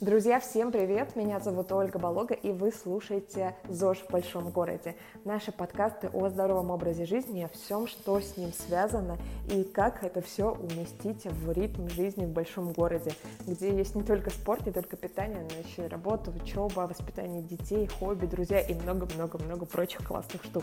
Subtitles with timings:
[0.00, 1.16] Друзья, всем привет!
[1.16, 4.94] Меня зовут Ольга Болога, и вы слушаете ЗОЖ в большом городе.
[5.24, 9.18] Наши подкасты о здоровом образе жизни, о всем, что с ним связано,
[9.50, 13.10] и как это все уместить в ритм жизни в большом городе,
[13.44, 17.88] где есть не только спорт, не только питание, но еще и работа, учеба, воспитание детей,
[17.88, 20.62] хобби, друзья и много-много-много прочих классных штук.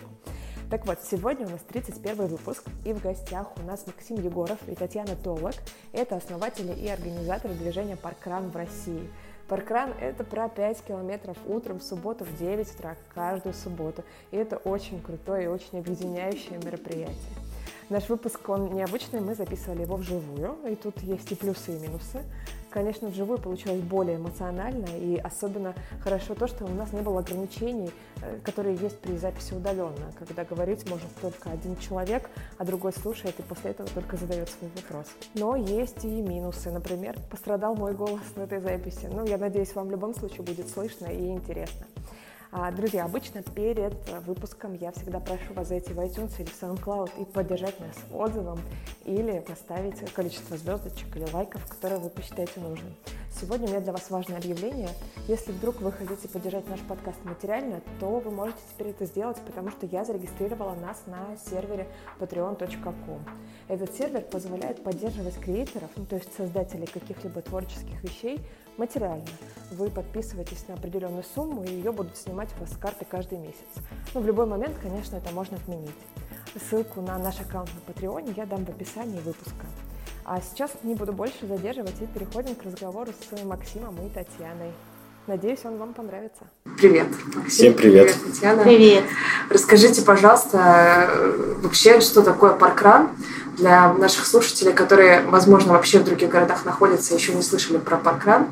[0.71, 4.75] Так вот, сегодня у нас 31 выпуск, и в гостях у нас Максим Егоров и
[4.75, 5.55] Татьяна Толок.
[5.91, 9.09] Это основатели и организаторы движения «Паркран» в России–
[9.47, 14.03] Паркран— это про 5 километров утром в субботу в 9 утра, каждую субботу.
[14.31, 17.15] И это очень крутое и очень объединяющее мероприятие.
[17.89, 22.23] Наш выпуск, он необычный, мы записывали его вживую, и тут есть и плюсы, и минусы.
[22.75, 27.89] Конечно, вживую получилось более эмоционально, и особенно хорошо то, что у нас не было ограничений,
[28.21, 33.39] э, которые есть при записи удаленно, когда говорить может только один человек, а другой слушает
[33.39, 35.05] и после этого только задает свой вопрос.
[35.35, 36.69] Но есть и минусы.
[36.69, 39.09] Например, пострадал мой голос на этой записи.
[39.09, 41.85] Ну, я надеюсь, вам в любом случае будет слышно и интересно.
[42.57, 43.93] А, друзья, обычно перед
[44.25, 48.61] выпуском я всегда прошу вас зайти в iTunes или в SoundCloud и поддержать нас отзывом
[49.03, 52.95] или поставить количество звездочек или лайков, которые вы посчитаете нужным.
[53.29, 54.87] Сегодня у меня для вас важное объявление.
[55.27, 59.69] Если вдруг вы хотите поддержать наш подкаст материально, то вы можете теперь это сделать, потому
[59.71, 61.89] что я зарегистрировала нас на сервере
[62.21, 63.19] patreon.com.
[63.67, 68.39] Этот сервер позволяет поддерживать креаторов, ну, то есть создателей каких-либо творческих вещей,
[68.77, 69.25] материально.
[69.71, 73.67] Вы подписываетесь на определенную сумму, и ее будут снимать у вас с карты каждый месяц.
[74.13, 75.95] Ну, в любой момент, конечно, это можно отменить.
[76.69, 79.65] Ссылку на наш аккаунт на Патреоне я дам в описании выпуска.
[80.23, 84.71] А сейчас не буду больше задерживать и переходим к разговору с Максимом и Татьяной.
[85.27, 86.43] Надеюсь, он вам понравится.
[86.77, 87.07] Привет.
[87.33, 87.49] Максим.
[87.49, 88.13] Всем привет.
[88.13, 88.63] Привет, Татьяна.
[88.63, 89.03] Привет.
[89.49, 91.09] Расскажите, пожалуйста,
[91.63, 93.09] вообще, что такое паркран
[93.57, 98.49] для наших слушателей, которые, возможно, вообще в других городах находятся, еще не слышали про паркран.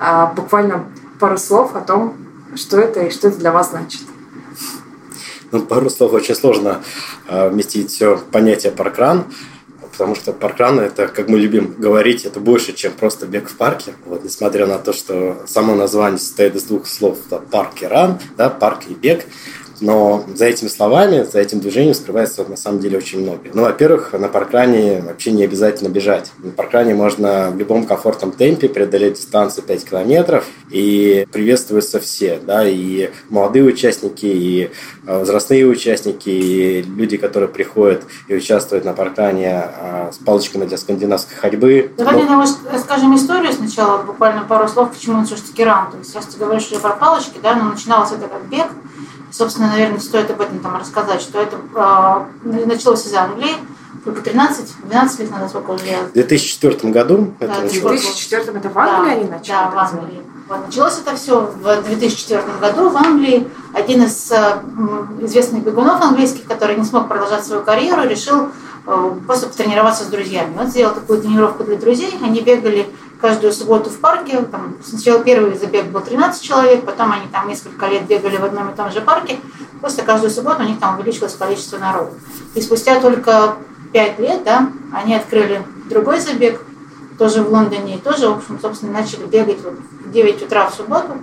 [0.00, 0.86] А, буквально
[1.20, 2.16] пару слов о том,
[2.56, 4.00] что это и что это для вас значит.
[5.52, 6.82] Ну, пару слов очень сложно
[7.28, 9.26] а, вместить все понятие паркран
[9.96, 13.94] потому что паркран это, как мы любим говорить, это больше, чем просто бег в парке.
[14.04, 18.18] Вот, несмотря на то, что само название состоит из двух слов, это парк и ран,
[18.36, 19.24] да, парк и бег.
[19.80, 23.40] Но за этими словами, за этим движением скрывается на самом деле очень много.
[23.52, 26.32] Ну, во-первых, на паркране вообще не обязательно бежать.
[26.38, 32.66] На паркране можно в любом комфортном темпе преодолеть дистанцию 5 километров, и приветствуются все, да,
[32.66, 34.70] и молодые участники, и
[35.06, 40.76] э, возрастные участники, и люди, которые приходят и участвуют на паркране а, с палочками для
[40.76, 41.92] скандинавской ходьбы.
[41.96, 42.44] Давайте Но...
[42.70, 45.90] расскажем историю сначала, буквально пару слов, почему он все-таки ран.
[45.90, 48.66] То есть, раз ты говоришь про палочки, да, но начиналось это как бег,
[49.36, 53.50] Собственно, наверное, стоит об этом там рассказать, что это э, началось из Англии,
[54.02, 58.00] только 13-12 лет назад, сколько уже В 2004 году да, это началось.
[58.00, 59.52] В 2004 это в Англии да, они начали?
[59.52, 60.22] Да, в Англии.
[60.48, 63.46] Вот, началось это все в 2004 году в Англии.
[63.74, 64.58] Один из э,
[65.20, 68.48] известных бегунов английских, который не смог продолжать свою карьеру, решил
[69.26, 70.56] просто потренироваться с друзьями.
[70.58, 72.16] Он сделал такую тренировку для друзей.
[72.22, 72.88] Они бегали
[73.20, 74.42] каждую субботу в парке.
[74.42, 78.70] Там, сначала первый забег был 13 человек, потом они там несколько лет бегали в одном
[78.70, 79.38] и том же парке.
[79.80, 82.12] Просто каждую субботу у них там увеличилось количество народу.
[82.54, 83.56] И спустя только
[83.92, 86.60] 5 лет да, они открыли другой забег,
[87.18, 89.74] тоже в Лондоне, и тоже, в общем, собственно, начали бегать вот
[90.04, 91.14] в 9 утра в субботу,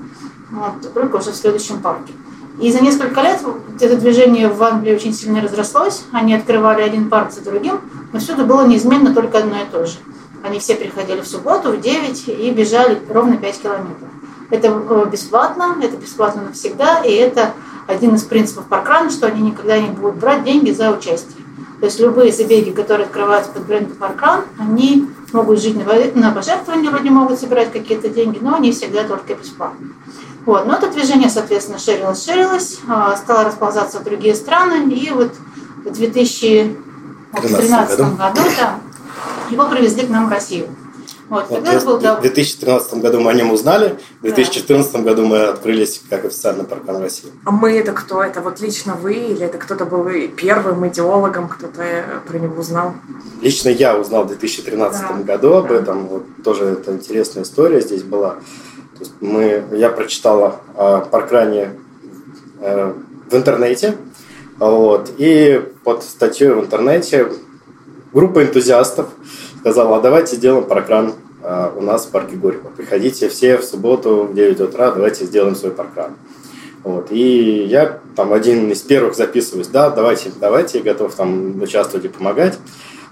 [0.49, 2.13] вот, только уже в следующем парке.
[2.61, 3.41] И за несколько лет
[3.79, 6.03] это движение в Англии очень сильно разрослось.
[6.11, 7.81] Они открывали один парк за другим,
[8.11, 9.97] но всюду было неизменно только одно и то же–
[10.43, 14.09] они все приходили в субботу в 9 и бежали ровно 5 километров.
[14.49, 17.53] Это э, бесплатно, это бесплатно навсегда, и это
[17.87, 21.45] один из принципов паркрана, что они никогда не будут брать деньги за участие.
[21.79, 27.09] То есть любые забеги, которые открываются под брендом паркран, они могут жить на, пожертвования, вроде
[27.09, 29.87] могут собирать какие-то деньги, но они всегда только бесплатно.
[30.45, 30.65] Вот.
[30.65, 35.31] Но это движение, соответственно, ширилось, ширилось, а, стало расползаться в другие страны, и вот
[35.85, 38.79] в 2013 году, году да,
[39.49, 40.67] его привезли к нам в Россию.
[41.29, 42.17] Вот, вот был, да.
[42.17, 44.99] В 2013 году мы о нем узнали, в 2014 да.
[44.99, 47.31] году мы открылись как официальный паркан России.
[47.45, 48.21] А мы это кто?
[48.21, 52.93] Это вот лично вы или это кто-то был первым идеологом, кто-то про него узнал?
[53.41, 55.13] Лично я узнал в 2013 да.
[55.23, 55.75] году об да.
[55.75, 56.07] этом.
[56.07, 58.35] Вот тоже это интересная история здесь была.
[59.19, 61.71] Мы, я прочитала о паркране
[62.59, 62.93] э,
[63.29, 63.95] в интернете,
[64.59, 67.27] вот, и под статьей в интернете
[68.13, 69.07] группа энтузиастов
[69.59, 72.69] сказала, а давайте сделаем паркран а, у нас в парке Горького.
[72.69, 76.15] Приходите все в субботу в 9 утра, давайте сделаем свой паркран.
[76.83, 77.11] Вот.
[77.11, 82.57] И я там один из первых записываюсь, да, давайте, давайте, готов там участвовать и помогать.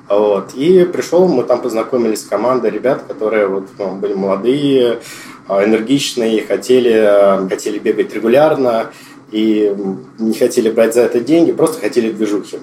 [0.07, 0.53] Вот.
[0.55, 4.99] И пришел, мы там познакомились с командой ребят, которые вот, ну, были молодые,
[5.40, 8.92] а, энергичные, хотели, хотели бегать регулярно
[9.31, 9.75] и
[10.19, 12.59] не хотели брать за это деньги, просто хотели движухи.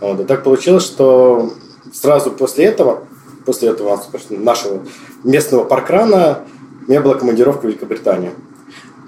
[0.00, 0.20] Вот.
[0.20, 1.52] И так получилось, что
[1.92, 3.04] сразу после этого,
[3.44, 4.00] после этого
[4.30, 4.82] нашего
[5.24, 6.40] местного паркрана,
[6.86, 8.32] у меня была командировка в Великобританию.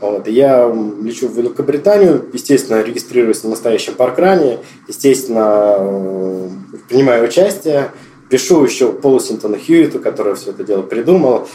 [0.00, 0.28] Вот.
[0.28, 0.66] И я
[1.02, 6.48] лечу в Великобританию, естественно, регистрируюсь на настоящем паркране, естественно, э,
[6.88, 7.90] принимаю участие,
[8.28, 11.48] пишу еще Полу Синтону Хьюиту, который все это дело придумал,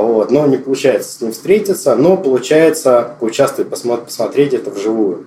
[0.00, 5.26] вот, но не получается с ним встретиться, но получается поучаствовать, посмотреть это вживую.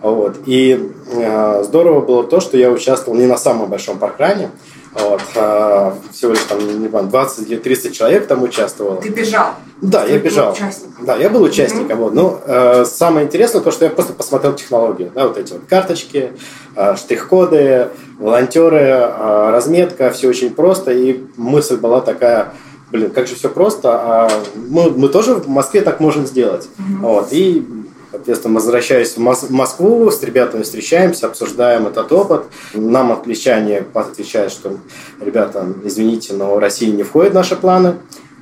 [0.00, 0.36] Вот.
[0.46, 4.50] И э, здорово было то, что я участвовал не на самом большом паркране,
[4.94, 9.00] вот, а, всего лишь там, не помню, 20 или 30 человек там участвовало.
[9.00, 9.50] Ты бежал?
[9.80, 10.56] Да, Ты я бежал.
[11.00, 11.98] Да, я был участником.
[11.98, 12.02] Mm-hmm.
[12.02, 12.14] Вот.
[12.14, 15.12] Ну, э, самое интересное то, что я просто посмотрел технологию.
[15.14, 16.32] Да, вот эти вот карточки,
[16.74, 17.88] э, штрих-коды,
[18.18, 20.90] волонтеры, э, разметка, все очень просто.
[20.92, 22.54] И мысль была такая,
[22.90, 26.68] блин, как же все просто, а мы, мы тоже в Москве так можем сделать.
[26.78, 27.00] Mm-hmm.
[27.00, 27.28] Вот.
[27.32, 27.66] И
[28.10, 32.44] Соответственно, возвращаясь в Москву, с ребятами встречаемся, обсуждаем этот опыт.
[32.72, 34.78] Нам англичане отвечают, что,
[35.20, 37.96] ребята, извините, но Россия не входит в наши планы.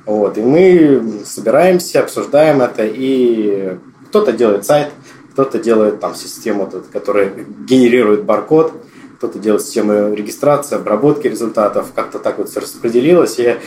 [0.05, 3.77] Вот, и мы собираемся, обсуждаем это, и
[4.07, 4.87] кто-то делает сайт,
[5.33, 7.33] кто-то делает там систему, которая
[7.67, 8.71] генерирует баркод,
[9.17, 13.57] кто-то делает систему регистрации, обработки результатов, как-то так вот все распределилось, и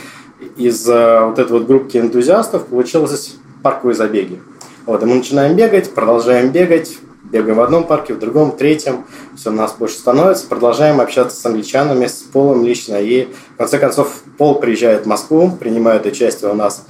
[0.57, 4.41] из э, вот этой вот группки энтузиастов получилось парковые забеги.
[4.85, 9.05] Вот, и мы начинаем бегать, продолжаем бегать, бегаем в одном парке, в другом, в третьем,
[9.35, 13.77] все у нас больше становится, продолжаем общаться с англичанами, с Полом лично, и в конце
[13.77, 16.85] концов Пол приезжает в Москву, принимает участие у нас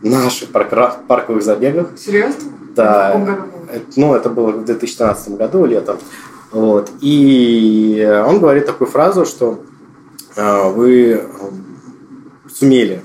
[0.00, 1.88] в наших парковых забегах.
[1.96, 2.34] Серьезно?
[2.74, 3.38] Да.
[3.96, 5.98] Ну, это было в 2013 году, летом.
[6.50, 6.90] Вот.
[7.00, 9.60] И он говорит такую фразу, что
[10.36, 11.24] э, вы
[12.54, 13.02] сумели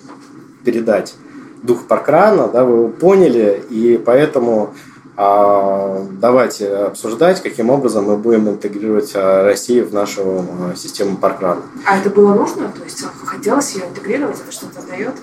[0.63, 1.15] передать
[1.63, 4.73] дух паркрана, да, вы его поняли, и поэтому
[5.17, 11.61] а, давайте обсуждать, каким образом мы будем интегрировать а, Россию в нашу а, систему паркрана.
[11.85, 12.69] А это было нужно?
[12.69, 14.39] То есть хотелось ее интегрировать?
[14.39, 15.15] Это что-то дает?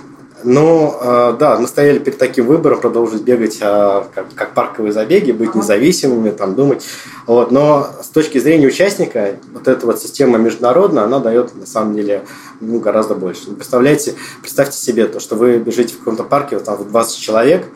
[0.48, 5.32] Ну, э, да, мы стояли перед таким выбором, продолжить бегать э, как, как парковые забеги,
[5.32, 6.86] быть независимыми, там, думать.
[7.26, 7.50] Вот.
[7.50, 12.24] Но с точки зрения участника, вот эта вот система международная, она дает, на самом деле,
[12.60, 13.50] ну, гораздо больше.
[13.50, 17.66] Представляете, представьте себе то, что вы бежите в каком-то парке, вот там 20 человек,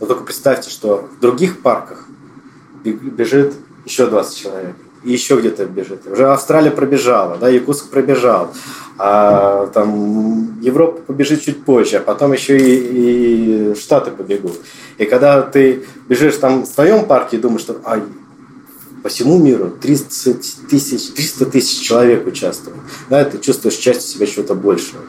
[0.00, 2.06] но только представьте, что в других парках
[2.84, 3.52] бежит
[3.84, 4.76] еще 20 человек
[5.12, 6.06] еще где-то бежит.
[6.06, 8.52] Уже Австралия пробежала, да, Якутск пробежал,
[8.98, 14.58] а там Европа побежит чуть позже, а потом еще и, и Штаты побегут.
[14.98, 18.02] И когда ты бежишь там в своем парке и думаешь, что ай,
[19.04, 22.78] по всему миру 30 тысяч, 300 тысяч человек участвуют.
[23.10, 25.02] Да, ты чувствуешь частью себя чего-то большего.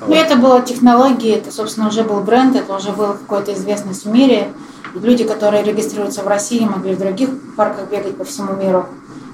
[0.00, 0.16] Ну, вот.
[0.16, 4.48] это была технология, это, собственно, уже был бренд, это уже был какой-то известность в мире.
[4.94, 8.86] И люди, которые регистрируются в России, могли в других парках бегать по всему миру.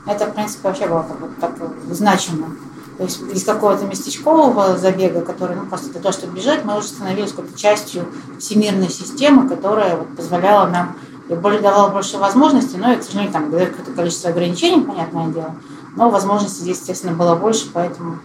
[0.07, 1.53] Это, в принципе, вообще было как бы так
[1.91, 2.49] значимо.
[2.97, 6.89] То есть из какого-то местечкового забега, который ну, просто для того, чтобы бежать, мы уже
[6.89, 8.07] становились какой-то частью
[8.39, 10.97] всемирной системы, которая вот, позволяла нам
[11.29, 15.55] и более, давала больше возможностей, но, и, к сожалению, там какое-то количество ограничений, понятное дело,
[15.97, 18.19] но возможностей здесь, естественно, было больше, поэтому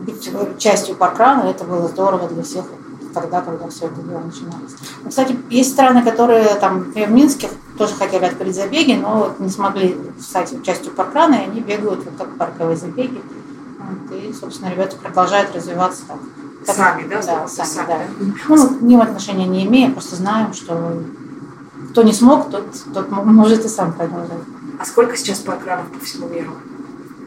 [0.00, 2.64] быть частью паркрана это было здорово для всех
[3.12, 4.72] тогда, когда все это дело начиналось.
[5.02, 9.48] Но, кстати, есть страны, которые там, в Минске тоже хотели открыть забеги, но вот не
[9.48, 13.20] смогли стать частью паркрана, и они бегают вот как парковые забеги.
[13.78, 16.18] Вот, и, собственно, ребята продолжают развиваться так.
[16.66, 17.22] так сами, да?
[17.22, 17.98] Да, сами, сами да.
[18.48, 21.02] Ну, ни отношения не имеем, просто знаем, что
[21.90, 24.30] кто не смог, тот, тот может и сам продолжать.
[24.78, 26.52] А сколько сейчас паркранов по всему миру?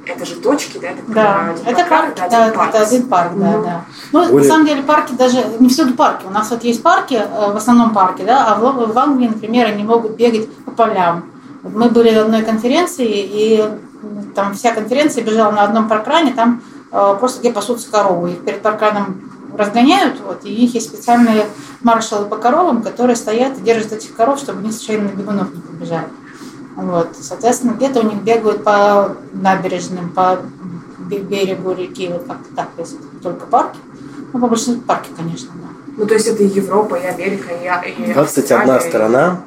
[0.08, 0.90] Это же точки, да?
[0.90, 2.70] Это, да, это парк, да, да, парк.
[2.70, 3.86] это один парк, да, mm да.
[4.12, 4.38] Ну, Более...
[4.38, 6.26] на самом деле парки даже, не всюду парки.
[6.26, 9.68] У нас вот есть парки, э, в основном парки, да, а в, в Англии, например,
[9.68, 11.26] они могут бегать по полям.
[11.64, 13.66] Мы были на одной конференции, и
[14.36, 16.62] там вся конференция бежала на одном паркране, там
[16.92, 18.32] э, просто где пасутся коровы.
[18.32, 21.46] Их перед паркраном разгоняют, вот, и у них есть специальные
[21.82, 25.62] маршалы по коровам, которые стоят и держат этих коров, чтобы они случайно на бегунов не
[25.62, 26.08] побежали.
[26.77, 30.39] Вот, соответственно, где-то у них бегают по набережным, по
[31.00, 33.79] берегу реки, вот как-то так, если только парки.
[34.31, 35.93] Ну, по большинству парки, конечно, да.
[35.98, 39.41] Ну, то есть это и Европа, и Америка, и, и 21 Австралия, страна,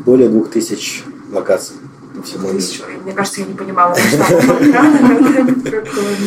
[0.00, 1.76] более двух тысяч локаций.
[2.22, 2.64] Всему миру.
[3.02, 3.98] Мне кажется, я не понимала он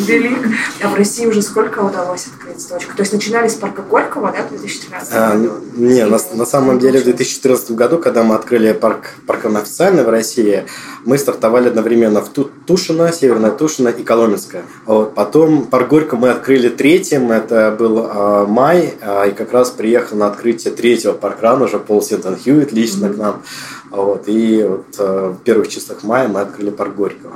[0.05, 0.37] велик.
[0.83, 2.93] А в России уже сколько удалось открыть точек?
[2.93, 5.53] То есть начинали с парка Горького, да, в 2013 А, году?
[5.75, 7.17] не, на, самом деле в получилось.
[7.17, 10.65] 2014 году, когда мы открыли парк, паркан официально в России,
[11.05, 14.63] мы стартовали одновременно в Ту- Тушино, Северная Тушино и Коломенское.
[14.85, 15.15] Вот.
[15.15, 20.17] Потом парк Горько мы открыли третьим, это был а, май, а, и как раз приехал
[20.17, 23.41] на открытие третьего паркрана уже Пол Синтон Хьюитт лично к нам.
[23.89, 27.33] Вот, и вот а, в первых числах мая мы открыли парк Горького.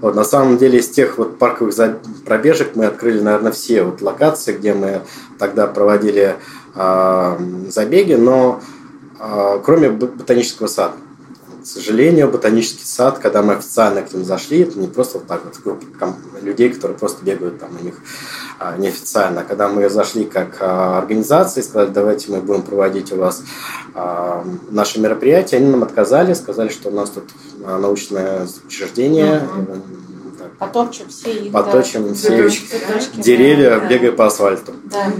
[0.00, 1.74] Вот, на самом деле из тех вот парковых
[2.26, 5.00] пробежек мы открыли, наверное, все вот локации, где мы
[5.38, 6.36] тогда проводили
[6.74, 8.60] а, забеги, но
[9.18, 10.94] а, кроме бо- ботанического сада.
[11.64, 15.46] К сожалению, ботанический сад, когда мы официально к ним зашли, это не просто вот так
[15.46, 17.94] вот группа ком- людей, которые просто бегают там у них
[18.58, 19.40] а, неофициально.
[19.40, 23.42] А Когда мы зашли как а, организация и сказали, давайте мы будем проводить у вас
[24.70, 27.24] наши мероприятия, они нам отказали, сказали, что у нас тут
[27.60, 30.03] научное учреждение, Мгм.
[30.58, 31.52] Потопчем все их.
[31.52, 32.14] поточим да.
[32.14, 34.72] все Цветочки, Цветочки, деревья, да, бегая по асфальту.
[34.84, 35.12] Да, да.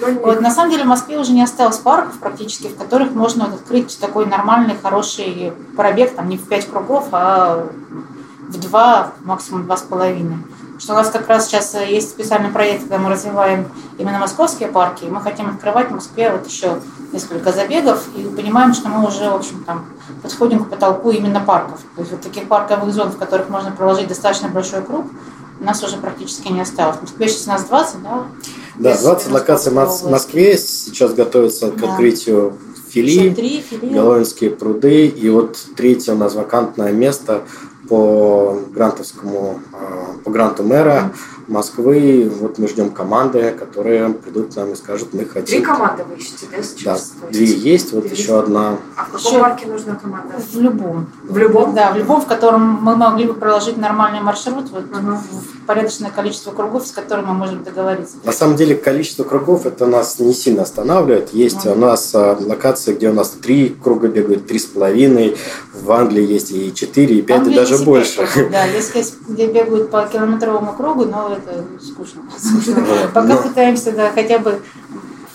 [0.00, 3.46] Ну, Вот, на самом деле в Москве уже не осталось парков практически, в которых можно
[3.46, 7.66] вот открыть такой нормальный, хороший пробег, там не в пять кругов, а
[8.48, 10.38] в два, максимум два с половиной.
[10.78, 13.68] Что у нас как раз сейчас э, есть специальный проект, когда мы развиваем
[13.98, 16.80] именно московские парки, и мы хотим открывать в Москве вот еще
[17.12, 19.86] несколько забегов, и понимаем, что мы уже, в общем, там
[20.22, 21.80] подходим к потолку именно парков.
[21.94, 25.06] То есть вот таких парковых зон, в которых можно проложить достаточно большой круг,
[25.58, 26.96] у нас уже практически не осталось.
[26.98, 28.24] В Москве сейчас у нас 20, да?
[28.74, 31.90] Да, Из 20 локаций в Москве сейчас готовятся к Да.
[31.90, 32.58] открытию
[33.02, 33.94] фили, три филиала.
[33.94, 37.42] Головинские пруды, и вот третье у нас вакантное место
[37.88, 41.12] по грантовскому, а, по гранту мэра
[41.48, 42.30] Москвы.
[42.40, 45.62] Вот мы ждем команды, которые придут к нам и скажут, мы Три хотим.
[45.62, 47.12] команды вы ищете, да, Да, сейчас?
[47.20, 48.30] То две есть, вот Две еще есть.
[48.44, 48.76] одна.
[48.96, 50.34] А в каком Еще- парке нужна команда?
[50.52, 51.06] В любом.
[51.22, 51.74] В любом?
[51.74, 56.50] Да, в любом, в котором мы могли бы проложить нормальный маршрут, вот, в порядочное количество
[56.52, 58.16] кругов, с которыми мы можем договориться.
[58.24, 61.32] На самом деле количество кругов это нас не сильно останавливает.
[61.32, 61.72] Есть Мгм.
[61.72, 65.36] у нас а, локации, где у нас три круга бегают, три с половиной.
[65.82, 68.16] В Англии есть и четыре, и пять, и Англия даже есть и больше.
[68.18, 68.64] пять кругов, Да,
[69.28, 72.22] где бегают по километровому кругу, но это скучно.
[73.14, 74.60] Пока но- пытаемся да, хотя бы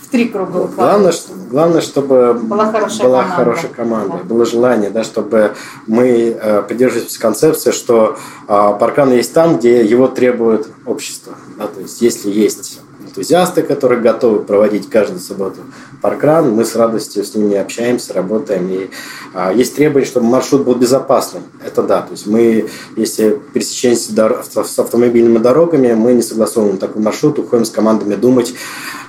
[0.01, 3.35] в три круга Главное, что- главное, чтобы Была хорошая была команда.
[3.35, 4.23] хорошая команда, Да.
[4.23, 5.53] было желание, да, чтобы
[5.87, 8.17] мы э, придерживались концепции, что
[8.47, 11.33] э, паркан есть там, где его требует общество.
[11.57, 15.61] Да, то есть, если есть энтузиасты, которые готовы проводить каждую субботу
[16.01, 18.67] паркран, мы с радостью с ними общаемся, работаем.
[18.69, 18.89] И
[19.33, 21.43] а, есть требование, чтобы маршрут был безопасным.
[21.63, 22.01] Это да.
[22.01, 27.69] То есть мы, если пересечение с автомобильными дорогами, мы не согласовываем такой маршрут, уходим с
[27.69, 28.53] командами думать,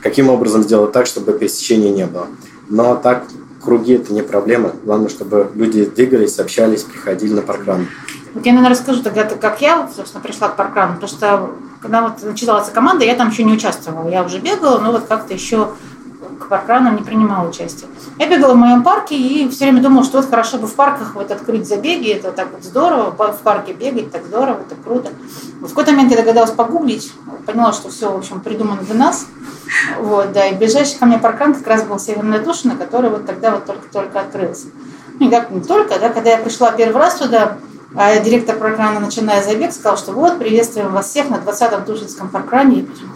[0.02, 2.26] каким образом сделать так, чтобы пересечения не было.
[2.68, 3.25] Но так
[3.62, 4.73] круги это не проблема.
[4.85, 7.87] Главное, чтобы люди двигались, общались, приходили на паркран.
[8.35, 11.50] Вот я, наверное, расскажу тогда, как я, собственно, пришла к паркрану, потому что
[11.83, 14.09] когда вот начиналась команда, я там еще не участвовала.
[14.09, 15.73] Я уже бегала, но вот как-то еще
[16.41, 17.91] к паркранам не принимала участие.
[18.19, 21.15] Я бегала в моем парке и все время думала, что вот хорошо бы в парках
[21.15, 25.11] вот открыть забеги, это так вот здорово, в парке бегать так здорово, это круто.
[25.61, 27.12] Вот в какой-то момент я догадалась погуглить,
[27.47, 29.27] поняла, что все, в общем, придумано для нас.
[29.99, 33.53] Вот, да, и ближайший ко мне паркран как раз был Северная Тушина, который вот тогда
[33.53, 34.67] вот только-только открылся.
[35.19, 37.59] Ну, не как не только, да, когда я пришла первый раз туда,
[38.25, 42.80] директор паркрана, начиная забег, сказал, что вот, приветствуем вас всех на 20-м Тушинском паркране.
[42.80, 43.11] И почему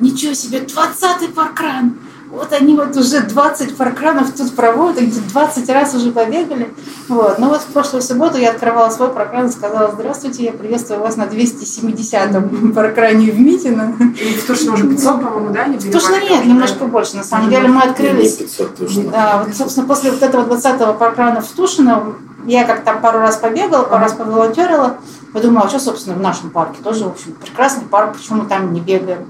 [0.00, 1.96] ничего себе, 20-й паркран!
[2.32, 6.72] Вот они вот уже 20 паркранов тут проводят, они тут 20 раз уже побегали.
[7.08, 7.38] Вот.
[7.38, 11.16] Но вот в прошлую субботу я открывала свой паркран и сказала, здравствуйте, я приветствую вас
[11.16, 13.94] на 270-м паркране в Митино.
[14.18, 15.66] И в Тушино уже 500, по-моему, да?
[15.66, 16.30] не Тушно перевалили?
[16.30, 17.16] нет, немножко больше.
[17.18, 19.10] На самом деле мы открылись Не 500 точно.
[19.10, 22.14] да, вот, собственно, после вот этого 20-го паркрана в Тушино,
[22.44, 24.96] я как там пару раз побегала, пару раз поволонтерила,
[25.32, 28.72] подумала, а что, собственно, в нашем парке тоже, в общем, прекрасный парк, почему мы там
[28.72, 29.26] не бегаем.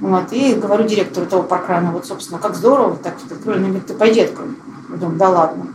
[0.00, 4.22] Вот, и говорю директору этого паркрана, вот, собственно, как здорово, так открыли, говорит, ты пойди
[4.22, 4.48] открой.
[4.90, 5.66] Я думаю, да ладно.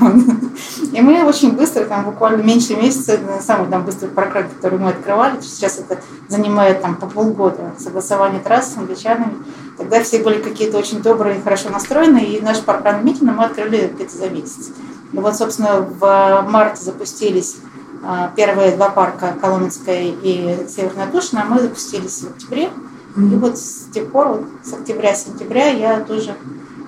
[0.92, 5.40] И мы очень быстро, там буквально меньше месяца, самый там быстрый паркран, который мы открывали,
[5.40, 9.36] сейчас это занимает там по полгода согласование трасс с англичанами.
[9.78, 14.16] Тогда все были какие-то очень добрые хорошо настроенные, и наш паркран Митина мы открыли где-то
[14.16, 14.70] за месяц.
[15.12, 17.56] И вот, собственно, в марте запустились
[18.02, 22.70] а, первые два парка, Коломенская и Северная Тушина, мы запустились в октябре.
[23.16, 26.36] И вот с тех пор, вот с октября-сентября я тоже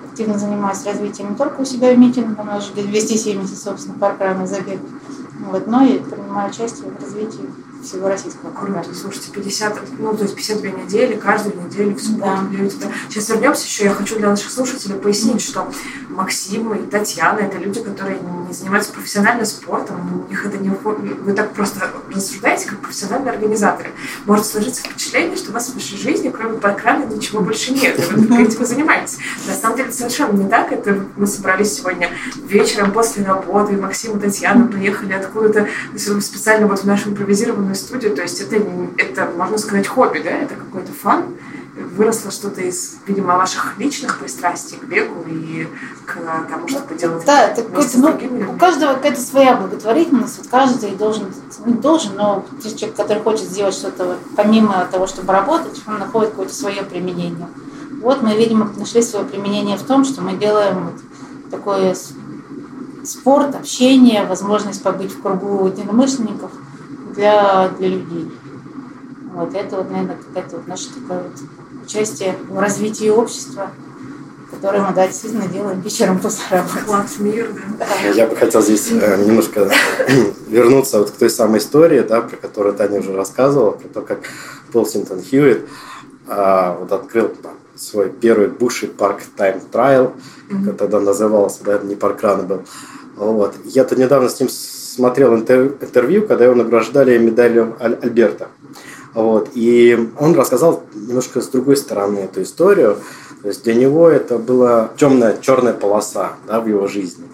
[0.09, 4.47] активно занимаюсь развитием не только у себя в Митине, у нас уже 270, собственно, паркранных
[4.47, 4.89] забегов,
[5.51, 7.49] вот, но и принимаю участие в развитии
[7.83, 12.41] всего российского Круто, слушайте, 50, ну, то есть 52 недели, каждую неделю в субботу.
[12.51, 12.87] Да.
[13.09, 15.71] Сейчас вернемся еще, я хочу для наших слушателей пояснить, что
[16.09, 21.33] Максим и Татьяна это люди, которые не занимаются профессиональным спортом, у них это не вы
[21.33, 23.89] так просто рассуждаете, как профессиональные организаторы.
[24.25, 28.01] Может сложиться впечатление, что у вас в вашей жизни, кроме паркрана, ничего больше нет, и
[28.13, 29.17] вы только этим занимаетесь.
[29.47, 32.09] На самом деле совершенно не так, это мы собрались сегодня
[32.43, 38.21] вечером после работы, Максим и Татьяна приехали откуда-то специально вот в нашу импровизированную студию, то
[38.21, 38.55] есть это,
[38.97, 41.25] это можно сказать, хобби, да, это какой-то фан,
[41.75, 45.67] выросло что-то из, видимо, ваших личных пристрастий к бегу и
[46.05, 46.17] к
[46.49, 47.63] тому, чтобы делать Да, это
[47.97, 51.33] ну, у каждого какая-то своя благотворительность, вот каждый должен,
[51.65, 56.53] не должен, но человек, который хочет сделать что-то помимо того, чтобы работать, он находит какое-то
[56.53, 57.47] свое применение.
[58.01, 61.95] Вот мы, видимо, нашли свое применение в том, что мы делаем вот такое
[63.03, 66.51] спорт, общение, возможность побыть в кругу единомышленников
[67.15, 68.31] для, для людей.
[69.33, 71.33] Вот это вот, наверное, какая-то вот наша такая вот
[71.85, 73.71] участие в развитии общества,
[74.51, 77.09] которое мы, да, действительно делаем вечером после работы.
[77.19, 77.85] Мир, да.
[78.13, 79.69] Я бы хотел здесь э, немножко
[80.47, 84.19] вернуться вот к той самой истории, да, про которую Таня уже рассказывала, про то, как
[84.71, 85.67] Пол Синтон Хьюитт
[86.27, 87.31] а, вот открыл
[87.75, 90.13] свой первый буши парк Time Trial,
[90.49, 90.65] mm-hmm.
[90.65, 92.61] как тогда назывался, да, не парк ран был.
[93.15, 93.55] Вот.
[93.65, 94.49] Я-то недавно с ним
[94.93, 98.47] смотрел интервью, когда его награждали медалью Аль- Альберта.
[99.13, 99.49] Вот.
[99.53, 102.97] И он рассказал немножко с другой стороны эту историю.
[103.41, 107.25] То есть для него это была темная, черная полоса да, в его жизни.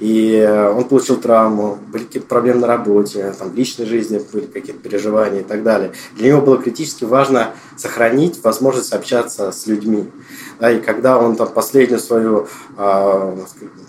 [0.00, 0.42] И
[0.74, 5.40] он получил травму, были какие-то проблемы на работе, там, в личной жизни были какие-то переживания
[5.40, 5.92] и так далее.
[6.16, 10.10] Для него было критически важно сохранить возможность общаться с людьми.
[10.58, 13.36] Да, и когда он там последнюю свою э,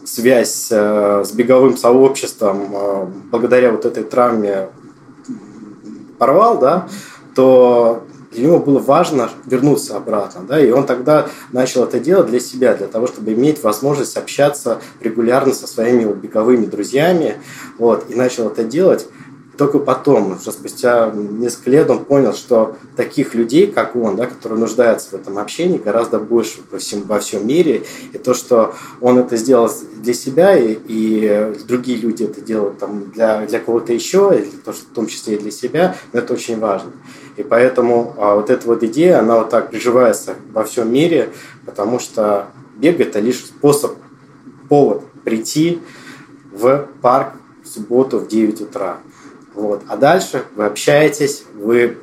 [0.03, 4.67] связь э, с беговым сообществом э, благодаря вот этой травме
[6.17, 6.87] порвал, да,
[7.35, 10.41] то для него было важно вернуться обратно.
[10.47, 14.81] Да, и он тогда начал это делать для себя, для того, чтобы иметь возможность общаться
[14.99, 17.37] регулярно со своими беговыми друзьями.
[17.77, 19.07] Вот, и начал это делать.
[19.57, 24.57] Только потом, уже спустя несколько лет, он понял, что таких людей, как он, да, которые
[24.57, 27.83] нуждаются в этом общении, гораздо больше во всем, во всем мире.
[28.13, 33.11] И то, что он это сделал для себя, и, и другие люди это делают там,
[33.11, 36.57] для, для кого-то еще, и то, что, в том числе и для себя, это очень
[36.57, 36.91] важно.
[37.37, 41.29] И поэтому а, вот эта вот идея, она вот так приживается во всем мире,
[41.65, 42.47] потому что
[42.77, 43.95] бег это лишь способ,
[44.69, 45.81] повод прийти
[46.51, 47.33] в парк
[47.63, 48.97] в субботу в 9 утра.
[49.53, 49.81] Вот.
[49.87, 51.97] А дальше вы общаетесь, вы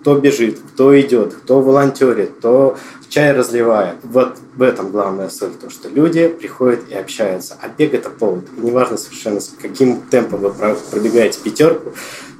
[0.00, 2.76] кто бежит, кто идет, кто волонтерит, кто
[3.08, 3.96] чай разливает.
[4.02, 7.56] Вот в этом главная соль, то, что люди приходят и общаются.
[7.60, 8.44] А бег это повод.
[8.56, 10.52] И неважно совершенно, с каким темпом вы
[10.90, 11.92] пробегаете пятерку,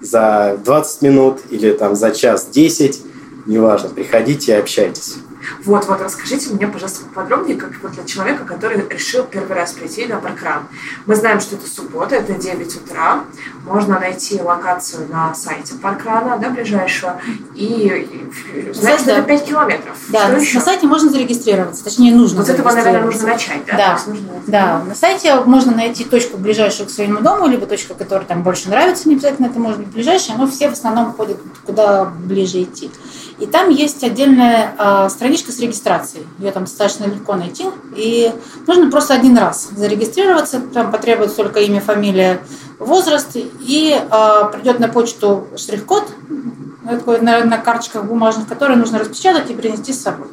[0.02, 3.00] за 20 минут или там за час 10,
[3.46, 5.16] неважно, приходите и общайтесь.
[5.64, 10.06] Вот, вот, расскажите мне, пожалуйста, поподробнее, как вот для человека, который решил первый раз прийти
[10.06, 10.68] на паркран.
[11.06, 13.24] Мы знаем, что это суббота, это 9 утра.
[13.64, 17.20] Можно найти локацию на сайте паркрана, да, ближайшего,
[17.54, 17.64] и,
[18.54, 19.96] и это 5 километров.
[20.08, 20.60] Да, что на, еще?
[20.60, 23.76] сайте можно зарегистрироваться, точнее, нужно Вот этого, наверное, нужно начать, да?
[23.76, 24.28] Да, нужно...
[24.46, 24.84] да.
[24.84, 29.08] на сайте можно найти точку ближайшую к своему дому, либо точку, которая там больше нравится,
[29.08, 32.90] не обязательно это может быть ближайшая, но все в основном ходят куда ближе идти.
[33.42, 36.24] И там есть отдельная э, страничка с регистрацией.
[36.38, 37.64] Ее там достаточно легко найти.
[37.96, 38.32] И
[38.68, 40.60] нужно просто один раз зарегистрироваться.
[40.60, 42.40] Там потребуется только имя, фамилия,
[42.78, 43.30] возраст.
[43.34, 46.06] И э, придет на почту штрих-код
[46.88, 50.28] такой, на, на карточках бумажных, которые нужно распечатать и принести с собой.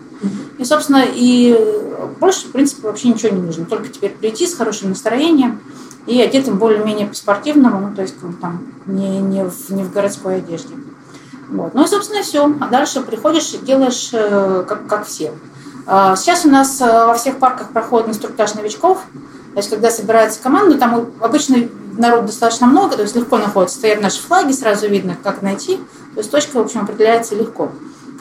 [0.60, 1.58] И, собственно, и
[2.20, 3.66] больше, в принципе, вообще ничего не нужно.
[3.66, 5.62] Только теперь прийти с хорошим настроением
[6.06, 10.76] и одетым более-менее по-спортивному, ну, то есть там, не, не, в, не в городской одежде.
[11.50, 11.74] Вот.
[11.74, 12.52] Ну и, собственно, все.
[12.60, 15.34] А дальше приходишь и делаешь э, как, как все.
[15.88, 19.00] А, сейчас у нас э, во всех парках проходит инструктаж новичков.
[19.54, 23.78] То есть, когда собирается команда, там обычно народ достаточно много, то есть легко находится.
[23.78, 25.78] Стоят наши флаги, сразу видно, как найти.
[26.14, 27.72] То есть точка, в общем, определяется легко.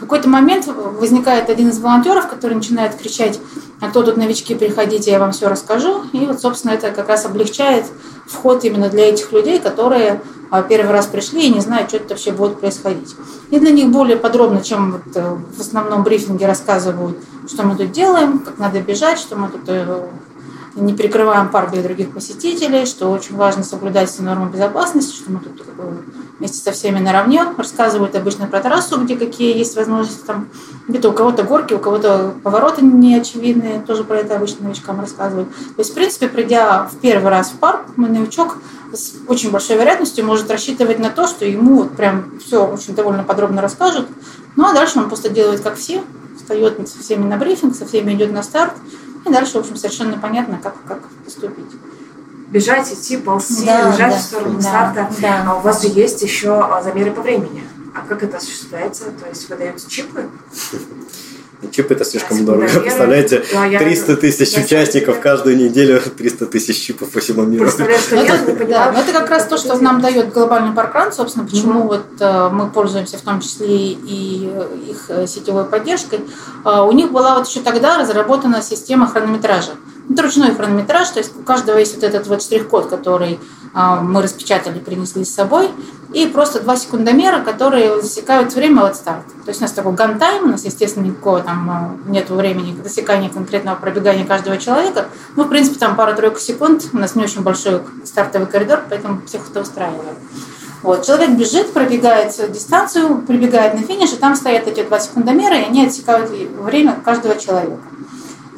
[0.00, 3.40] Какой-то момент возникает один из волонтеров, который начинает кричать,
[3.80, 6.04] а кто тут новички, приходите, я вам все расскажу.
[6.12, 7.86] И вот, собственно, это как раз облегчает
[8.26, 12.10] вход именно для этих людей, которые а, первый раз пришли и не знают, что это
[12.10, 13.14] вообще будет происходить.
[13.50, 17.92] И для них более подробно, чем вот э, в основном брифинге рассказывают, что мы тут
[17.92, 20.06] делаем, как надо бежать, что мы тут э,
[20.80, 25.40] не перекрываем парк для других посетителей, что очень важно соблюдать все нормы безопасности, что мы
[25.40, 25.62] тут
[26.38, 30.48] вместе со всеми наравне рассказывают обычно про трассу, где какие есть возможности, там
[30.86, 35.48] где-то у кого-то горки, у кого-то повороты неочевидные, тоже про это обычно новичкам рассказывают.
[35.50, 38.58] То есть, в принципе, придя в первый раз в парк, мой новичок
[38.92, 43.22] с очень большой вероятностью может рассчитывать на то, что ему вот прям все очень довольно
[43.22, 44.08] подробно расскажут.
[44.56, 46.02] Ну а дальше он просто делает как все,
[46.36, 48.72] встает со всеми на брифинг, со всеми идет на старт,
[49.28, 51.70] и дальше, в общем, совершенно понятно, как, как поступить.
[52.48, 55.10] Бежать, идти, ползти, Да, бежать да, в сторону да, старта.
[55.20, 55.44] да.
[55.46, 57.62] А у вас же есть еще а, замеры по времени.
[57.94, 59.04] А как это осуществляется?
[59.10, 60.28] То есть выдаются чипы?
[61.72, 62.80] Чип это слишком А дорого.
[62.80, 67.42] Представляете, Да, я- 300 тысяч я участников себе- каждую неделю, 300 тысяч чипов по всему
[67.42, 67.68] миру.
[67.78, 67.96] Ну, я
[68.36, 71.80] это, не да, но это как раз то, что нам дает глобальный паркран, собственно, почему
[71.80, 71.88] Мгм.
[71.88, 76.20] вот э, мы пользуемся в том числе и э, их э, сетевой поддержкой.
[76.64, 79.72] А, у них была вот еще тогда разработана система хронометража.
[80.10, 83.38] Это ручной хронометраж, то есть у каждого есть вот этот вот штрих-код, который
[83.74, 85.70] а, мы распечатали, принесли с собой,
[86.12, 89.28] и просто два секундомера, которые засекают время от старта.
[89.44, 93.76] То есть у нас такой гантайм, у нас, естественно, никакого там нет времени засекания конкретного
[93.76, 95.08] пробегания каждого человека.
[95.36, 99.42] Ну, в принципе, там пара-тройка секунд, у нас не очень большой стартовый коридор, поэтому всех
[99.50, 100.16] это устраивает.
[100.82, 101.04] Вот.
[101.04, 105.84] Человек бежит, пробегает дистанцию, прибегает на финиш, и там стоят эти два секундомера, и они
[105.84, 107.82] отсекают время каждого человека.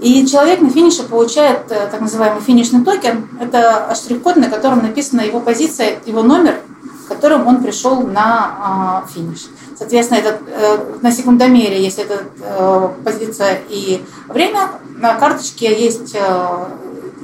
[0.01, 3.29] И человек на финише получает э, так называемый финишный токен.
[3.39, 6.61] Это штрих-код, на котором написана его позиция, его номер,
[7.07, 9.49] которым он пришел на э, финиш.
[9.77, 14.71] Соответственно, этот, э, на секундомере есть эта э, позиция и время.
[14.97, 16.67] На карточке есть э,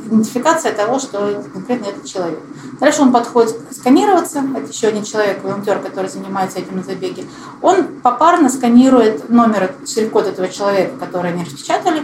[0.06, 2.38] идентификация того, что конкретно этот человек.
[2.78, 7.24] Дальше он подходит сканироваться, это еще один человек, волонтер, который занимается этим на забеге.
[7.62, 12.02] Он попарно сканирует номер, штрих-код этого человека, который они распечатали,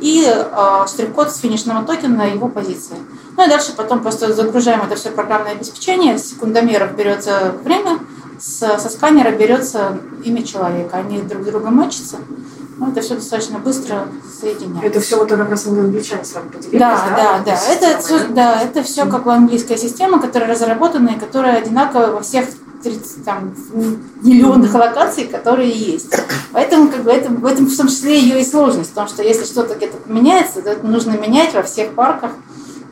[0.00, 2.96] и э, штрих-код с финишного токена на его позиции.
[3.36, 7.98] Ну и дальше потом просто загружаем это все программное обеспечение, с секундомеров берется время,
[8.38, 12.16] с, со сканера берется имя человека, они друг с другом матчатся.
[12.76, 14.08] Ну, это все достаточно быстро
[14.40, 14.84] соединяется.
[14.86, 17.52] Это все вот как раз англичане с вами поделились, Да, да, да.
[17.68, 22.20] вот Это, всё- да, это все как английская система, которая разработана и которая одинаковая во
[22.20, 22.46] всех
[22.84, 23.54] 30, там,
[24.22, 26.14] миллионных локаций, которые есть.
[26.52, 29.44] Поэтому как бы это, в этом в том числе ее и сложность, потому что если
[29.44, 32.30] что-то где-то меняется, то это нужно менять во всех парках.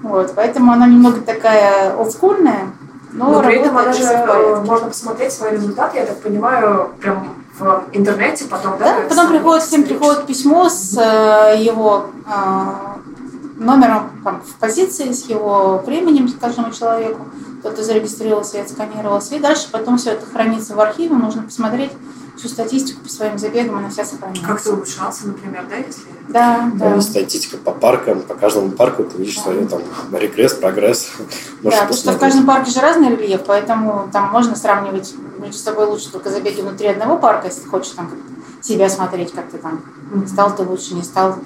[0.03, 2.73] Вот, поэтому она немного такая олдскульная,
[3.13, 7.85] но, Но при этом она же можно посмотреть свои результаты, я так понимаю, прям в
[7.93, 8.97] интернете, потом, да?
[8.97, 12.31] Да, потом приходит, всем приходит письмо с э, его э,
[13.57, 17.27] номером там, в позиции, с его временем каждому человеку.
[17.61, 19.37] Кто-то зарегистрировался и отсканировался.
[19.37, 21.93] И дальше потом все это хранится в архиве, можно посмотреть
[22.37, 24.45] всю статистику по своим забегам, она вся сохраняется.
[24.45, 26.03] Как ты улучшался, например, да, если...
[26.29, 26.95] Да, да.
[26.95, 31.11] Да, Статистика по паркам, по каждому парку ты видишь свое там регресс, прогресс.
[31.63, 35.87] Да, потому что в каждом парке же разный рельеф, поэтому там можно сравнивать между собой
[35.87, 38.11] лучше только забеги внутри одного парка, если хочешь там
[38.61, 39.83] себя смотреть, как ты там
[40.27, 41.37] стал ты лучше, не стал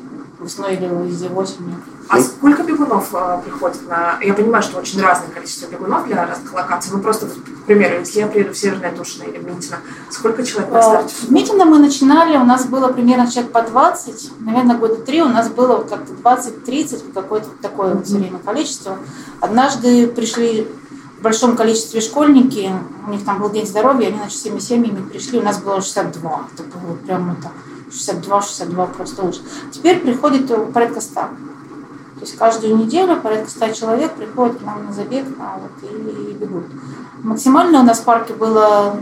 [0.41, 1.79] условили или 8 лет.
[2.09, 4.19] А сколько бегунов а, приходит на...
[4.23, 6.93] Я понимаю, что очень разное количество бегунов для разных локаций.
[6.95, 9.79] Ну, просто, к примеру, если я приеду в Северное Тушино или в Митино,
[10.11, 11.15] сколько человек на а, старте?
[11.27, 14.33] В Митино мы начинали, у нас было примерно человек по 20.
[14.41, 18.05] Наверное, года три у нас было вот как-то 20-30, какое-то такое mm-hmm.
[18.05, 18.99] все время количество.
[19.41, 20.69] Однажды пришли
[21.19, 22.71] в большом количестве школьники,
[23.07, 26.49] у них там был день здоровья, они, значит, всеми семьями пришли, у нас было 62.
[26.55, 27.53] Это было прямо так
[27.97, 29.43] 62, 62 просто ужас.
[29.73, 31.15] Теперь приходит э, порядка 100.
[31.15, 31.31] То
[32.23, 35.87] есть каждую неделю порядка 100 человек приходят к нам на забег а вот, и,
[36.31, 36.67] и бегут.
[37.23, 39.01] Максимально у нас в парке было...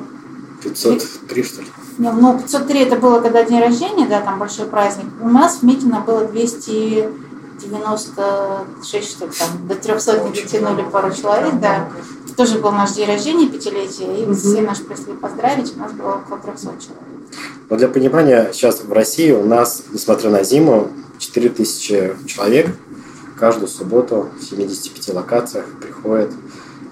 [0.62, 1.68] 503, что ли?
[1.98, 5.06] Не, ну, 503 это было когда день рождения, да, там большой праздник.
[5.20, 11.60] У нас в Митино было 296, что ли, там, до 300 не дотянули пару человек,
[11.60, 11.88] да.
[12.26, 14.34] Это тоже был наш день рождения, пятилетие, и угу.
[14.34, 17.13] все наши пришли поздравить, у нас было около 300 человек.
[17.70, 22.68] Но для понимания, сейчас в России у нас, несмотря на зиму, 4000 человек
[23.38, 26.30] каждую субботу в 75 локациях приходят.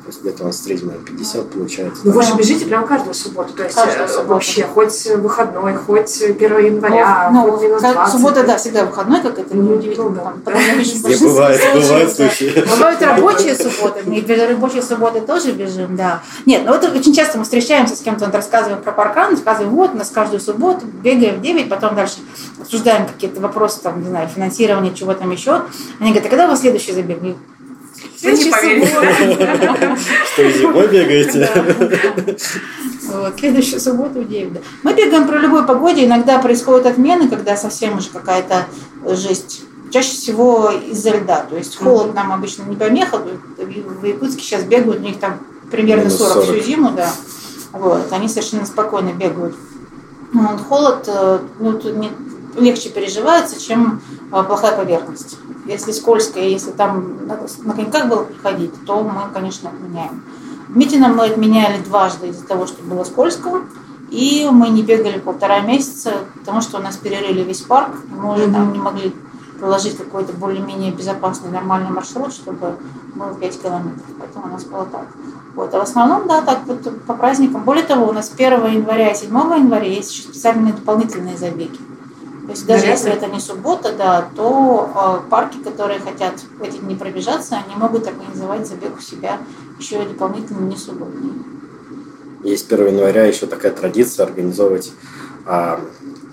[0.03, 2.01] То есть где-то у нас в наверное, 50 получается.
[2.03, 2.37] Ну, вы же Да.
[2.39, 4.29] бежите прям каждую субботу, то есть Каждую э, субботу.
[4.31, 8.13] вообще, хоть выходной, хоть 1 января, ну, хоть минус как- 20.
[8.13, 10.09] суббота, да, всегда выходной, как это Ну, неудивительно.
[10.09, 10.33] ну, да.
[10.45, 12.15] Там, Не большинство бывает, случаев, бывают да.
[12.15, 12.65] случаи.
[12.69, 16.21] Бывают рабочие субботы, мы без рабочей субботы тоже бежим, да.
[16.47, 19.95] Нет, ну вот очень часто мы встречаемся с кем-то, он рассказывает про паркран, рассказываем, вот,
[19.95, 22.17] у нас каждую субботу бегаем в 9, потом дальше
[22.61, 25.63] обсуждаем какие-то вопросы, там, не знаю, финансирование, чего там еще.
[26.01, 27.19] Они говорят, а когда у вас следующий забег?
[28.23, 28.87] Вы не «Следующая поверите.
[28.87, 29.99] суббота».
[30.33, 32.39] Что, и зимой бегаете?
[33.09, 34.61] Вот, следующую субботу в 9, да.
[34.83, 38.67] Мы бегаем про любой погоде, иногда происходят отмены, когда совсем уже какая-то
[39.15, 41.47] жесть чаще всего из-за льда.
[41.49, 43.19] То есть холод нам обычно не помеха.
[43.59, 46.45] В Якутске сейчас бегают, у них там примерно 40, 40.
[46.45, 47.13] всю зиму, да.
[47.73, 49.55] Вот, они совершенно спокойно бегают.
[50.33, 52.11] Но холод э, ну, тут не,
[52.57, 54.01] легче переживается, чем
[54.33, 55.37] э, плохая поверхность.
[55.67, 60.25] Если скользкая, если там на коньках было приходить, то мы, конечно, отменяем.
[60.69, 63.63] В Митино мы отменяли дважды из-за того, что было скользко.
[64.11, 67.93] И мы не бегали полтора месяца, потому что у нас перерыли весь парк.
[68.11, 69.15] Мы уже там не могли
[69.59, 72.77] проложить какой-то более-менее безопасный, нормальный маршрут, чтобы
[73.15, 74.05] было 5 километров.
[74.19, 75.07] Поэтому у нас было так.
[75.55, 75.73] Вот.
[75.73, 77.63] А в основном, да, так вот по праздникам.
[77.63, 81.79] Более того, у нас 1 января и 7 января есть еще специальные дополнительные забеги.
[82.47, 86.79] То есть даже если это не суббота, да, то э, парки, которые хотят в эти
[86.79, 89.39] дни пробежаться, они могут организовать забег у себя
[89.79, 91.33] еще и дополнительно не субботний.
[92.43, 94.93] Есть 1 января еще такая традиция организовывать
[95.47, 95.81] а,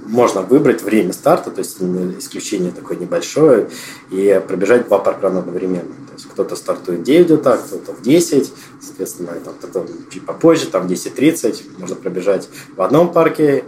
[0.09, 1.77] можно выбрать время старта, то есть
[2.17, 3.69] исключение такое небольшое,
[4.09, 5.93] и пробежать два паркрана одновременно.
[6.07, 10.67] То есть кто-то стартует в 9 утра, кто-то в 10, соответственно, там, кто-то чуть попозже,
[10.67, 13.65] там 10.30, можно пробежать в одном парке,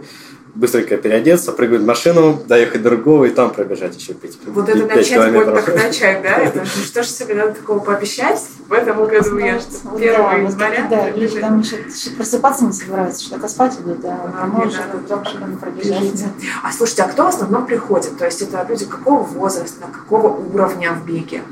[0.54, 4.86] быстренько переодеться, прыгнуть в машину, доехать до другого и там пробежать еще 5 Вот это
[4.86, 6.36] начать будет как начать, да?
[6.36, 9.38] Это что же себе надо такого пообещать в этом году?
[9.38, 10.86] Я что, 1 января?
[10.90, 11.76] Да, люди там еще
[12.16, 16.24] просыпаться не собираются, что-то спать идут, да, а мы уже не пробежать.
[16.62, 18.18] А слушайте, а кто в основном приходит?
[18.18, 21.42] То есть это люди какого возраста, какого уровня в беге?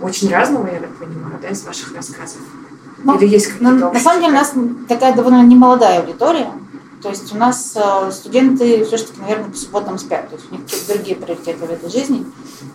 [0.00, 2.40] Очень разного, я так понимаю, да, из ваших рассказов?
[3.02, 4.52] Ну, Или есть какие-то ну, На самом деле у нас
[4.88, 6.48] такая довольно немолодая аудитория,
[7.06, 10.64] то есть у нас э, студенты все-таки, наверное, по субботам спят, то есть у них
[10.64, 12.26] какие-то другие приоритеты в этой жизни.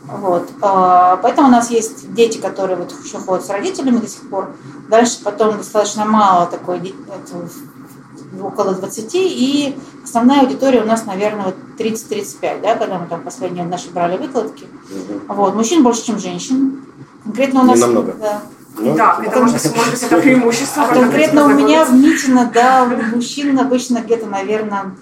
[0.06, 0.48] Вот.
[0.62, 4.56] А, поэтому у нас есть дети, которые вот еще ходят с родителями до сих пор.
[4.88, 6.96] Дальше потом достаточно мало такой,
[8.42, 13.66] около 20, и основная аудитория у нас, наверное, вот 30-35, да, когда мы там последние
[13.66, 14.66] наши брали выкладки.
[15.28, 15.56] Вот.
[15.56, 16.86] Мужчин больше, чем женщин.
[17.26, 17.76] Конкретно у нас...
[17.76, 18.14] Не намного.
[18.14, 18.44] Да.
[18.78, 20.84] Ну, да, это может быть, может быть это преимущество.
[20.84, 24.96] А конкретно у меня в Митино, да, у мужчин обычно где-то, наверное,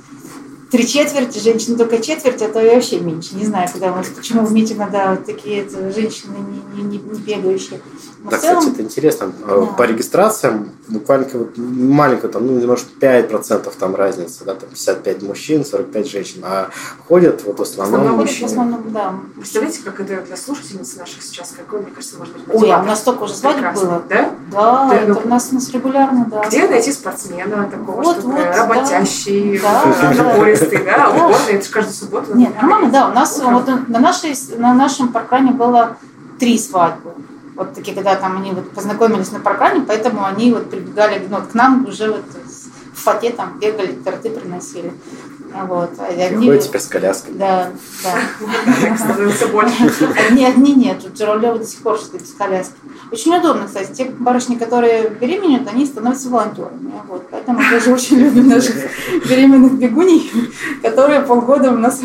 [0.71, 3.35] три четверти, женщин только четверть, а то и вообще меньше.
[3.35, 6.37] Не знаю, куда может, почему в Митино, да, вот такие женщины
[6.75, 7.81] не, не, не бегающие.
[8.21, 9.31] Но да, целом, кстати, это интересно.
[9.47, 9.65] Да.
[9.77, 15.63] По регистрациям буквально вот, маленькая, там, ну, может, 5% там разница, да, там 55 мужчин,
[15.63, 16.69] 45 женщин, а
[17.07, 18.47] ходят вот в основном, основном мужчины.
[18.47, 19.15] В основном, да.
[19.35, 22.85] Представляете, как это для слушательниц наших сейчас, какой, мне кажется, может быть, Ой, а у
[22.85, 24.03] нас столько уже свадеб было.
[24.09, 24.31] Да?
[24.51, 26.45] Да, да это ну, у, нас, у нас регулярно, да.
[26.45, 30.13] Где найти спортсмена такого, вот, чтобы вот, работящий, да.
[30.13, 32.35] напористый, да, угодный, это же каждую субботу.
[32.35, 35.97] Нет, нормально, да, у нас вот на, нашей, на нашем паркране было
[36.37, 37.11] три свадьбы
[37.59, 41.47] вот такие, когда там они вот познакомились на программе, поэтому они вот прибегали ну, вот
[41.47, 42.23] к нам уже вот
[42.93, 44.93] в фате там бегали, торты приносили.
[45.67, 45.89] Вот.
[45.97, 47.33] А одни, Ходит теперь с коляской.
[47.33, 47.71] Да,
[48.03, 48.97] да.
[48.97, 49.91] Становится больше.
[50.27, 52.75] Одни, одни нет, тут Журавлева до сих пор что без коляски.
[53.11, 53.91] Очень удобно, кстати.
[53.91, 56.93] Те барышни, которые беременеют, они становятся волонтерами.
[57.07, 57.27] Вот.
[57.29, 58.75] Поэтому мы тоже очень любим наших
[59.27, 60.31] беременных бегуней,
[60.81, 61.99] которые полгода у нас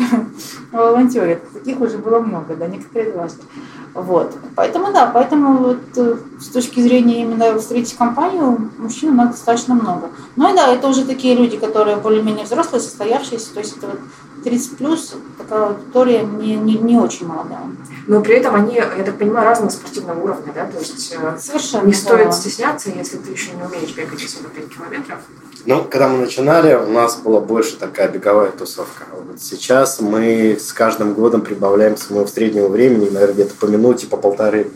[0.71, 1.39] волонтерят.
[1.53, 3.43] Таких уже было много, да, некоторые дважды.
[3.95, 4.35] Вот.
[4.57, 9.73] Поэтому да, поэтому вот, э, с точки зрения именно встретить компанию, мужчин у нас достаточно
[9.73, 10.09] много.
[10.35, 13.99] Ну и да, это уже такие люди, которые более-менее взрослые, состоявшиеся, то есть это вот
[14.43, 17.61] 30 плюс, такая аудитория не, не, не очень молодая.
[18.05, 20.65] Но при этом они, я так понимаю, разного спортивного уровня, да?
[20.65, 22.31] То есть э, Совершенно, не стоит да.
[22.33, 25.19] стесняться, если ты еще не умеешь бегать эти 5 километров.
[25.65, 29.05] Ну, когда мы начинали, у нас была больше такая беговая тусовка.
[29.11, 34.05] Вот сейчас мы с каждым годом прибавляемся мы в среднего времени, наверное, где-то по минуте,
[34.05, 34.67] по полторы.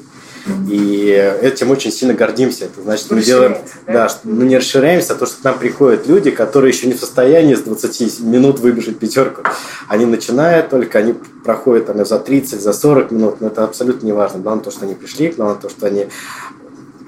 [0.68, 1.10] И
[1.44, 2.66] этим очень сильно гордимся.
[2.66, 6.08] Это значит, мы делаем, да, да мы не расширяемся, а то, что к нам приходят
[6.08, 9.44] люди, которые еще не в состоянии с 20 минут выбежать пятерку.
[9.88, 14.14] Они начинают только, они проходят там, за 30, за 40 минут, но это абсолютно не
[14.14, 14.40] важно.
[14.40, 16.08] Главное то, что они пришли, главное то, что они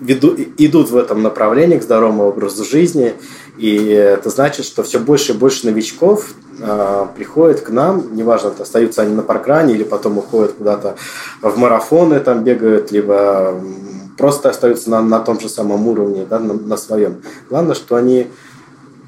[0.01, 3.13] веду, идут в этом направлении к здоровому образу жизни.
[3.61, 9.03] И это значит, что все больше и больше новичков э, приходят к нам, неважно, остаются
[9.03, 10.95] они на паркране или потом уходят куда-то
[11.43, 13.61] в марафоны, там бегают, либо
[14.17, 17.21] просто остаются на, на том же самом уровне, да, на, на своем.
[17.51, 18.31] Главное, что они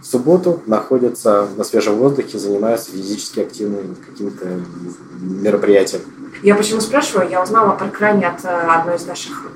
[0.03, 4.45] в субботу находятся на свежем воздухе, занимаются физически активными какими-то
[5.19, 6.05] мероприятиями.
[6.43, 7.27] Я почему спрашиваю?
[7.27, 9.47] Я узнала про крайне от э, одной из наших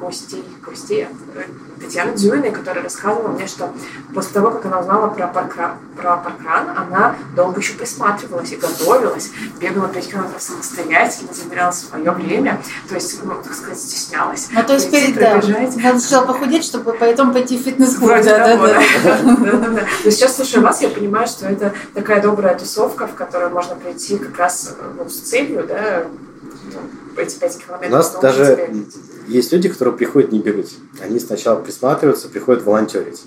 [0.00, 1.42] гостей, гостей э,
[1.80, 3.72] Татьяны Дзюиной, которая рассказывала мне, что
[4.14, 9.30] после того, как она узнала про паркран, про паркран она долго еще присматривалась и готовилась,
[9.60, 14.48] бегала 5 километров самостоятельно, замеряла свое время, то есть, ну, так сказать, стеснялась.
[14.50, 18.10] Ну, то есть перед, да, надо сначала похудеть, чтобы потом пойти в фитнес-клуб.
[18.10, 19.86] Да, да, да.
[20.04, 24.18] Но сейчас, слушая вас, я понимаю, что это такая добрая тусовка, в которую можно прийти
[24.18, 26.04] как раз ну, с целью, да,
[27.16, 27.90] эти 5 километров.
[27.90, 28.70] У нас даже
[29.28, 30.74] есть люди, которые приходят не бегать.
[31.00, 33.22] Они сначала присматриваются, приходят волонтерить.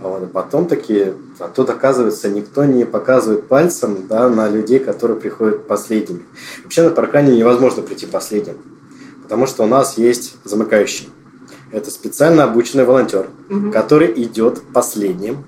[0.00, 5.18] Вот, а потом такие, а тут оказывается, никто не показывает пальцем да, на людей, которые
[5.20, 6.22] приходят последними.
[6.64, 8.56] Вообще на паркране невозможно прийти последним,
[9.22, 11.08] потому что у нас есть замыкающий.
[11.70, 13.70] Это специально обученный волонтер, угу.
[13.70, 15.44] который идет последним.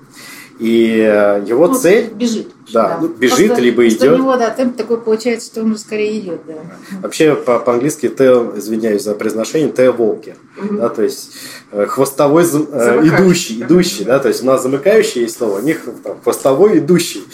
[0.59, 2.11] И э, его ну, цель...
[2.15, 2.49] Бежит.
[2.73, 2.99] Да, да.
[3.01, 4.13] Ну, бежит, просто, либо идет.
[4.13, 6.55] у него, да, темп такой получается, что он скорее идет, да.
[7.03, 8.25] Вообще по- по-английски Т,
[8.57, 10.37] извиняюсь за произношение, Т волки.
[10.57, 10.77] Угу.
[10.77, 11.33] Да, то есть
[11.73, 15.83] э, хвостовой э, идущий, идущий, да, то есть у нас замыкающий есть слово, у них
[16.05, 17.25] там, хвостовой идущий.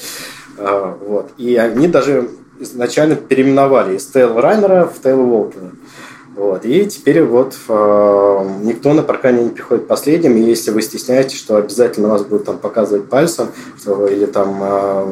[0.57, 1.31] Э, вот.
[1.37, 5.73] И они даже изначально переименовали из Тейл Райнера в Тейл Волкина.
[6.41, 6.65] Вот.
[6.65, 10.39] И теперь вот э, никто на паркане не приходит последним.
[10.39, 13.49] И если вы стесняетесь, что обязательно вас будут там показывать пальцем,
[13.79, 15.07] что, или там э,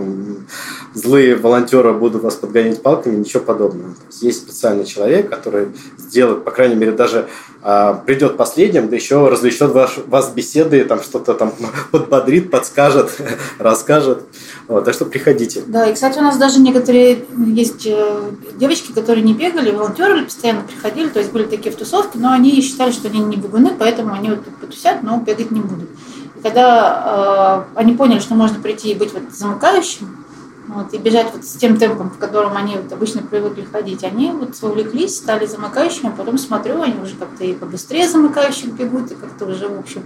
[0.94, 3.90] злые волонтеры будут вас подгонять палками, ничего подобного.
[4.06, 7.28] Есть, есть специальный человек, который сделает, по крайней мере, даже
[7.62, 11.52] э, придет последним, да еще развлечет ваш, вас беседой, там что-то там
[11.90, 13.10] подбодрит, подскажет,
[13.58, 14.22] расскажет.
[14.66, 15.62] Вот, так что приходите.
[15.66, 20.62] Да, и, кстати, у нас даже некоторые есть э, девочки, которые не бегали, волонтеры постоянно
[20.62, 24.14] приходили, то есть были такие в тусовке, но они считали, что они не бегуны, поэтому
[24.14, 25.90] они вот потусят, но бегать не будут.
[26.37, 30.24] И когда э, они поняли, что можно прийти и быть вот замыкающим,
[30.68, 34.31] вот, и бежать вот с тем темпом, в котором они вот обычно привыкли ходить, они
[34.31, 39.16] вот вовлеклись, стали замыкающими, а потом смотрю, они уже как-то и побыстрее замыкающих бегут, и
[39.16, 40.04] как-то уже, в общем,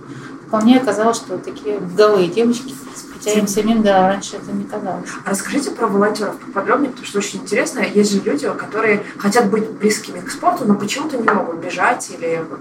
[0.52, 2.74] вполне оказалось, что такие беговые девочки,
[3.14, 5.08] хотя им самим, да, раньше это не казалось.
[5.24, 7.80] А расскажите про волонтеров поподробнее, потому что очень интересно.
[7.80, 12.44] Есть же люди, которые хотят быть близкими к спорту, но почему-то не могут бежать или
[12.50, 12.60] вот,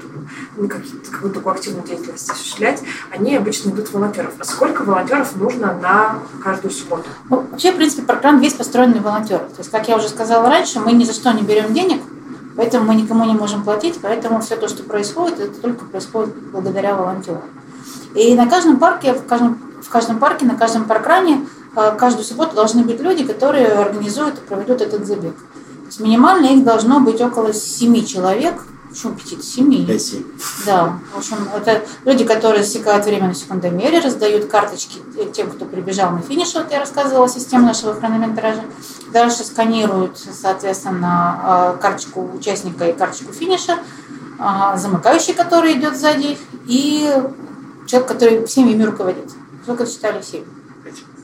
[0.56, 2.82] ну, какую-то такую активную деятельность осуществлять.
[3.12, 4.36] Они обычно идут волонтеров.
[4.39, 7.10] А сколько волонтеров нужно на каждую субботу?
[7.30, 9.49] Ну, вообще, в принципе, программ весь построен на волонтерах.
[9.49, 12.01] То есть, как я уже сказала раньше, мы ни за что не берем денег,
[12.56, 16.95] Поэтому мы никому не можем платить, поэтому все то, что происходит, это только происходит благодаря
[16.95, 17.41] волонтерам.
[18.15, 22.56] И на каждом парке, в каждом, в каждом парке, на каждом паркране э, каждую субботу
[22.56, 25.36] должны быть люди, которые организуют и проведут этот забег.
[25.36, 28.56] То есть минимально их должно быть около семи человек,
[28.91, 29.41] Почему пяти?
[29.41, 29.88] Семи.
[30.65, 31.00] Да.
[31.13, 35.00] В общем, это люди, которые засекают время на секундомере, раздают карточки
[35.34, 36.54] тем, кто прибежал на финиш.
[36.56, 38.63] Вот я рассказывала систему нашего хронометража.
[39.13, 43.78] Дальше сканируют, соответственно, э, карточку участника и карточку финиша,
[44.38, 47.10] э, замыкающий, который идет сзади, и
[47.86, 49.30] человек, который всеми ими руководит.
[49.63, 50.44] Сколько считали семь?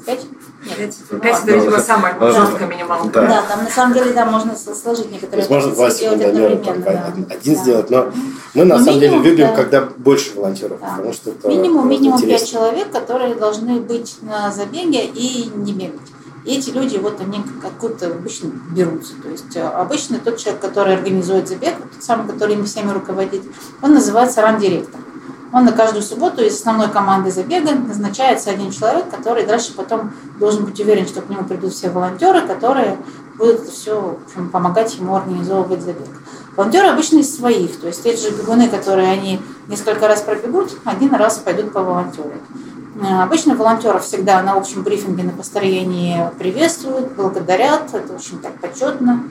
[0.06, 0.26] Пять?
[0.66, 0.96] Нет.
[1.22, 3.10] Пять, это, видимо, самая жесткая минималка.
[3.10, 3.28] Да.
[3.28, 7.14] да, там на самом деле, да, можно сложить некоторые Можно два секундомера, да.
[7.30, 7.62] один да.
[7.62, 8.12] сделать, но
[8.54, 9.56] мы на ну, самом минимум, деле любим, да.
[9.56, 10.96] когда больше волонтеров, да.
[10.96, 16.00] потому что это Минимум, минимум пять человек, которые должны быть на забеге и не бегать.
[16.48, 19.14] И эти люди, вот они откуда-то обычно берутся.
[19.22, 23.42] То есть э, обычно тот человек, который организует забег, тот самый, который ими всеми руководит,
[23.82, 25.02] он называется ран-директор.
[25.54, 30.66] Он на каждую субботу из основной команды забега назначается один человек, который дальше потом должен
[30.66, 32.98] быть уверен, что к нему придут все волонтеры, которые
[33.38, 36.08] будут все общем, помогать ему организовывать забег.
[36.56, 41.14] Волонтеры обычно из своих, то есть те же бегуны, которые они несколько раз пробегут, один
[41.14, 42.34] раз пойдут по волонтеру.
[43.00, 49.24] Э, обычно волонтеров всегда на общем брифинге на построении приветствуют, благодарят, это очень так почетно.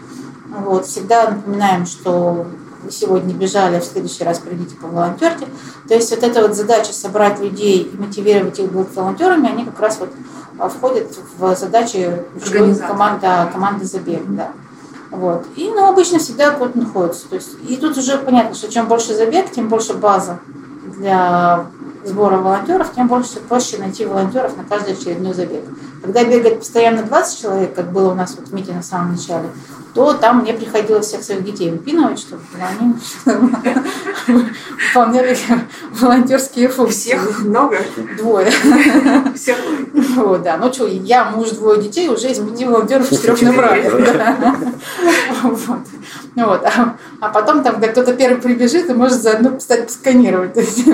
[0.48, 0.86] Вот.
[0.86, 2.46] Всегда напоминаем, что
[2.90, 5.46] сегодня бежали, а в следующий раз придите по волонтерке.
[5.88, 9.78] То есть вот эта вот задача собрать людей и мотивировать их быть волонтерами, они как
[9.80, 10.10] раз вот
[10.58, 12.22] а, входят в задачи
[12.86, 14.22] команды, команды забег.
[14.28, 14.52] Да.
[15.10, 15.46] Вот.
[15.56, 17.28] И ну, обычно всегда кто-то находится.
[17.28, 20.40] То есть, и тут уже понятно, что чем больше забег, тем больше база
[20.96, 21.66] для
[22.06, 25.62] сбора волонтеров, тем больше проще найти волонтеров на каждый очередной забег.
[26.02, 29.48] Когда бегает постоянно 20 человек, как было у нас вот в МИТе на самом начале,
[29.96, 32.94] то там мне приходилось всех своих детей выпинывать, чтобы они
[34.94, 35.36] выполняли
[35.98, 37.16] волонтерские функции.
[37.16, 37.78] Всех много?
[38.18, 38.50] Двое.
[39.34, 39.56] Всех
[40.16, 40.58] Вот, да.
[40.58, 43.90] Ну что, я, муж, двое детей, уже из пяти волонтеров четырех набрали.
[45.42, 45.80] Вот.
[46.36, 46.64] Вот.
[46.64, 50.54] А, а потом, там, когда кто-то первый прибежит, и может заодно стать посканировать.
[50.56, 50.86] Есть,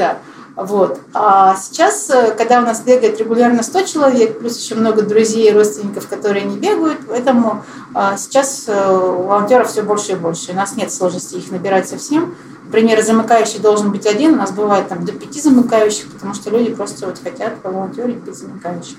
[0.00, 0.18] да.
[0.56, 1.00] Вот.
[1.14, 5.52] А сейчас, э, когда у нас бегает регулярно 100 человек, плюс еще много друзей и
[5.52, 7.62] родственников, которые не бегают, поэтому
[7.94, 10.52] а, сейчас э, волонтеров все больше и больше.
[10.52, 12.34] У нас нет сложности их набирать совсем.
[12.64, 16.74] Например, замыкающий должен быть один, у нас бывает там до пяти замыкающих, потому что люди
[16.74, 18.96] просто вот хотят поволонтерить быть замыкающим.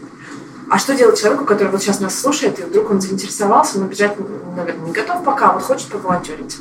[0.69, 4.15] А что делать человеку, который вот сейчас нас слушает, и вдруг он заинтересовался, но бежать,
[4.55, 6.57] наверное, не готов пока, а вот хочет поволонтерить?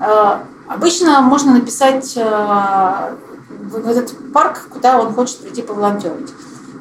[0.00, 2.18] А, обычно можно написать
[3.70, 6.32] в этот парк, куда он хочет прийти поволонтерить.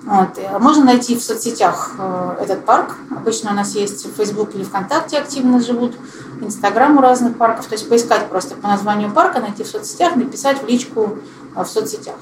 [0.05, 0.37] Вот.
[0.59, 2.95] Можно найти в соцсетях э, этот парк.
[3.09, 5.95] Обычно у нас есть в Facebook или ВКонтакте активно живут,
[6.41, 7.65] Инстаграм у разных парков.
[7.65, 11.17] То есть поискать просто по названию парка, найти в соцсетях, написать в личку
[11.55, 12.15] э, в соцсетях.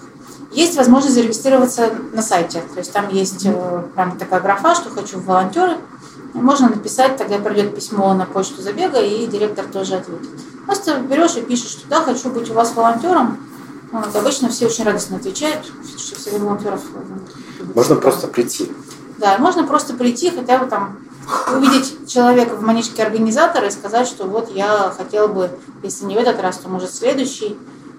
[0.54, 2.62] Есть возможность зарегистрироваться на сайте.
[2.74, 5.78] То есть там есть э, прям такая графа, что хочу в волонтеры.
[6.34, 10.30] Можно написать, тогда придет письмо на почту забега, и директор тоже ответит.
[10.66, 13.38] Просто берешь и пишешь, что да, хочу быть у вас волонтером.
[13.94, 15.66] Вот, обычно все очень радостно отвечают,
[15.98, 16.82] что все волонтеров
[17.76, 18.72] можно просто прийти.
[19.20, 20.98] Да, можно просто прийти, хотя бы там
[21.56, 25.52] увидеть человека в манишке организатора и сказать, что вот я хотел бы,
[25.84, 27.56] если не в этот раз, то может следующий,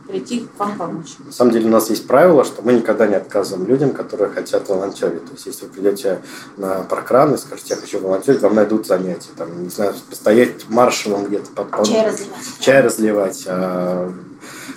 [0.08, 1.14] прийти к вам помочь.
[1.24, 4.68] На самом деле у нас есть правило, что мы никогда не отказываем людям, которые хотят
[4.68, 5.24] волонтерить.
[5.24, 6.20] То есть если вы придете
[6.56, 9.30] на паркран и скажете, я хочу волонтерить, вам найдут занятия.
[9.36, 11.50] Там, не знаю, постоять маршалом где-то.
[11.52, 12.38] Под, чай разливать.
[12.60, 13.44] Чай разливать.
[13.46, 14.12] А,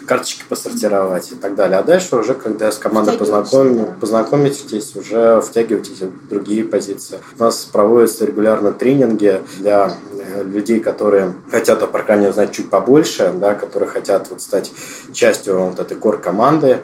[0.07, 1.77] карточки посортировать и так далее.
[1.77, 3.95] А дальше уже, когда с командой познаком...
[3.99, 7.19] познакомитесь, уже втягиваетесь в другие позиции.
[7.37, 13.33] У нас проводятся регулярно тренинги для э, людей, которые хотят о паркане узнать чуть побольше,
[13.35, 14.71] да, которые хотят вот стать
[15.13, 16.79] частью вот этой кор-команды.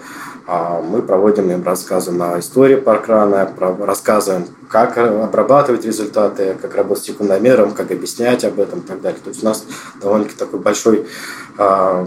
[0.45, 7.07] А мы проводим им рассказываем о истории паркрана, рассказываем, как обрабатывать результаты, как работать с
[7.07, 9.21] секундомером, как объяснять об этом и так далее.
[9.23, 9.63] То есть у нас
[10.01, 11.07] довольно-таки такой большой
[11.57, 12.05] э,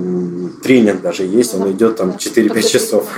[0.63, 3.09] тренинг даже есть, он идет там 4-5 часов.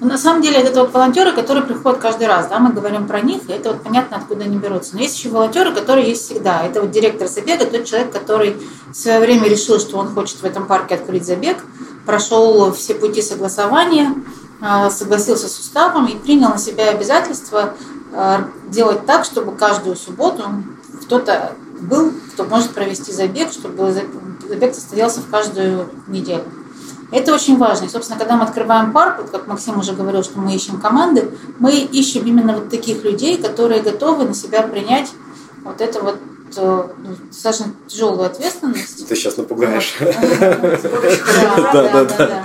[0.00, 3.20] Но на самом деле это вот волонтеры, которые приходят каждый раз, да, мы говорим про
[3.20, 4.96] них, и это вот понятно, откуда они берутся.
[4.96, 6.64] Но есть еще волонтеры, которые есть всегда.
[6.64, 8.56] Это вот директор забега, тот человек, который
[8.90, 11.58] в свое время решил, что он хочет в этом парке открыть забег,
[12.06, 14.14] прошел все пути согласования,
[14.60, 17.74] э, согласился с уставом и принял на себя обязательство
[18.12, 18.38] э,
[18.68, 20.44] делать так, чтобы каждую субботу
[21.02, 23.92] кто-то был, кто может провести забег, чтобы
[24.48, 26.44] забег состоялся в каждую неделю.
[27.10, 27.84] Это очень важно.
[27.84, 31.30] И, собственно, когда мы открываем парк, вот как Максим уже говорил, что мы ищем команды,
[31.58, 35.12] мы ищем именно вот таких людей, которые готовы на себя принять
[35.62, 36.18] вот это вот
[36.56, 39.08] ну, достаточно тяжелую ответственность.
[39.08, 39.94] Ты сейчас напугаешь.
[41.72, 42.42] Да, да, да.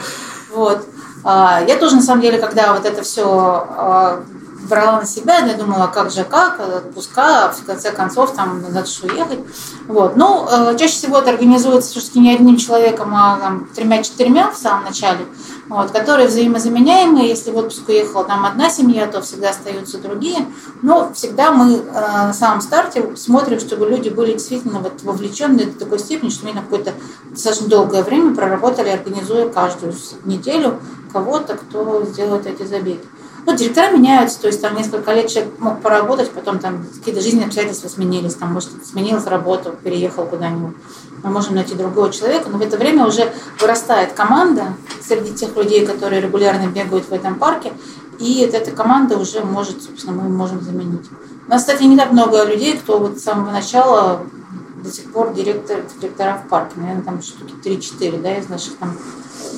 [0.53, 0.85] Вот.
[1.23, 4.23] А, я тоже, на самом деле, когда вот это все а,
[4.63, 8.85] брала на себя, я думала, как же как, отпуска, а в конце концов там надо
[8.85, 9.39] что ехать.
[9.87, 10.15] Вот.
[10.15, 14.85] Ну, э, чаще всего это организуется все-таки не одним человеком, а там, тремя-четырьмя в самом
[14.85, 15.25] начале,
[15.69, 17.29] вот, которые взаимозаменяемые.
[17.29, 20.45] Если в отпуск уехала там одна семья, то всегда остаются другие.
[20.81, 25.79] Но всегда мы э, на самом старте смотрим, чтобы люди были действительно вот вовлечены до
[25.79, 26.93] такой степени, что они на какое-то
[27.31, 29.93] достаточно долгое время проработали, организуя каждую
[30.25, 30.79] неделю
[31.11, 33.01] кого-то, кто сделает эти забеги.
[33.47, 37.45] Ну, директора меняются, то есть там несколько лет человек мог поработать, потом там какие-то жизненные
[37.45, 40.75] обстоятельства сменились, там, может, сменилась работу, переехал куда-нибудь.
[41.23, 43.31] Мы можем найти другого человека, но в это время уже
[43.61, 47.71] вырастает команда среди тех людей, которые регулярно бегают в этом парке,
[48.19, 51.05] и вот эта команда уже может, собственно, мы можем заменить.
[51.47, 54.23] У нас, кстати, не так много людей, кто вот с самого начала
[54.83, 56.73] до сих пор директор, директора в парке.
[56.77, 58.95] Наверное, там штуки 3-4, да, из наших там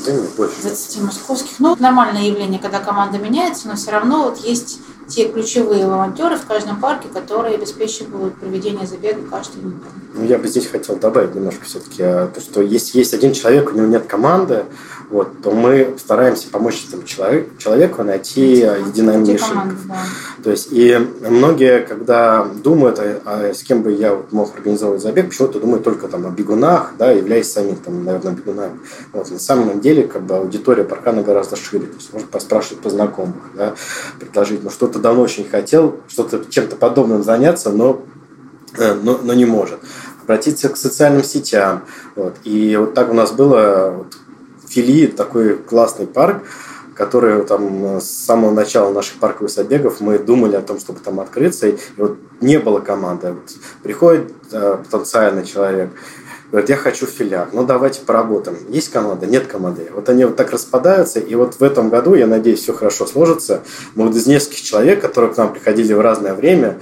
[0.05, 0.61] да нет, больше.
[0.61, 1.59] 20 московских.
[1.59, 6.45] Ну, нормальное явление, когда команда меняется, но все равно вот есть те ключевые волонтеры в
[6.45, 9.82] каждом парке, которые обеспечивают проведение забега каждый неделю.
[10.13, 13.72] Ну, я бы здесь хотел добавить немножко все-таки а, то, что есть, есть один человек,
[13.72, 14.65] у него нет команды,
[15.10, 19.88] вот, то мы стараемся помочь этому человеку, человеку найти единомышленников.
[19.88, 19.97] Да.
[20.43, 20.97] То есть, и
[21.28, 25.84] многие, когда думают, а, а с кем бы я вот мог организовывать забег, почему-то думают
[25.84, 28.80] только там о бегунах, да, являясь самим, там, наверное, бегунами.
[29.12, 31.88] Вот, на самом деле, как бы аудитория паркана гораздо шире.
[31.88, 33.74] То есть, можно поспрашивать по знакомых, да,
[34.20, 38.03] предложить, ну, что-то давно очень хотел, что-то чем-то подобным заняться, но,
[38.78, 39.80] э, но, но не может
[40.30, 41.86] обратиться к социальным сетям.
[42.16, 42.36] Вот.
[42.43, 44.16] И вот так у нас было вот,
[44.70, 46.43] Фили такой классный парк,
[46.99, 51.20] который там э, с самого начала наших парковых забегов мы думали о том, чтобы там
[51.20, 53.32] открыться, и вот не было команды.
[53.32, 55.89] Вот приходит э, потенциальный человек,
[56.51, 58.57] говорит, я хочу в филиах, ну давайте поработаем.
[58.67, 59.28] Есть команда?
[59.28, 59.89] Нет команды.
[59.93, 63.63] Вот они вот так распадаются, и вот в этом году, я надеюсь, все хорошо сложится.
[63.95, 66.80] Мы вот из нескольких человек, которые к нам приходили в разное время,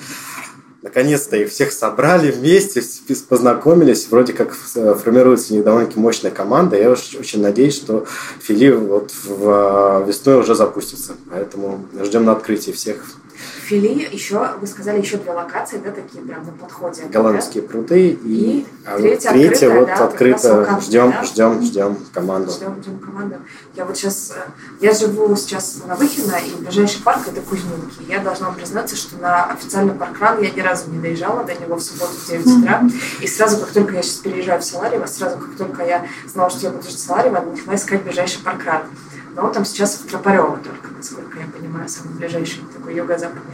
[0.88, 2.82] наконец-то их всех собрали вместе,
[3.30, 6.78] познакомились, вроде как э, формируется не довольно-таки мощная команда.
[6.78, 8.06] Я очень надеюсь, что
[8.40, 11.14] Фили вот в э, весной уже запустится.
[11.30, 13.04] Поэтому ждем на открытие всех
[13.38, 17.04] Фили еще, вы сказали, еще две локации, да, такие прям на подходе.
[17.04, 17.70] Голландские да?
[17.70, 20.80] пруды и, и а третья, вот третья открытая, вот да, открыто.
[20.82, 21.24] Ждем, да?
[21.24, 22.52] ждем, ждем команду.
[22.52, 23.36] Ждем, ждем команду.
[23.76, 24.50] Я вот сейчас, э,
[24.82, 28.04] я живу сейчас на Выхино, и ближайший парк это Кузьминки.
[28.08, 31.82] Я должна признаться, что на официальный паркран я ни разу не доезжала до него в
[31.82, 32.84] субботу в 9 утра.
[33.22, 36.62] И сразу, как только я сейчас переезжаю в Саларево, сразу, как только я знала, что
[36.62, 38.84] я буду жить в Саларево, начала искать ближайший паркран.
[39.38, 43.54] Но там сейчас в Тропарево только, насколько я понимаю, самый ближайший такой юго-западный.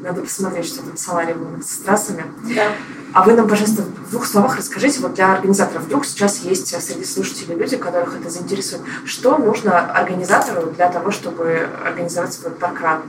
[0.00, 2.24] Надо посмотреть, что там с Саларевым, с трассами.
[2.54, 2.72] Да.
[3.12, 7.04] А вы нам, пожалуйста, в двух словах расскажите, вот для организаторов, вдруг сейчас есть среди
[7.04, 13.02] слушателей люди, которых это заинтересует, что нужно организатору для того, чтобы организовать свой паркран?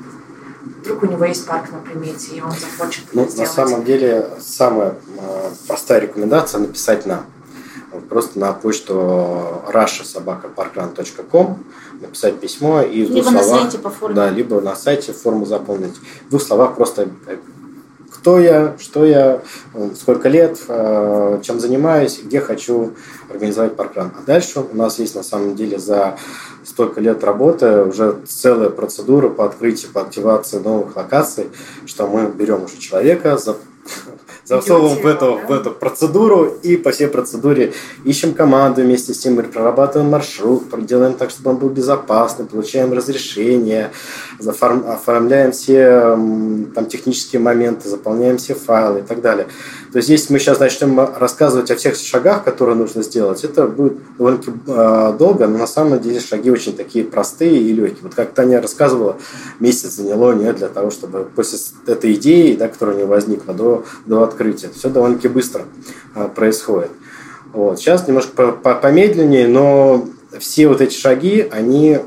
[0.82, 3.58] Вдруг у него есть парк на примете, и он захочет ну, это сделать.
[3.58, 7.26] На самом деле, самая э, простая рекомендация написать нам.
[8.02, 8.94] Просто на почту
[9.68, 11.58] rashasobakaparkrun.com
[12.02, 14.16] написать письмо и в либо на словах, сайте по форме.
[14.16, 15.96] Да, либо на сайте форму заполнить.
[16.28, 17.38] В двух словах просто э,
[18.12, 19.42] кто я, что я,
[19.74, 22.94] э, сколько лет, э, чем занимаюсь, где хочу
[23.30, 24.12] организовать паркран.
[24.18, 26.18] А дальше у нас есть на самом деле за
[26.66, 31.50] столько лет работы уже целая процедура по открытию, по активации новых локаций,
[31.86, 33.38] что мы берем уже человека,
[34.48, 37.74] засовываем в эту, в эту процедуру и по всей процедуре
[38.06, 43.92] ищем команду вместе с ним, прорабатываем маршрут, делаем так, чтобы он был безопасный, получаем разрешение,
[44.40, 46.18] оформляем все
[46.74, 49.48] там, технические моменты, заполняем все файлы и так далее.
[49.92, 53.94] То есть, если мы сейчас начнем рассказывать о всех шагах, которые нужно сделать, это будет
[54.18, 58.04] довольно-таки э, долго, но на самом деле шаги очень такие простые и легкие.
[58.04, 59.18] Вот как Таня рассказывала,
[59.60, 64.24] месяц заняло не для того, чтобы после этой идеи, да, которая не возникла, до, до
[64.38, 64.70] открытия.
[64.70, 65.64] Все довольно-таки быстро
[66.16, 66.92] э, происходит.
[67.54, 67.80] Вот.
[67.80, 70.08] Сейчас немножко помедленнее, но
[70.40, 72.00] все вот эти шаги, они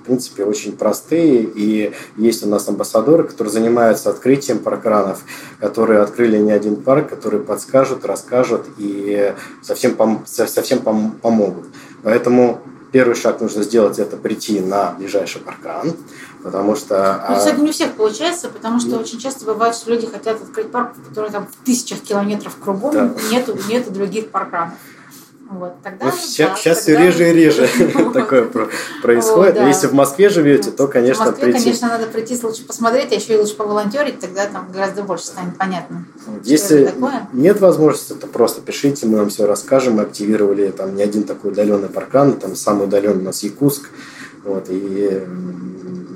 [0.00, 1.42] в принципе, очень простые.
[1.42, 5.22] И есть у нас амбассадоры, которые занимаются открытием паркранов,
[5.58, 11.64] которые открыли не один парк, которые подскажут, расскажут и совсем, пом- совсем пом- помогут.
[12.04, 12.60] Поэтому
[12.92, 15.94] первый шаг нужно сделать, это прийти на ближайший паркран,
[16.42, 17.26] потому что...
[17.28, 20.70] Ну, кстати, не у всех получается, потому что очень часто бывает, что люди хотят открыть
[20.70, 23.10] парк, который там в тысячах километров кругом, Да.
[23.30, 24.74] нету, нету других паркранов.
[25.48, 27.68] Вот, тогда, Ну, да, сейчас, сейчас все тогда- реже и реже
[28.14, 28.68] такое про-
[29.00, 29.56] происходит.
[29.60, 31.64] Если в Москве живете, то, конечно, В Москве, прийти.
[31.64, 35.56] конечно, надо прийти лучше посмотреть, а еще и лучше поволонтерить, тогда там гораздо больше станет
[35.56, 36.04] понятно.
[36.42, 36.92] Если
[37.32, 39.94] нет возможности, то просто пишите, мы вам все расскажем.
[39.94, 43.88] Мы активировали там не один такой удаленный паркан, там самый удаленный у нас Якутск.
[44.44, 45.22] Вот, и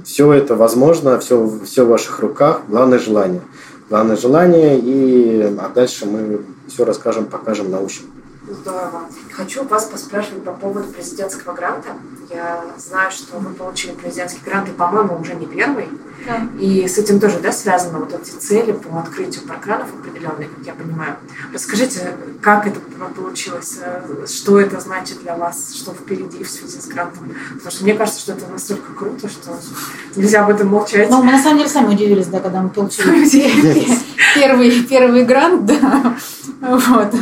[0.05, 2.63] все это возможно, все, все в ваших руках.
[2.69, 3.43] Главное желание.
[3.89, 8.05] Главное желание, и а дальше мы все расскажем, покажем, научим.
[8.51, 9.03] Здорово.
[9.33, 11.91] Хочу вас поспрашивать по поводу президентского гранта.
[12.29, 15.89] Я знаю, что вы получили президентский грант, и, по-моему, уже не первый.
[16.27, 16.47] Да.
[16.59, 20.75] И с этим тоже да, связаны вот эти цели по открытию паркранов определенные, как я
[20.75, 21.17] понимаю.
[21.53, 22.81] Расскажите, как это
[23.17, 27.33] получилось, э, что это значит для вас, что впереди в связи с грантом.
[27.55, 29.57] Потому что мне кажется, что это настолько круто, что
[30.17, 31.09] нельзя об этом молчать.
[31.09, 33.29] Ну, мы на самом деле сами удивились, да, когда мы получили
[34.35, 36.17] первый, первый грант, да.
[36.61, 37.15] Вот.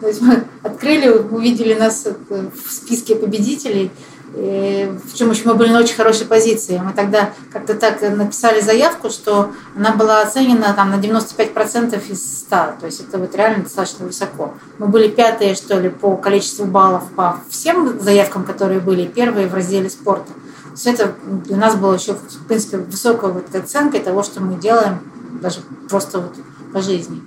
[0.00, 3.90] То есть мы открыли, увидели нас э, в списке победителей,
[4.36, 6.78] причем еще мы были на очень хорошей позиции.
[6.84, 12.50] Мы тогда как-то так написали заявку, что она была оценена там, на 95% из 100.
[12.80, 14.52] То есть это вот реально достаточно высоко.
[14.78, 19.54] Мы были пятые, что ли, по количеству баллов по всем заявкам, которые были, первые в
[19.54, 20.32] разделе спорта.
[20.32, 24.56] То есть это для нас было еще, в принципе, высокой вот оценкой того, что мы
[24.60, 24.98] делаем
[25.40, 26.34] даже просто вот
[26.74, 27.22] по жизни.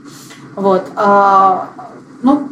[0.56, 0.86] Вот.
[0.96, 1.70] А,
[2.22, 2.50] ну,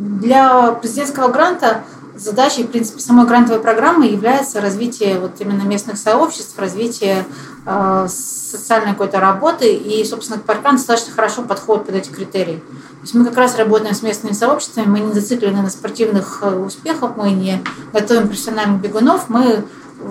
[0.00, 1.84] для президентского гранта
[2.16, 7.26] задачей, в принципе, самой грантовой программы является развитие вот именно местных сообществ, развитие
[7.66, 12.56] э, социальной какой-то работы, и, собственно, паркан достаточно хорошо подходит под эти критерии.
[12.56, 16.50] То есть мы как раз работаем с местными сообществами, мы не зациклены на спортивных э,
[16.50, 19.64] успехах, мы не готовим профессиональных бегунов, мы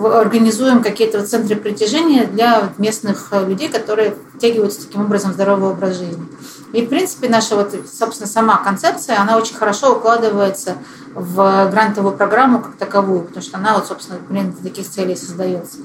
[0.04, 5.96] организуем какие-то центры притяжения для местных э, людей, которые втягиваются таким образом в здоровый образ
[5.96, 6.26] жизни.
[6.72, 10.76] И, в принципе, наша вот, собственно, сама концепция, она очень хорошо укладывается
[11.14, 15.78] в грантовую программу как таковую, потому что она, вот, собственно, блин, для таких целей создается.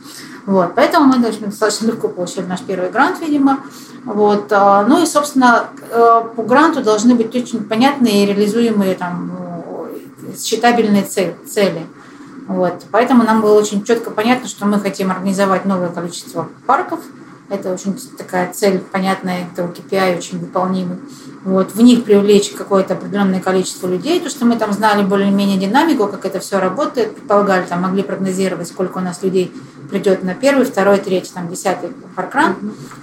[0.46, 0.76] Вот.
[0.76, 3.62] Поэтому мы даже достаточно легко получили наш первый грант, видимо.
[4.04, 4.52] Вот.
[4.52, 9.88] а, Ну и, собственно, э, по гранту должны быть очень понятные и реализуемые там, ну,
[10.38, 11.88] считабельные цели.
[12.48, 12.86] Вот.
[12.92, 17.00] Поэтому нам было очень четко понятно, что мы хотим организовать новое количество парков.
[17.50, 20.98] Это очень такая цель понятная, это KPI очень выполнимый.
[21.44, 21.74] Вот.
[21.74, 26.26] В них привлечь какое-то определенное количество людей, то, что мы там знали более-менее динамику, как
[26.26, 29.54] это все работает, предполагали, там могли прогнозировать, сколько у нас людей
[29.90, 32.56] придет на первый, второй, третий, там, десятый паркран.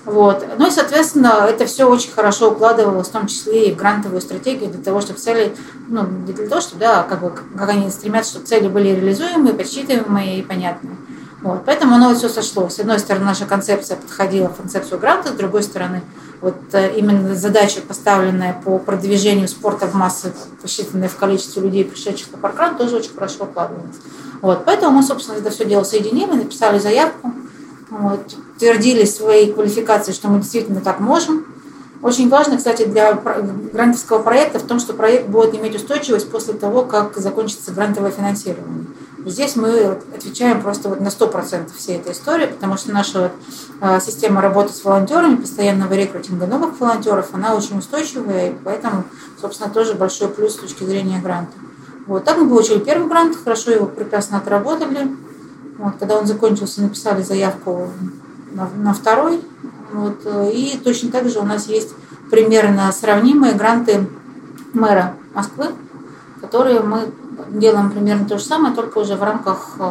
[0.05, 0.47] Вот.
[0.59, 4.70] Ну и, соответственно, это все очень хорошо укладывалось, в том числе и в грантовую стратегию
[4.70, 5.55] для того, чтобы цели,
[5.89, 9.55] ну, не для того, чтобы, да, как, бы, как они стремятся, чтобы цели были реализуемые,
[9.55, 10.97] подсчитываемые и понятные.
[11.43, 11.64] Вот.
[11.66, 12.76] Поэтому оно все сошлось.
[12.76, 16.03] С одной стороны, наша концепция подходила в концепцию гранта, с другой стороны,
[16.41, 22.33] вот э, именно задача, поставленная по продвижению спорта в массы, посчитанная в количестве людей, пришедших
[22.33, 23.97] на паркран, тоже очень хорошо укладывалась.
[24.43, 27.32] Вот, поэтому мы, собственно, это все дело соединили, написали заявку,
[27.90, 31.47] вот, твердили свои квалификации, что мы действительно так можем.
[32.03, 36.82] Очень важно, кстати, для грантовского проекта в том, что проект будет иметь устойчивость после того,
[36.82, 38.86] как закончится грантовое финансирование.
[39.24, 43.30] Здесь мы отвечаем просто вот на 100% всей этой истории, потому что наша
[43.80, 49.05] а, система работы с волонтерами, постоянного рекрутинга новых волонтеров, она очень устойчивая, и поэтому,
[49.40, 51.53] собственно, тоже большой плюс с точки зрения гранта.
[52.07, 55.17] Вот так мы получили первый грант, хорошо его прекрасно отработали.
[55.79, 57.89] Вот, когда он закончился, написали заявку
[58.53, 59.41] на, на второй.
[59.93, 61.91] Вот, и точно так же у нас есть
[62.31, 64.07] примерно сравнимые гранты
[64.73, 65.67] мэра Москвы,
[66.41, 67.13] которые мы
[67.49, 69.83] делаем примерно то же самое, только уже в рамках э,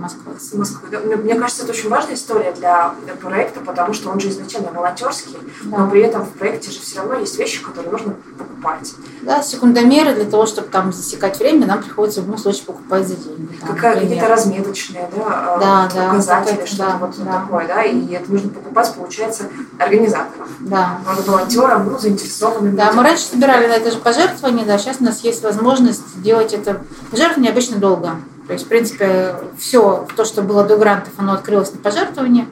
[0.00, 0.32] Москвы.
[0.54, 0.98] Москвы.
[1.22, 5.36] Мне кажется, это очень важная история для, для проекта, потому что он же изначально волонтерский,
[5.64, 5.78] да.
[5.78, 8.94] но при этом в проекте же все равно есть вещи, которые нужно покупать.
[9.20, 13.16] Да, секундомеры для того, чтобы там засекать время, нам приходится в любом случае покупать за
[13.16, 13.58] деньги.
[13.66, 17.40] Какая, какие-то разметочные да, да, да, указатели, что-то да, вот да.
[17.40, 19.44] такое, да, и это нужно покупать, получается,
[19.78, 20.48] организаторам.
[20.60, 21.00] Да.
[21.26, 22.74] Волонтерам, ну, заинтересованным.
[22.74, 22.96] Да, людям.
[22.96, 26.79] мы раньше собирали на это же пожертвование, да, сейчас у нас есть возможность делать это.
[27.10, 28.16] Пожертвование обычно долго.
[28.46, 32.46] То есть, в принципе, все то, что было до грантов, оно открылось на пожертвование.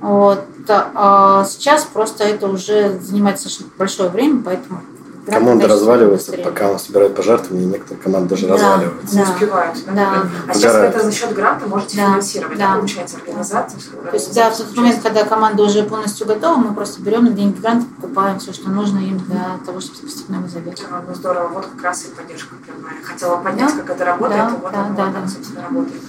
[0.00, 0.44] Вот.
[0.68, 4.80] А сейчас просто это уже занимает достаточно большое время, поэтому
[5.26, 9.16] Команда разваливается, пока он собирает пожертвования, некоторые команды даже да, разваливаются.
[9.16, 9.78] Не успевают.
[9.86, 9.92] Да?
[9.92, 10.26] Да.
[10.48, 12.74] А сейчас вы это за счет гранта можете да, финансировать, да.
[12.76, 13.80] получается, организация.
[13.80, 17.30] То есть, да, в тот момент, когда команда уже полностью готова, мы просто берем на
[17.30, 20.74] деньги гранта, покупаем все, что нужно им для того, чтобы спасти новый забег.
[20.90, 23.02] Ну, здорово, вот как раз и поддержка прямая.
[23.02, 23.82] Хотела понять, да?
[23.82, 25.28] как это работает, да, и вот да, да, да.
[25.28, 26.02] собственно, работает.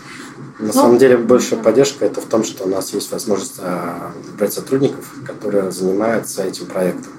[0.59, 4.11] На ну, самом деле большая поддержка это в том, что у нас есть возможность а,
[4.37, 7.11] брать сотрудников, которые занимаются этим проектом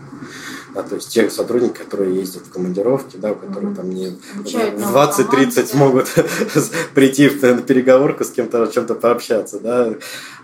[0.77, 5.75] да, то есть тех сотрудников, которые ездят в командировки, да, у которых там не 20-30
[5.75, 6.09] могут
[6.95, 9.95] прийти на переговорку с кем-то о чем-то пообщаться, да,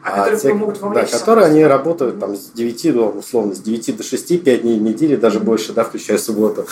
[0.03, 4.03] а, а те, да, которые они работают там с 9 до, условно, с 9 до
[4.03, 6.67] 6, 5 дней в неделю, даже больше, да, включая субботу,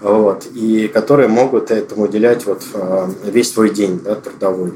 [0.00, 4.72] вот, и которые могут этому уделять вот а, весь свой день, да, трудовой.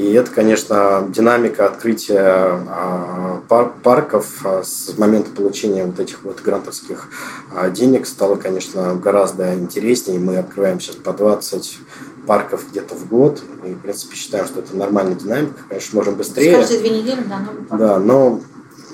[0.00, 3.42] И это, конечно, динамика открытия а,
[3.82, 7.10] парков а, с момента получения вот этих вот грантовских
[7.54, 10.18] а, денег стало, конечно, гораздо интереснее.
[10.18, 11.78] Мы открываем сейчас по 20
[12.26, 13.42] парков где-то в год.
[13.66, 15.58] И, в принципе, считаем, что это нормальная динамика.
[15.68, 16.56] Конечно, можем быстрее.
[16.56, 17.80] Каждые две недели, да, новый парк.
[17.80, 18.40] Да, но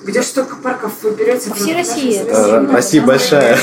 [0.02, 1.50] где столько парков вы берете?
[1.50, 2.18] По всей России.
[2.18, 3.57] Россия, Россия большая.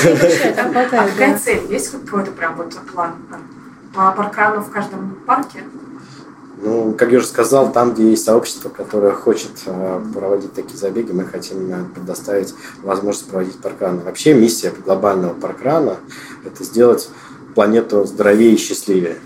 [0.56, 1.60] А какая цель?
[1.68, 3.16] Есть какой-то прям вот план?
[3.94, 5.62] По паркрану в каждом парке?
[6.64, 11.12] Ну, как я уже сказал, там, где есть сообщество, которое хочет э, проводить такие забеги,
[11.12, 14.00] мы хотим э, предоставить возможность проводить паркраны.
[14.02, 15.98] Вообще миссия глобального паркрана–
[16.44, 17.10] это сделать
[17.54, 19.18] планету здоровее и счастливее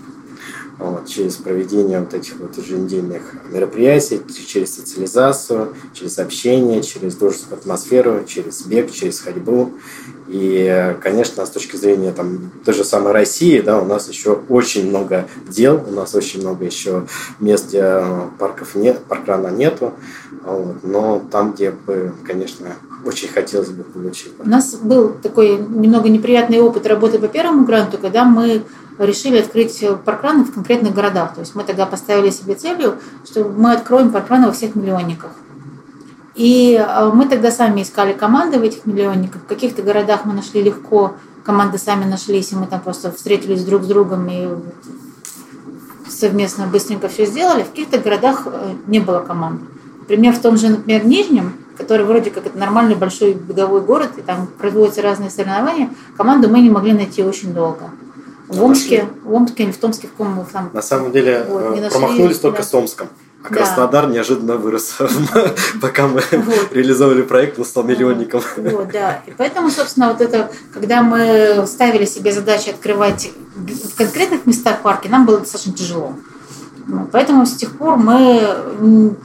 [1.07, 8.61] через проведение вот этих вот еженедельных мероприятий, через социализацию, через общение, через дружескую атмосферу, через
[8.61, 9.73] бег, через ходьбу.
[10.27, 14.87] И, конечно, с точки зрения там, той же самой России, да, у нас еще очень
[14.87, 17.07] много дел, у нас очень много еще
[17.39, 18.03] мест, где
[18.37, 19.93] парков нет, паркрана нету,
[20.45, 22.67] вот, но там, где бы, конечно,
[23.03, 24.33] очень хотелось бы получить.
[24.37, 28.61] У нас был такой немного неприятный опыт работы по первому гранту, когда мы
[28.99, 31.33] решили открыть паркраны в конкретных городах.
[31.33, 35.31] То есть мы тогда поставили себе целью, что мы откроем паркраны во всех миллионниках.
[36.35, 39.41] И э, мы тогда сами искали команды в этих миллионниках.
[39.41, 43.83] В каких-то городах мы нашли легко, команды сами нашлись, и мы там просто встретились друг
[43.83, 44.47] с другом и
[46.07, 47.63] совместно быстренько все сделали.
[47.63, 49.61] В каких-то городах э, не было команд.
[49.99, 54.21] Например, в том же, например, Нижнем, который вроде как это нормальный большой беговой город, и
[54.21, 57.89] там проводятся разные соревнования, команду мы не могли найти очень долго.
[58.49, 60.71] В Омске, в Омске или в Томске, в ком там.
[60.73, 62.63] На самом деле вот, э, промахнулись только да.
[62.63, 63.07] с Омском.
[63.43, 64.13] А Краснодар да.
[64.13, 64.97] неожиданно вырос,
[65.81, 66.73] пока мы вот.
[66.73, 68.41] реализовывали проект, он стал миллионником.
[68.57, 69.21] Вот, да.
[69.27, 75.07] И поэтому, собственно, вот это, когда мы ставили себе задачи открывать в конкретных местах парки,
[75.07, 76.13] нам было достаточно тяжело.
[77.11, 79.15] Поэтому с тех пор мы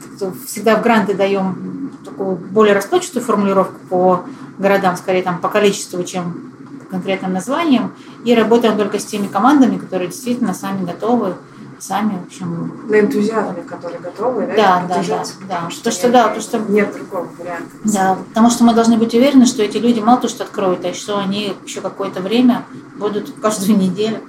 [0.47, 4.25] всегда в гранты даем такую более расплывчатую формулировку по
[4.59, 6.53] городам, скорее там по количеству, чем
[6.95, 7.93] конкретным названием,
[8.23, 11.35] и работаем только с теми командами, которые действительно сами готовы,
[11.79, 12.87] сами, в общем...
[12.87, 14.55] На энтузиазме, которые готовы, да?
[14.55, 15.23] Да, да, да.
[15.47, 15.69] да.
[15.69, 16.59] Что, что, да, то, что...
[16.59, 17.69] Нет другого варианта.
[17.83, 20.93] Да, потому что мы должны быть уверены, что эти люди мало то, что откроют, а
[20.93, 22.63] что они еще какое-то время
[22.97, 24.19] будут каждую неделю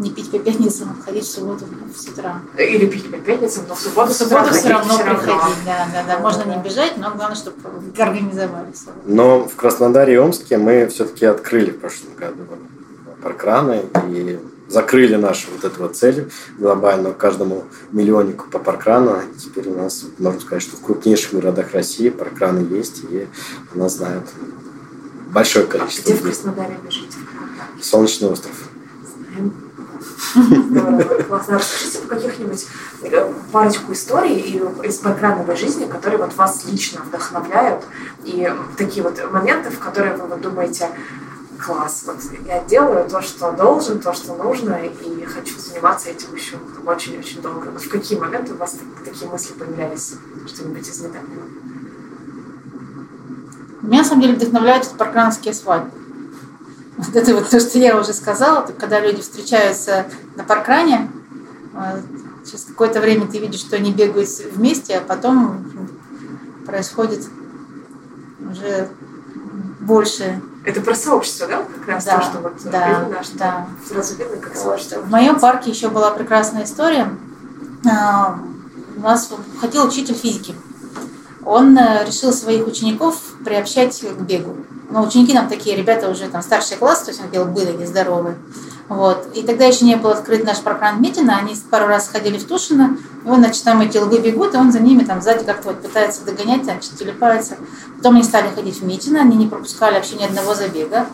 [0.00, 2.40] не пить по пятницам, а ходить в субботу с утра.
[2.58, 5.64] Или пить по пятницам, но в субботу, в субботу все равно приходить.
[5.64, 6.18] Да, да, да.
[6.18, 7.56] Можно не бежать, но главное, чтобы
[7.98, 8.84] организовались.
[9.04, 12.42] Но в Краснодаре и Омске мы все-таки открыли в прошлом году
[13.22, 19.20] паркраны, и закрыли нашу вот эту вот цель глобальную каждому миллионнику по паркрану.
[19.38, 23.28] Теперь у нас, можно сказать, что в крупнейших городах России паркраны есть, и
[23.74, 24.24] у нас знают
[25.32, 26.12] большое количество.
[26.12, 27.18] А где в Краснодаре бежите?
[27.82, 28.54] Солнечный остров.
[29.36, 29.69] Здорово,
[31.28, 31.58] классно.
[31.58, 32.66] Расскажите каких-нибудь
[33.02, 37.84] э, парочку историй из паркрановой жизни, которые вот вас лично вдохновляют,
[38.24, 40.88] и такие вот моменты, в которые вы думаете,
[41.58, 42.16] класс, вот
[42.46, 46.56] я делаю то, что должен, то, что нужно, и хочу заниматься этим еще
[46.86, 47.70] очень-очень долго.
[47.70, 50.14] Вот в какие моменты у вас такие мысли появлялись,
[50.46, 51.42] что-нибудь из недавнего?
[53.82, 55.99] Меня, на самом деле, вдохновляют паркранские свадьбы.
[57.06, 61.10] Вот это вот то, что я уже сказала, когда люди встречаются на паркране,
[61.74, 62.02] э,
[62.44, 65.64] через какое-то время ты видишь, что они бегают вместе, а потом
[66.66, 67.26] происходит
[68.50, 68.88] уже
[69.80, 70.42] больше.
[70.64, 71.62] Это про сообщество, да?
[71.62, 73.66] Как раз да, то, что вот да, видно, что да.
[73.88, 75.00] сразу видно, как сообщество.
[75.00, 77.08] В моем парке еще была прекрасная история.
[77.90, 78.38] А,
[78.96, 80.54] у нас ходил учитель физики.
[81.44, 84.56] Он э, решил своих учеников приобщать к бегу.
[84.90, 88.36] Но ученики нам такие, ребята уже там старший класс, то есть он делал были нездоровые.
[88.88, 89.28] Вот.
[89.34, 92.98] И тогда еще не был открыт наш программ Метина, они пару раз ходили в Тушино,
[93.24, 95.80] и он, значит, там эти лбы бегут, и он за ними там сзади как-то вот
[95.80, 97.56] пытается догонять, значит, телепается.
[97.96, 101.06] Потом они стали ходить в Митино, они не пропускали вообще ни одного забега.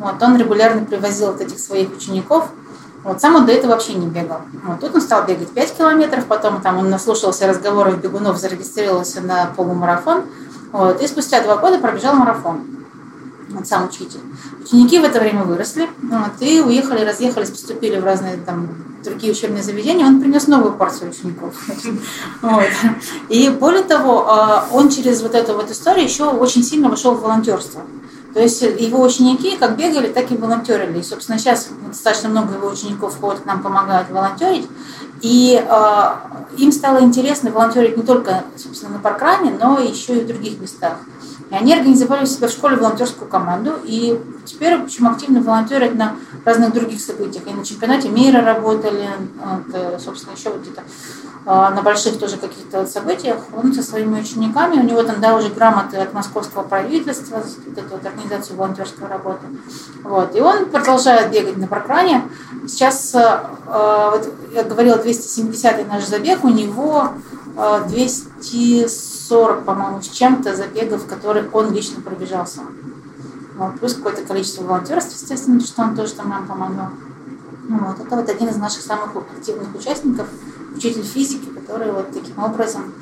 [0.00, 0.20] Вот.
[0.20, 2.48] Он регулярно привозил вот этих своих учеников,
[3.04, 4.42] вот сам он до этого вообще не бегал.
[4.64, 9.46] Вот тут он стал бегать 5 километров, потом там он наслушался разговоров бегунов, зарегистрировался на
[9.56, 10.24] полумарафон.
[10.72, 12.60] Вот, и спустя два года пробежал марафон
[13.50, 14.20] вот сам учитель.
[14.62, 18.68] Ученики в это время выросли, вот, и уехали, разъехались, поступили в разные там
[19.02, 21.54] другие учебные заведения, он принес новую порцию учеников.
[22.42, 22.68] Вот.
[23.28, 27.22] И более того, а, он через вот эту вот историю еще очень сильно вошел в
[27.22, 27.82] волонтерство.
[28.34, 31.00] То есть его ученики как бегали, так и волонтерили.
[31.00, 34.68] И, собственно, сейчас достаточно много его учеников ходят к нам, помогают волонтерить.
[35.20, 36.04] И э,
[36.56, 40.98] им стало интересно волонтерить не только, собственно, на паркране, но еще и в других местах.
[41.50, 45.94] И они организовали у себя в школе волонтерскую команду, и теперь, в общем, активно волонтерят
[45.94, 47.46] на разных других событиях.
[47.46, 50.82] И на чемпионате мира работали, вот, э, собственно, еще вот где-то
[51.46, 53.38] а, на больших тоже каких-то событиях.
[53.56, 57.88] Он со своими учениками, у него там, да, уже грамоты от московского правительства, вот эту
[57.90, 59.46] вот организацию волонтерской работы.
[60.04, 60.36] Вот.
[60.36, 62.28] И он продолжает бегать на паркране.
[62.68, 67.08] Сейчас, э, э, вот я говорила, 270-й наш забег, у него
[67.88, 68.88] 200
[69.30, 72.68] 40, по-моему, с чем-то забегов, которые он лично пробежал сам.
[73.56, 73.78] Вот.
[73.78, 76.88] Плюс какое-то количество волонтеров, естественно, что он тоже там нам помогал.
[77.68, 78.00] Ну, вот.
[78.00, 80.26] Это вот один из наших самых активных участников,
[80.74, 82.92] учитель физики, который вот таким образом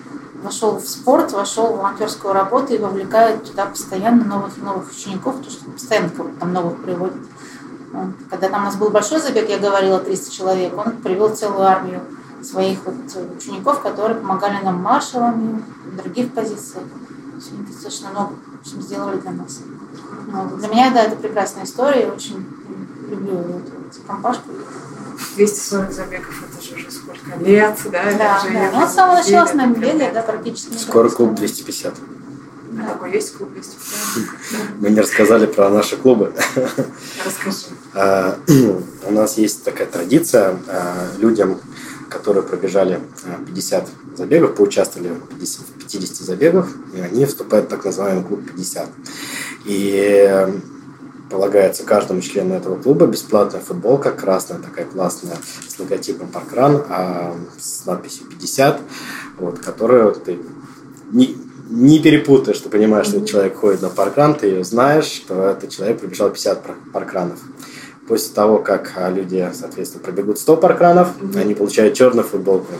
[0.42, 5.36] вошел в спорт, вошел в волонтерскую работу и вовлекает туда постоянно новых и новых учеников,
[5.36, 7.16] потому что постоянно там новых приводит.
[8.28, 12.02] Когда там у нас был большой забег, я говорила, 300 человек, он привел целую армию
[12.42, 12.94] своих вот
[13.36, 16.84] учеников, которые помогали нам маршалами, в других позициях.
[17.52, 19.60] Они достаточно много общем, сделали для нас.
[20.26, 22.46] Но для меня, да, это прекрасная история, я очень
[23.08, 24.50] люблю эту, эту компашку.
[25.36, 28.04] 240 забегов, это же уже сколько лет, да?
[28.16, 28.70] Да, да.
[28.72, 30.76] Ну, с самого начала с нами бегает, да, практически.
[30.76, 31.94] Скоро клуб 250.
[32.70, 32.84] Да.
[32.84, 34.70] Такой есть клуб 250.
[34.80, 36.32] Мы не рассказали про наши клубы.
[37.24, 37.56] Расскажи.
[37.94, 38.38] А,
[39.06, 41.58] у нас есть такая традиция а, людям,
[42.08, 43.00] которые пробежали
[43.46, 48.88] 50 э, забегов, поучаствовали в 50 забегах, и они вступают в так называемый клуб 50.
[49.66, 50.46] И
[51.30, 55.36] полагается каждому члену этого клуба бесплатная футболка, красная такая классная,
[55.68, 58.80] с логотипом Паркран, а с надписью 50,
[59.38, 60.38] вот, которую ты
[61.10, 61.36] не,
[61.68, 66.00] не перепутаешь, ты понимаешь, что человек ходит на паркран, ты ее знаешь, что этот человек
[66.00, 67.38] пробежал 50 паркранов.
[68.08, 71.40] После того, как а, люди, соответственно, пробегут 100 паркранов, mm-hmm.
[71.40, 72.72] они получают черную футболку,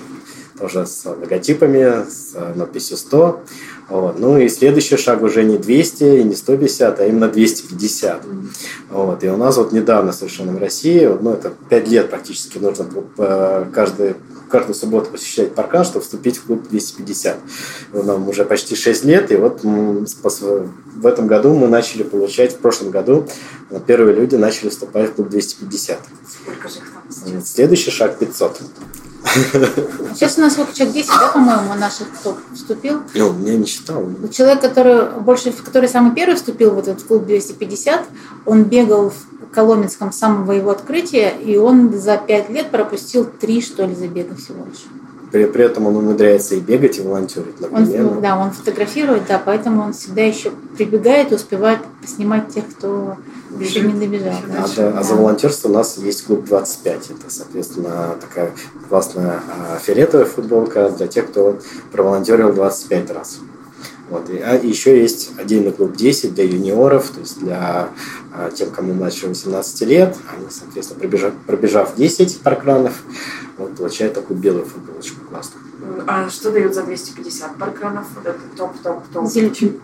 [0.59, 3.41] тоже с логотипами, с надписью 100.
[3.91, 4.19] Вот.
[4.19, 8.25] Ну и следующий шаг уже не 200 и не 150, а именно 250.
[8.25, 8.47] Mm-hmm.
[8.91, 9.23] Вот.
[9.23, 12.87] И у нас вот недавно совершенно в России, ну это 5 лет практически нужно
[13.73, 14.15] каждый
[14.49, 17.37] каждую субботу посещать паркан, чтобы вступить в клуб 250.
[17.93, 22.91] Нам уже почти 6 лет, и вот в этом году мы начали получать, в прошлом
[22.91, 23.27] году
[23.87, 25.99] первые люди начали вступать в клуб 250.
[26.43, 27.53] Сколько же их там сейчас?
[27.53, 28.61] Следующий шаг 500.
[30.15, 33.03] Сейчас у нас вот человек 10, да, по-моему, наших кто вступил.
[33.15, 34.05] Я не считал.
[34.33, 38.05] Человек, который больше, который самый первый вступил в этот клуб 250,
[38.47, 43.63] он бегал в Коломенском с самого его открытия, и он за пять лет пропустил три,
[43.63, 44.85] что ли, забега всего лишь.
[45.31, 48.11] При, при этом он умудряется и бегать, и волонтерить одновременно.
[48.13, 53.17] Он, да, он фотографирует, да, поэтому он всегда еще прибегает и успевает снимать тех, кто
[53.59, 54.33] еще не добежал.
[54.57, 57.11] А, да, а за волонтерство у нас есть клуб 25.
[57.11, 58.53] Это, соответственно, такая
[58.89, 61.59] классная а, фиолетовая футболка для тех, кто
[61.93, 63.39] проволонтерил 25 раз.
[64.11, 64.31] Вот.
[64.31, 67.91] И, а еще есть отдельный клуб 10 для юниоров, то есть для
[68.33, 70.17] а, тем, кому младше 18 лет.
[70.35, 73.03] Они, соответственно, пробежав, пробежав 10 паркранов,
[73.59, 75.65] вот, получают такую белую футболочку классную.
[76.07, 78.07] А что дают за 250 паркранов?
[78.15, 79.27] Вот это топ-топ-топ.
[79.27, 79.81] Зелен...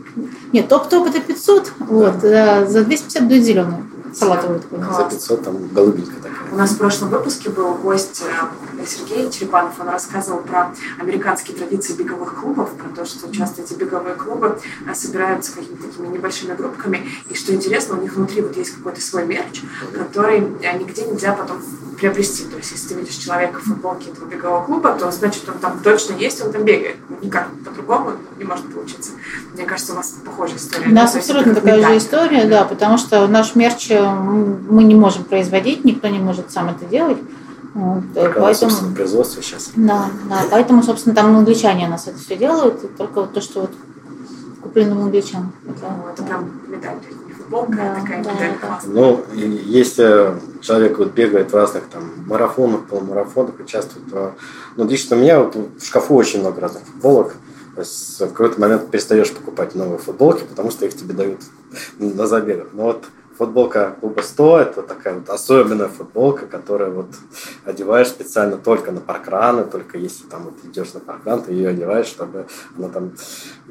[0.53, 2.67] Нет, топ-топ это 500, вот, да.
[2.67, 4.93] за 250 дают зеленую салатовую такую.
[4.93, 6.53] За 500 там голубенькая такая.
[6.53, 9.79] У нас в прошлом выпуске был гость э, Сергей Черепанов.
[9.81, 14.95] Он рассказывал про американские традиции беговых клубов, про то, что часто эти беговые клубы э,
[14.95, 17.09] собираются какими-то такими небольшими группками.
[17.29, 19.63] И что интересно, у них внутри вот есть какой-то свой мерч,
[19.93, 21.61] который э, нигде нельзя потом
[21.95, 22.45] приобрести.
[22.45, 25.81] То есть, если ты видишь человека в футболке этого бегового клуба, то значит, он там
[25.83, 26.97] точно есть, он там бегает.
[27.23, 29.13] Никак по-другому не может получиться.
[29.55, 30.89] Мне кажется, у вас похожая история.
[30.89, 35.85] У нас абсолютно такая же история, да, потому что наш мерч мы не можем производить,
[35.85, 37.19] никто не может сам это делать.
[37.75, 39.73] Вот, Пока поэтому, производство сейчас.
[39.75, 43.41] Да, да, поэтому, собственно, там англичане у нас это все делают, и только вот то,
[43.41, 43.71] что вот
[44.63, 45.51] куплено у англичан.
[45.69, 46.99] Это, ну, это прям медаль,
[47.37, 48.81] футболка да, такая да, медаль да.
[48.87, 54.35] Ну, если человек вот бегает в разных там марафонах, полумарафонах, участвует, то,
[54.77, 57.35] ну, лично у меня вот в шкафу очень много разных футболок.
[57.75, 61.41] То есть в какой-то момент перестаешь покупать новые футболки, потому что их тебе дают
[61.99, 62.69] на забегах.
[62.73, 63.05] Но вот
[63.37, 67.09] футболка клуба 100 это такая вот особенная футболка, которую вот
[67.65, 72.07] одеваешь специально только на паркраны, только если там вот идешь на паркран, ты ее одеваешь,
[72.07, 72.47] чтобы
[72.79, 73.13] она там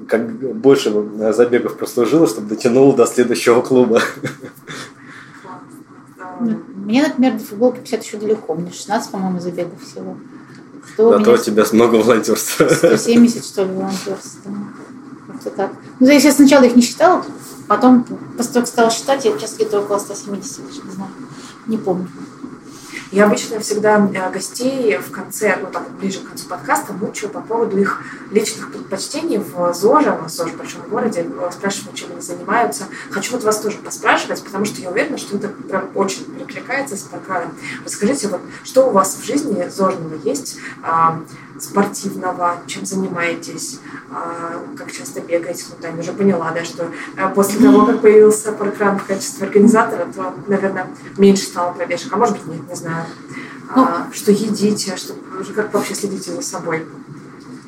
[0.07, 0.91] как больше
[1.33, 4.01] забегов прослужила, чтобы дотянула до следующего клуба.
[6.39, 8.55] Мне, например, до футболки 50 еще далеко.
[8.55, 10.17] Мне 16, по-моему, забегов всего.
[10.97, 12.67] Зато у, у тебя много волонтерства.
[12.67, 14.51] 170, что ли, волонтерства.
[15.27, 15.71] Как-то так.
[15.99, 17.23] Ну, я сначала их не считала,
[17.67, 18.03] Потом,
[18.37, 21.11] после того, как стала считать, я сейчас где-то около 170, не знаю,
[21.67, 22.07] не помню.
[23.13, 27.41] Я обычно всегда э, гостей в конце, ну там ближе к концу подкаста мучаю по
[27.41, 28.01] поводу их
[28.31, 32.85] личных предпочтений в ЗОЖе, в ЗОЖ в большом городе, э, спрашиваю, чем они занимаются.
[33.11, 37.01] Хочу вот вас тоже поспрашивать, потому что я уверена, что это прям очень перекликается с
[37.01, 37.53] паркраном.
[37.85, 41.21] Расскажите, вот что у вас в жизни ЗОЖного есть, а,
[41.59, 43.79] спортивного, чем занимаетесь,
[44.11, 48.51] а, как часто бегаете, ну, Таня уже поняла, да, что э, после того, как появился
[48.51, 50.87] паркран в качестве организатора, то, наверное,
[51.17, 53.05] меньше стало пробежек, а может быть нет, не знаю.
[53.75, 55.13] Ну, а, что едите, что,
[55.55, 56.85] как вообще следите за собой?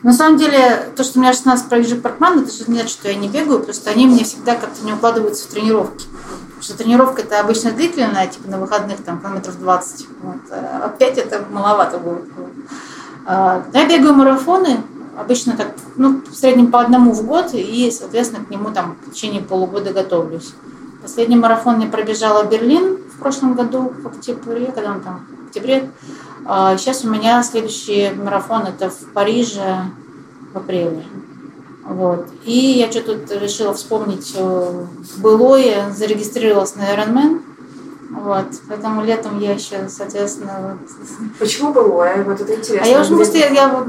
[0.03, 3.09] На самом деле, то, что у меня 16 пробежек паркман, это же не значит, что
[3.09, 6.05] я не бегаю, просто они мне всегда как-то не укладываются в тренировки.
[6.05, 10.07] Потому что тренировка это обычно длительная, типа на выходных там километров 20.
[10.21, 10.35] Вот.
[10.51, 12.25] А опять это маловато будет.
[13.25, 14.77] А, я бегаю марафоны,
[15.17, 19.11] обычно так, ну, в среднем по одному в год, и, соответственно, к нему там в
[19.11, 20.53] течение полугода готовлюсь.
[21.01, 25.91] Последний марафон я пробежала Берлин в прошлом году, в октябре, когда он там, в октябре.
[26.77, 29.81] Сейчас а, у меня следующий марафон это в Париже
[30.53, 31.03] в апреле.
[31.85, 32.27] Вот.
[32.45, 34.85] И я что-то решила вспомнить э,
[35.17, 37.41] былое, зарегистрировалась на Ironman.
[38.15, 38.45] Вот.
[38.67, 40.77] Поэтому летом я еще, соответственно...
[41.37, 42.23] Почему былое?
[42.23, 42.87] Вот это интересно.
[42.87, 43.85] А я уже просто я, я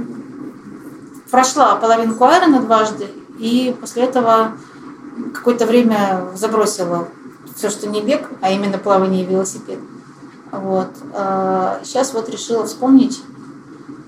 [1.31, 3.09] прошла половинку Айрона дважды,
[3.39, 4.53] и после этого
[5.33, 7.09] какое-то время забросила
[7.55, 9.79] все, что не бег, а именно плавание и велосипед.
[10.51, 10.91] Вот.
[11.85, 13.23] сейчас а вот решила вспомнить.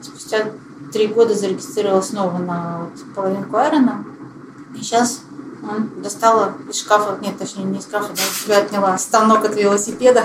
[0.00, 0.46] Спустя
[0.92, 4.04] три года зарегистрировала снова на вот половинку Айрона.
[4.74, 5.22] И сейчас
[5.96, 10.24] достала из шкафа, нет, точнее, не из шкафа, да, себя отняла станок от велосипеда,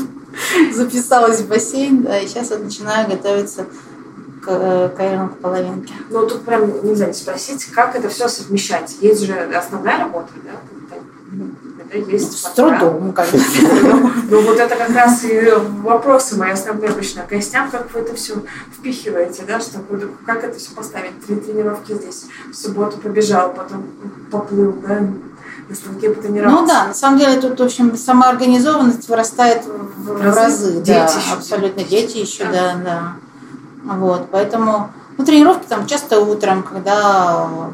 [0.74, 3.66] записалась в бассейн, да, и сейчас вот начинаю готовиться
[4.42, 5.94] к, к Айрону к половинке.
[6.10, 8.96] Ну, тут прям нельзя не спросить, как это все совмещать.
[9.00, 10.52] Есть же основная работа, да?
[11.98, 13.26] Есть С трудом, как
[14.30, 18.34] Ну, вот это как раз и вопросы мои основные обычно гостям, как вы это все
[18.76, 19.80] впихиваете, да, что
[20.24, 21.24] как это все поставить.
[21.26, 23.86] Три тренировки здесь, в субботу побежал, потом
[24.30, 25.00] поплыл, да,
[25.68, 26.60] на станке потренировался.
[26.60, 31.04] Ну да, на самом деле тут, в общем, самоорганизованность вырастает в, разы, разы дети да,
[31.04, 31.34] еще.
[31.34, 33.16] абсолютно, дети еще, да, да.
[33.84, 37.72] Вот, поэтому, ну, тренировки там часто утром, когда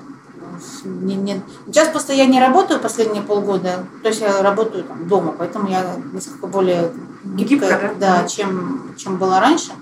[0.85, 1.43] не, не...
[1.67, 5.97] Сейчас просто я не работаю последние полгода, то есть я работаю там дома, поэтому я
[6.13, 6.93] несколько более
[7.25, 8.23] гибкая, Гибко, да?
[8.23, 9.73] да, чем, чем была раньше.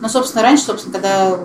[0.00, 1.38] Но, собственно, раньше, собственно, когда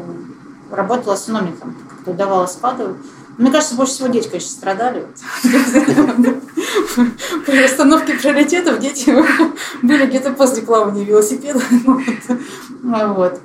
[0.70, 2.98] работала с там как-то удавалось складывать.
[3.38, 5.08] Мне кажется, больше всего дети, конечно, страдали.
[7.46, 9.16] При расстановке приоритетов дети
[9.82, 11.62] были где-то после плавания велосипеда.
[12.82, 13.40] Вот.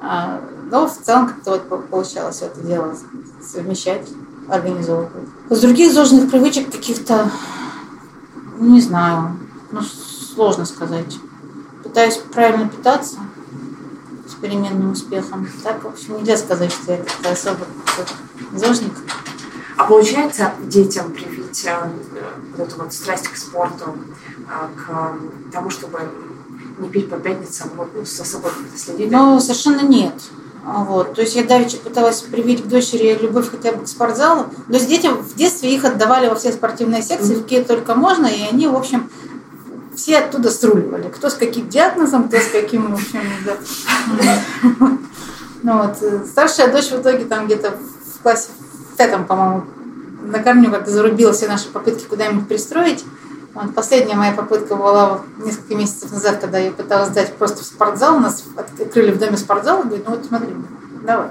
[0.00, 0.40] А,
[0.70, 2.96] но в целом как-то вот получалось это дело
[3.40, 4.08] совмещать,
[4.48, 5.10] организовывать.
[5.50, 7.30] С других зожных привычек каких-то,
[8.58, 9.38] не знаю,
[9.70, 11.18] ну, сложно сказать.
[11.82, 13.16] Пытаюсь правильно питаться
[14.28, 15.48] с переменным успехом.
[15.62, 17.66] Так, в общем, нельзя сказать, что я такой особо
[18.54, 18.92] зожник.
[19.76, 21.90] А получается детям привить э,
[22.56, 23.96] вот эту вот страсть к спорту,
[24.38, 26.00] э, к тому, чтобы
[26.78, 29.10] не пить по пятницам, вот, ну, за собой следить?
[29.10, 30.14] Ну, совершенно нет.
[30.64, 31.14] А, вот.
[31.14, 34.44] То есть я давеча пыталась привить к дочери любовь хотя бы к спортзалу.
[34.44, 37.42] То есть детям в детстве их отдавали во все спортивные секции, mm-hmm.
[37.42, 39.10] какие только можно, и они, в общем,
[39.96, 41.08] все оттуда струливали.
[41.08, 43.56] Кто с каким диагнозом, кто с каким, в общем, да.
[45.64, 45.96] Ну вот,
[46.28, 47.76] старшая дочь в итоге там где-то
[48.16, 48.48] в классе
[48.92, 49.64] в пятом, по-моему,
[50.22, 53.04] на корню как-то зарубила все наши попытки куда-нибудь пристроить.
[53.54, 58.18] Вот, последняя моя попытка была несколько месяцев назад, когда я пыталась сдать просто в спортзал.
[58.18, 59.80] Нас открыли в доме спортзал.
[59.80, 60.54] И говорит, ну вот смотри,
[61.04, 61.28] давай.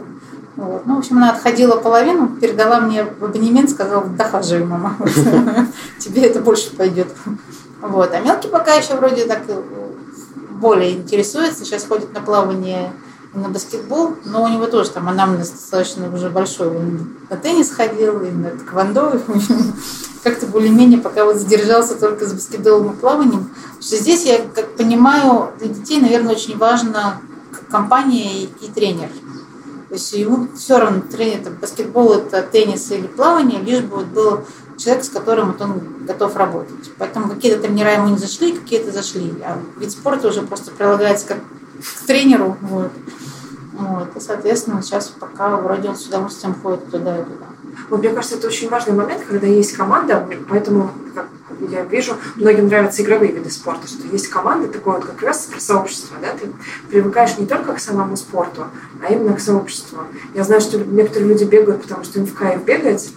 [0.56, 0.86] Вот.
[0.86, 4.98] Ну, в общем, она отходила половину, передала мне в абонемент, сказала, дохаживай, мама,
[6.00, 7.08] тебе это больше пойдет.
[7.82, 8.14] Вот.
[8.14, 9.42] А мелкий пока еще вроде так
[10.52, 12.92] более интересуется, сейчас ходит на плавание
[13.34, 16.68] на баскетбол, но у него тоже там анамнез достаточно уже большой.
[16.68, 19.22] Он на теннис ходил, и на тэквондо,
[20.24, 23.50] как-то более-менее пока вот задержался только с баскетболом и плаванием.
[23.80, 27.22] Что здесь, я как понимаю, для детей, наверное, очень важна
[27.70, 29.10] компания и тренер.
[29.88, 34.06] То есть ему все равно тренер, это баскетбол, это теннис или плавание, лишь бы вот
[34.06, 34.46] был
[34.78, 36.92] человек, с которым вот он готов работать.
[36.98, 39.34] Поэтому какие-то тренера ему не зашли, какие-то зашли.
[39.44, 41.40] А вид спорта уже просто прилагается как
[42.06, 42.58] тренеру.
[42.62, 42.92] Вот.
[43.74, 44.16] Вот.
[44.16, 47.46] И, соответственно, сейчас пока вроде он с удовольствием ходит туда и туда.
[47.90, 51.28] Вот, мне кажется, это очень важный момент, когда есть команда, поэтому, как
[51.70, 56.18] я вижу, многим нравятся игровые виды спорта, что есть команда, такое вот как раз сообщество,
[56.22, 56.52] да, ты
[56.90, 58.66] привыкаешь не только к самому спорту,
[59.06, 60.00] а именно к сообществу.
[60.34, 63.12] Я знаю, что некоторые люди бегают, потому что им в кайф бегать,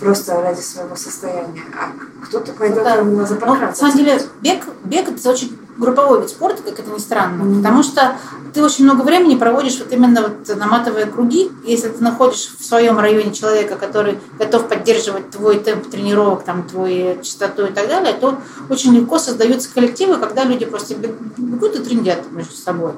[0.00, 1.90] просто ради своего состояния, а
[2.24, 3.00] кто-то пойдет да.
[3.00, 6.90] именно за ну, На самом деле, бег, бег это очень групповой вид спорта, как это
[6.90, 7.56] ни странно, mm-hmm.
[7.58, 8.16] потому что
[8.54, 11.50] ты очень много времени проводишь вот именно вот наматывая круги.
[11.64, 17.22] Если ты находишь в своем районе человека, который готов поддерживать твой темп тренировок, там, твою
[17.22, 18.38] частоту и так далее, то
[18.70, 22.92] очень легко создаются коллективы, когда люди просто бегут и трендят между собой.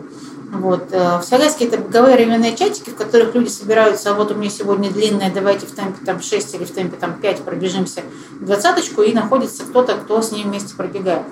[0.50, 0.88] Вот.
[0.92, 4.48] Э, в Сагайске это беговые районные чатики, в которых люди собираются, а вот у меня
[4.48, 8.02] сегодня длинная, давайте в темпе там 6 или в темпе там 5 пробежимся
[8.40, 11.22] двадцаточку, и находится кто-то, кто с ним вместе пробегает.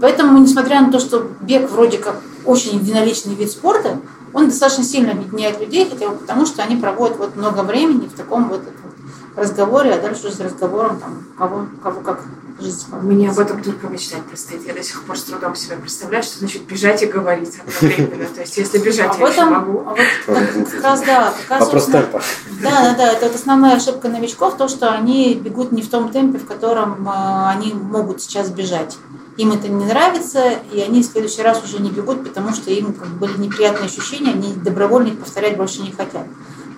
[0.00, 3.98] Поэтому, несмотря на то, что бег вроде как очень единоличный вид спорта,
[4.32, 8.16] он достаточно сильно объединяет людей, хотя бы потому, что они проводят вот много времени в
[8.16, 8.62] таком вот
[9.36, 12.20] разговоре, а дальше уже с разговором там, кого, кого как
[12.60, 14.66] жизнь Мне об этом только мечтать предстоит.
[14.66, 18.24] Я до сих пор с трудом себе представляю, что значит бежать и говорить одновременно.
[18.34, 19.80] То есть, если бежать, а я еще могу.
[19.86, 22.22] А вот как раз, да, Вопрос темпа.
[22.62, 23.12] Да, да, да.
[23.12, 27.08] Это вот основная ошибка новичков, то, что они бегут не в том темпе, в котором
[27.08, 28.96] э, они могут сейчас бежать
[29.36, 32.92] им это не нравится, и они в следующий раз уже не бегут, потому что им
[32.92, 36.26] как были неприятные ощущения, они добровольно их повторять больше не хотят.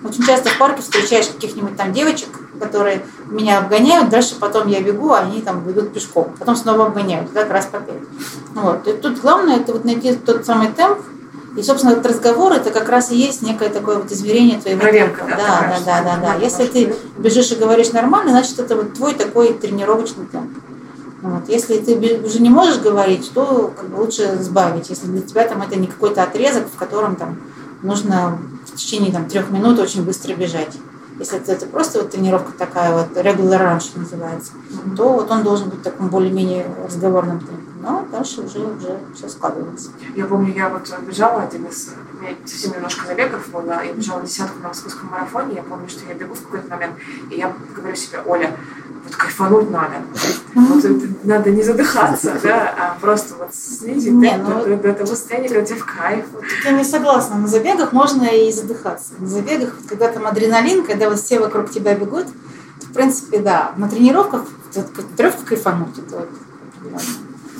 [0.03, 2.29] Очень часто в парке встречаешь каких-нибудь там девочек,
[2.59, 7.33] которые меня обгоняют, дальше потом я бегу, а они там бегут пешком, потом снова обгоняют,
[7.33, 8.03] так раз по пять.
[8.53, 8.87] Вот.
[8.87, 10.99] И тут главное это вот найти тот самый темп,
[11.57, 15.21] и, собственно, этот разговор это как раз и есть некое такое вот измерение твоего Проверка,
[15.21, 15.37] темпа.
[15.37, 16.35] Да, да, да, да, да.
[16.35, 20.51] Если ты бежишь и говоришь нормально, значит, это вот твой такой тренировочный темп.
[21.25, 21.49] Вот.
[21.49, 25.59] Если ты уже не можешь говорить, то как бы лучше сбавить, если для тебя там
[25.63, 27.39] это не какой-то отрезок, в котором там
[27.81, 30.77] нужно в течение там, трех минут очень быстро бежать.
[31.17, 34.95] Если это, это просто вот тренировка такая вот, regular run, что называется, mm-hmm.
[34.95, 37.63] то вот он должен быть в таком более-менее разговорном темпе.
[37.81, 39.89] Но дальше уже, уже все складывается.
[40.15, 41.89] Я помню, я вот бежала один из...
[42.25, 43.83] Меня совсем немножко забегов было.
[43.83, 45.55] Я бежала десятку на московском марафоне.
[45.57, 46.95] Я помню, что я бегу в какой-то момент,
[47.29, 48.55] и я говорю себе, Оля,
[49.03, 49.95] вот кайфануть надо.
[50.55, 50.83] Вот
[51.23, 55.65] надо не задыхаться, да, а просто вот снизить не, ну, до, до того состояния, когда
[55.65, 56.25] тебе в кайф.
[56.33, 56.43] Вот.
[56.63, 57.37] Я не согласна.
[57.37, 59.13] На забегах можно и задыхаться.
[59.19, 62.27] На забегах, когда там адреналин, когда вот все вокруг тебя бегут,
[62.81, 63.73] в принципе, да.
[63.77, 65.99] На тренировках, тренировка кайфануть.
[65.99, 67.01] Это вот,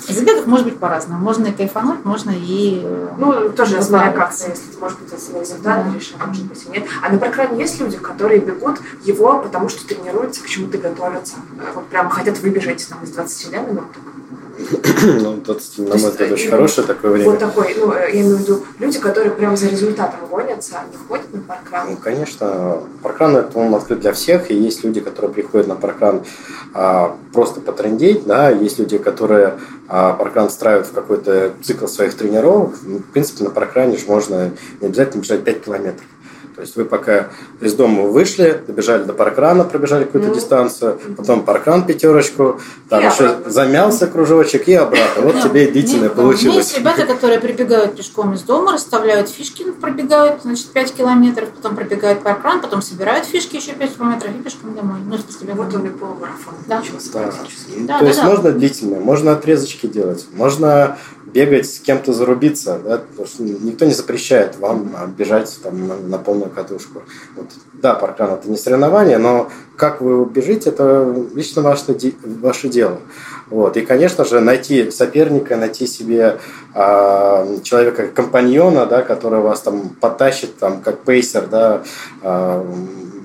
[0.06, 1.20] в забегах может быть по-разному.
[1.20, 2.82] Можно и кайфануть, можно и...
[2.84, 5.94] Э, ну, тоже смотря как если может быть, это результат да.
[5.94, 6.84] решишь, может быть, и нет.
[7.02, 11.36] А на паркране есть люди, которые бегут его, потому что тренируются, к чему-то готовятся.
[11.58, 13.84] Э, вот прям хотят выбежать там из 20 минут.
[15.02, 17.30] Ну, тут, на мой взгляд, очень хорошее такое время.
[17.30, 21.32] Вот такой, ну, я имею в виду, люди, которые прямо за результатом гонятся, они ходят
[21.32, 21.90] на паркран?
[21.90, 22.78] Ну, конечно.
[23.02, 26.22] Паркран это он открыт для всех, и есть люди, которые приходят на паркран
[26.74, 32.74] а, просто потрендеть, да, есть люди, которые а, паркран встраивают в какой-то цикл своих тренировок.
[32.82, 36.04] Ну, в принципе, на паркране же можно не обязательно бежать 5 километров.
[36.56, 37.28] То есть вы пока
[37.60, 43.06] из дома вышли, добежали до паркрана, пробежали какую-то ну, дистанцию, потом паркран пятерочку, там и
[43.06, 43.50] еще обратно.
[43.50, 45.22] замялся кружочек и обратно.
[45.22, 46.56] Вот тебе и длительное получилось.
[46.56, 52.22] Есть ребята, которые прибегают пешком из дома, расставляют фишки, пробегают, значит, 5 километров, потом пробегают
[52.22, 55.00] паркран, потом собирают фишки еще 5 километров и пешком домой.
[55.04, 56.54] Ну, в вот он и полумарафон.
[56.66, 56.82] Да.
[57.12, 57.32] Да.
[57.80, 57.98] да.
[57.98, 60.96] То есть можно длительное, можно отрезочки делать, можно
[61.26, 66.18] бегать с кем-то зарубиться, да, потому что никто не запрещает вам бежать там, на, на
[66.18, 67.02] полную катушку.
[67.36, 67.46] Вот.
[67.74, 73.00] Да, паркран это не соревнование, но как вы бежите, это лично ваше, ваше дело.
[73.50, 73.76] Вот.
[73.76, 76.38] И, конечно же, найти соперника, найти себе
[76.74, 81.82] э, человека-компаньона, да, который вас там потащит, там, как пейсер, да,
[82.22, 82.64] э,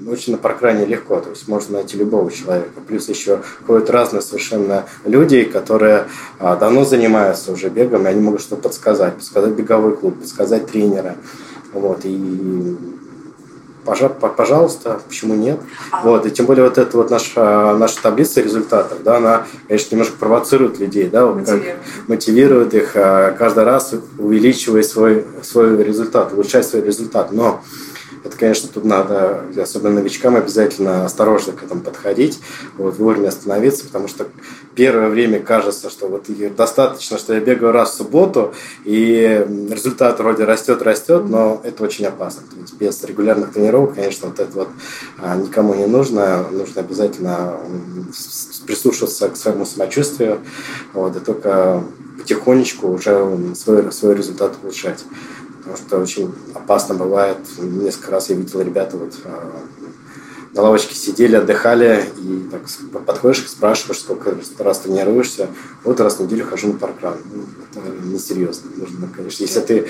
[0.07, 2.81] очень на паркране легко, то есть можно найти любого человека.
[2.87, 6.07] Плюс еще ходят разные совершенно люди, которые
[6.39, 11.15] а, давно занимаются уже бегом, и они могут что-то подсказать, подсказать беговой клуб, подсказать тренера.
[11.73, 12.77] Вот, и
[13.83, 15.59] пожалуйста, почему нет?
[15.91, 16.01] А.
[16.03, 20.17] Вот, и тем более вот эта вот наша, наша таблица результатов, да, она, конечно, немножко
[20.17, 21.65] провоцирует людей, да, вот мотивирует.
[21.65, 27.31] Как, мотивирует их а, каждый раз увеличивая свой, свой результат, улучшать свой результат.
[27.31, 27.61] Но
[28.23, 32.39] это, конечно, тут надо, особенно новичкам, обязательно осторожно к этому подходить,
[32.77, 34.27] вот, вовремя остановиться, потому что
[34.75, 38.53] первое время кажется, что вот достаточно, что я бегаю раз в субботу,
[38.85, 42.43] и результат вроде растет, растет, но это очень опасно.
[42.43, 44.69] То есть без регулярных тренировок, конечно, вот это вот
[45.17, 46.45] а, никому не нужно.
[46.51, 47.57] Нужно обязательно
[48.67, 50.39] прислушиваться к своему самочувствию,
[50.93, 51.83] вот, и только
[52.17, 55.03] потихонечку уже свой, свой результат улучшать
[55.61, 57.37] потому что очень опасно бывает.
[57.59, 59.53] Несколько раз я видел ребята вот а,
[60.53, 62.61] на лавочке сидели, отдыхали, и так
[63.05, 65.47] подходишь, спрашиваешь, сколько раз тренируешься.
[65.83, 67.15] Вот раз в неделю хожу на паркран.
[67.33, 68.69] Ну, это несерьезно.
[68.75, 69.87] Нужно, конечно, если ты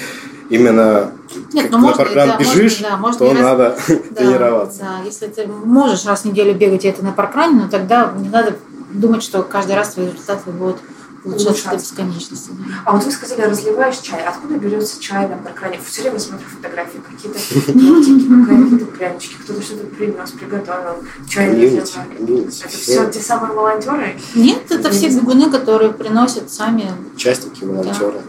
[0.49, 1.11] именно
[1.53, 3.41] Нет, ну, на паркран да, бежишь, можно, да, можно то раз...
[3.41, 4.79] надо да, тренироваться.
[4.81, 8.55] Да, если ты можешь раз в неделю бегать это на паркране, но тогда не надо
[8.93, 10.77] думать, что каждый раз твои результаты будут
[11.23, 12.49] Получается до бесконечности.
[12.51, 12.73] Да.
[12.85, 14.23] А вот вы сказали, разливаешь чай.
[14.25, 15.79] Откуда берется чай на паркране?
[15.85, 21.89] Все время смотрю фотографии, какие-то какие-то прянички, кто-то что-то принес, приготовил, чай разливает.
[22.19, 24.19] Это все те самые волонтеры?
[24.33, 26.91] Нет, это все бегуны, которые приносят сами.
[27.13, 28.21] Участники, волонтеры.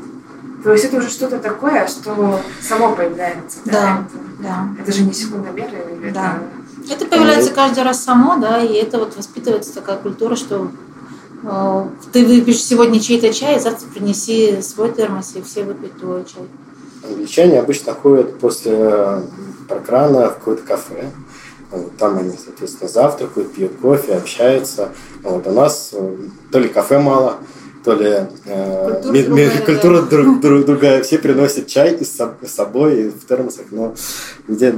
[0.62, 3.58] То есть это уже что-то такое, что само появляется.
[3.64, 4.04] Да,
[4.38, 4.68] да.
[4.80, 6.38] Это же не секундомеры или да.
[6.38, 6.94] это...
[6.94, 10.70] Это появляется каждый раз само, да, и это вот воспитывается такая культура, что
[12.12, 16.44] ты выпьешь сегодня чей-то чай, завтра принеси свой термос, и все выпьют твой чай.
[17.04, 19.22] Англичане обычно ходят после э,
[19.68, 21.10] прокрана в какое-то кафе.
[21.70, 24.90] Вот, там они, соответственно, завтракают, пьют кофе, общаются.
[25.22, 26.16] Вот, у нас э,
[26.52, 27.38] то ли кафе мало,
[27.82, 30.06] то ли э, культура, ми, другая, культура да.
[30.06, 31.02] друг, друг, другая.
[31.02, 32.16] Все приносят чай и с
[32.46, 33.94] собой, и в термосах, но
[34.46, 34.74] где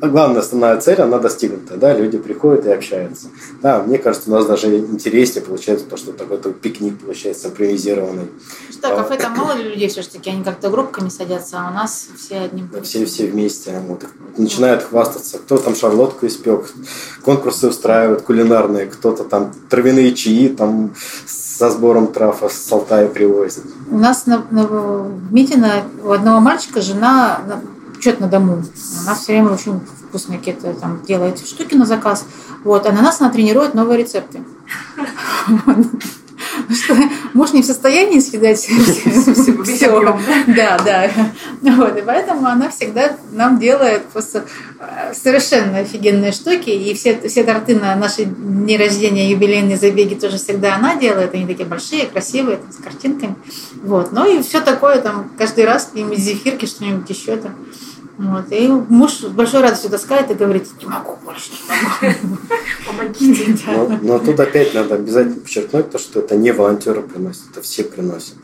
[0.00, 3.28] главная основная цель, она достигнута, да, люди приходят и общаются.
[3.62, 8.28] Да, мне кажется, у нас даже интереснее получается то, что такой пикник получается импровизированный.
[8.70, 12.40] Что, кафе там мало ли людей все-таки, они как-то группками садятся, а у нас все
[12.40, 13.80] одним да, Все, все вместе.
[13.86, 14.04] Вот,
[14.36, 16.72] начинают хвастаться, кто там шарлотку испек,
[17.22, 20.94] конкурсы устраивают кулинарные, кто-то там травяные чаи там
[21.26, 23.64] со сбором трав с Алтая привозит.
[23.90, 27.40] У нас на, на, в Митино у одного мальчика жена
[28.00, 28.64] что-то на дому.
[29.02, 32.26] Она все время очень вкусные какие-то там делает штуки на заказ.
[32.64, 34.42] Вот, а на нас она тренирует новые рецепты.
[36.70, 36.96] Что
[37.34, 38.74] муж не в состоянии съедать все.
[40.48, 41.10] Да, да.
[41.76, 44.44] Вот, и поэтому она всегда нам делает просто
[44.80, 46.70] э, совершенно офигенные штуки.
[46.70, 51.34] И все, все торты на наши дни рождения, юбилейные забеги тоже всегда она делает.
[51.34, 53.36] Они такие большие, красивые, там, с картинками.
[53.82, 54.12] Вот.
[54.12, 57.54] Ну и все такое там каждый раз какие-нибудь зефирки, что-нибудь еще там.
[58.18, 58.50] Вот.
[58.50, 61.50] И муж с большой радостью таскает и говорит, не могу больше,
[62.02, 62.36] не могу.
[62.86, 63.56] Помогите.
[63.66, 67.84] Но, но тут опять надо обязательно подчеркнуть то, что это не волонтеры приносят, это все
[67.84, 68.34] приносят.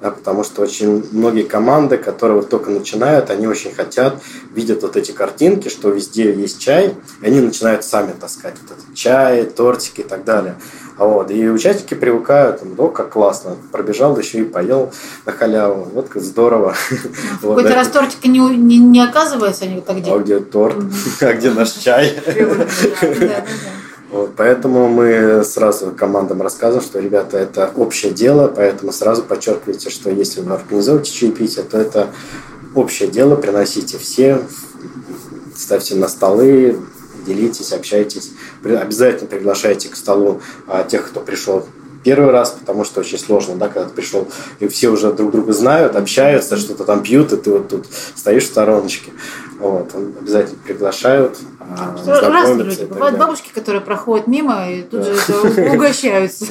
[0.00, 4.14] Да, потому что очень многие команды, которые вот только начинают, они очень хотят,
[4.54, 8.94] видят вот эти картинки, что везде есть чай, и они начинают сами таскать вот этот
[8.94, 10.56] чай, тортики и так далее.
[10.96, 11.30] Вот.
[11.30, 14.90] И участники привыкают, ну, как классно, пробежал, еще и поел
[15.26, 15.88] на халяву.
[15.94, 16.74] Вот как здорово.
[17.40, 20.22] Какой-то раз тортика не, не, не оказывается, они вот так делают.
[20.22, 20.76] А где торт?
[21.20, 22.18] А где наш чай?
[24.10, 30.10] Вот, поэтому мы сразу командам рассказываем, что, ребята, это общее дело, поэтому сразу подчеркивайте, что
[30.10, 32.08] если вы организуете чаепитие, то это
[32.74, 34.42] общее дело, приносите все,
[35.54, 36.80] ставьте на столы,
[37.24, 38.32] делитесь, общайтесь.
[38.64, 41.64] Обязательно приглашайте к столу а, тех, кто пришел
[42.02, 44.26] первый раз, потому что очень сложно, да, когда ты пришел,
[44.58, 48.44] и все уже друг друга знают, общаются, что-то там пьют, и ты вот тут стоишь
[48.44, 49.12] в стороночке.
[49.58, 51.38] Вот, обязательно приглашают.
[51.78, 52.84] А, Разные люди.
[52.84, 55.14] Бывают бабушки, которые проходят мимо и тут же
[55.74, 56.46] угощаются.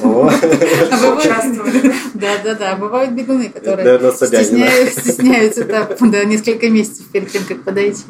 [2.14, 2.76] Да, да, да.
[2.76, 5.64] Бывают бегуны, которые стесняются
[6.26, 8.02] несколько месяцев перед тем, как подойти.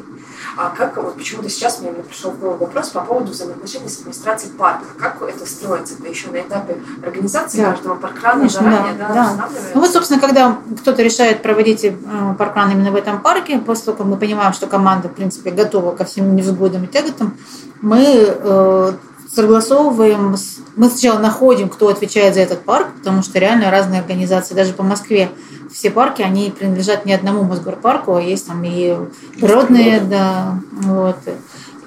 [0.57, 4.53] А как, вот почему-то сейчас мне пришел в голову вопрос по поводу взаимоотношений с администрацией
[4.53, 4.85] парка.
[4.97, 5.95] Как это строится?
[5.97, 7.71] Это еще на этапе организации да.
[7.71, 9.49] каждого паркрана Конечно, заранее, да, да, да.
[9.73, 11.93] Ну вот, собственно, когда кто-то решает проводить э,
[12.37, 15.95] паркран именно в этом парке, после того, как мы понимаем, что команда, в принципе, готова
[15.95, 17.37] ко всем невзгодам и тяготам,
[17.81, 18.91] мы э,
[19.33, 20.35] согласовываем,
[20.75, 24.83] мы сначала находим, кто отвечает за этот парк, потому что реально разные организации, даже по
[24.83, 25.31] Москве
[25.71, 28.95] все парки, они принадлежат не одному Мосгорпарку, а есть там и
[29.39, 31.17] природные, да, вот.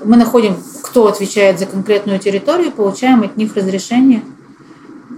[0.02, 4.23] Мы находим, кто отвечает за конкретную территорию, получаем от них разрешение.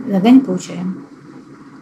[0.07, 1.07] Иногда не получаем.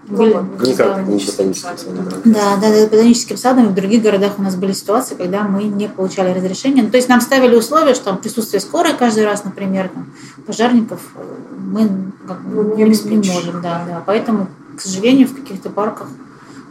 [0.09, 2.09] Были, Никак, не ботаническим садом.
[2.25, 3.69] Да, да, да, ботаническим садом.
[3.69, 6.83] В других городах у нас были ситуации, когда мы не получали разрешения.
[6.83, 10.13] Ну, то есть нам ставили условия, что там присутствие скорой каждый раз, например, там,
[10.47, 11.01] пожарников
[11.57, 11.89] мы
[12.29, 13.63] как, ну, не, не можем.
[13.63, 14.03] Да, да.
[14.05, 16.09] Поэтому, к сожалению, в каких-то парках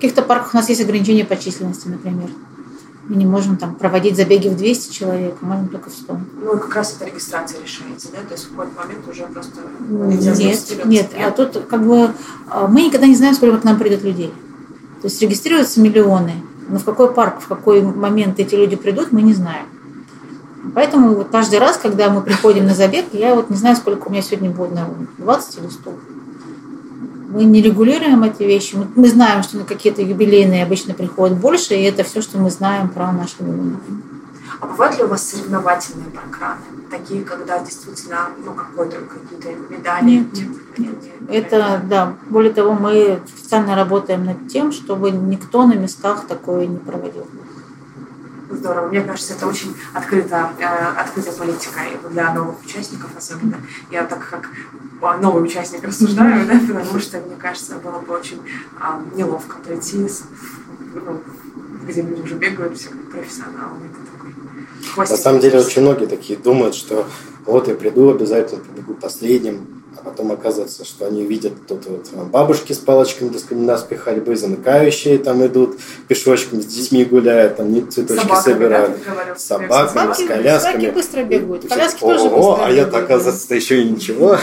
[0.03, 2.29] каких-то парках у нас есть ограничения по численности, например.
[3.07, 6.19] Мы не можем там проводить забеги в 200 человек, можем только в 100.
[6.41, 8.17] Ну, как раз это регистрация решается, да?
[8.27, 11.11] То есть в какой-то момент уже просто Нет, нет.
[11.17, 12.11] А тут как бы
[12.49, 14.33] а, мы никогда не знаем, сколько к нам придет людей.
[15.01, 16.33] То есть регистрируются миллионы,
[16.67, 19.67] но в какой парк, в какой момент эти люди придут, мы не знаем.
[20.75, 24.11] Поэтому вот каждый раз, когда мы приходим на забег, я вот не знаю, сколько у
[24.11, 25.93] меня сегодня будет народу, 20 или 100.
[27.33, 28.77] Мы не регулируем эти вещи.
[28.95, 32.89] Мы знаем, что на какие-то юбилейные обычно приходят больше, и это все, что мы знаем
[32.89, 33.79] про наши юбилейные.
[34.59, 36.61] А бывают ли у вас соревновательные программы?
[36.91, 40.05] Такие, когда действительно ну, какой-то, какие-то медали?
[40.05, 40.95] Нет, нет, нет.
[41.27, 42.13] Это, да.
[42.29, 47.25] Более того, мы специально работаем над тем, чтобы никто на местах такое не проводил.
[48.55, 48.87] Здорово.
[48.87, 50.65] Мне кажется, это очень открыто, э,
[50.99, 53.57] открытая политика для новых участников особенно.
[53.91, 54.49] Я так как
[55.19, 58.39] новый участник рассуждаю, да, потому что, мне кажется, было бы очень
[58.79, 60.07] а, неловко прийти,
[60.93, 61.21] ну,
[61.85, 63.77] где люди уже бегают, все как профессионалы.
[63.85, 63.99] Это
[64.85, 67.05] такой На самом деле очень многие такие думают, что
[67.45, 72.77] вот я приду, обязательно побегу последним, потом оказывается, что они видят тут вот бабушки с
[72.77, 79.35] палочками скандинавской ходьбы, замыкающие там идут пешочком с детьми гуляют, там цветочки Собаками, собирают, да,
[79.35, 80.73] собаками, собаки, с колясками.
[80.73, 84.37] Собаки быстро бегают, коляски тоже быстро О, а я-то, оказывается, еще и ничего.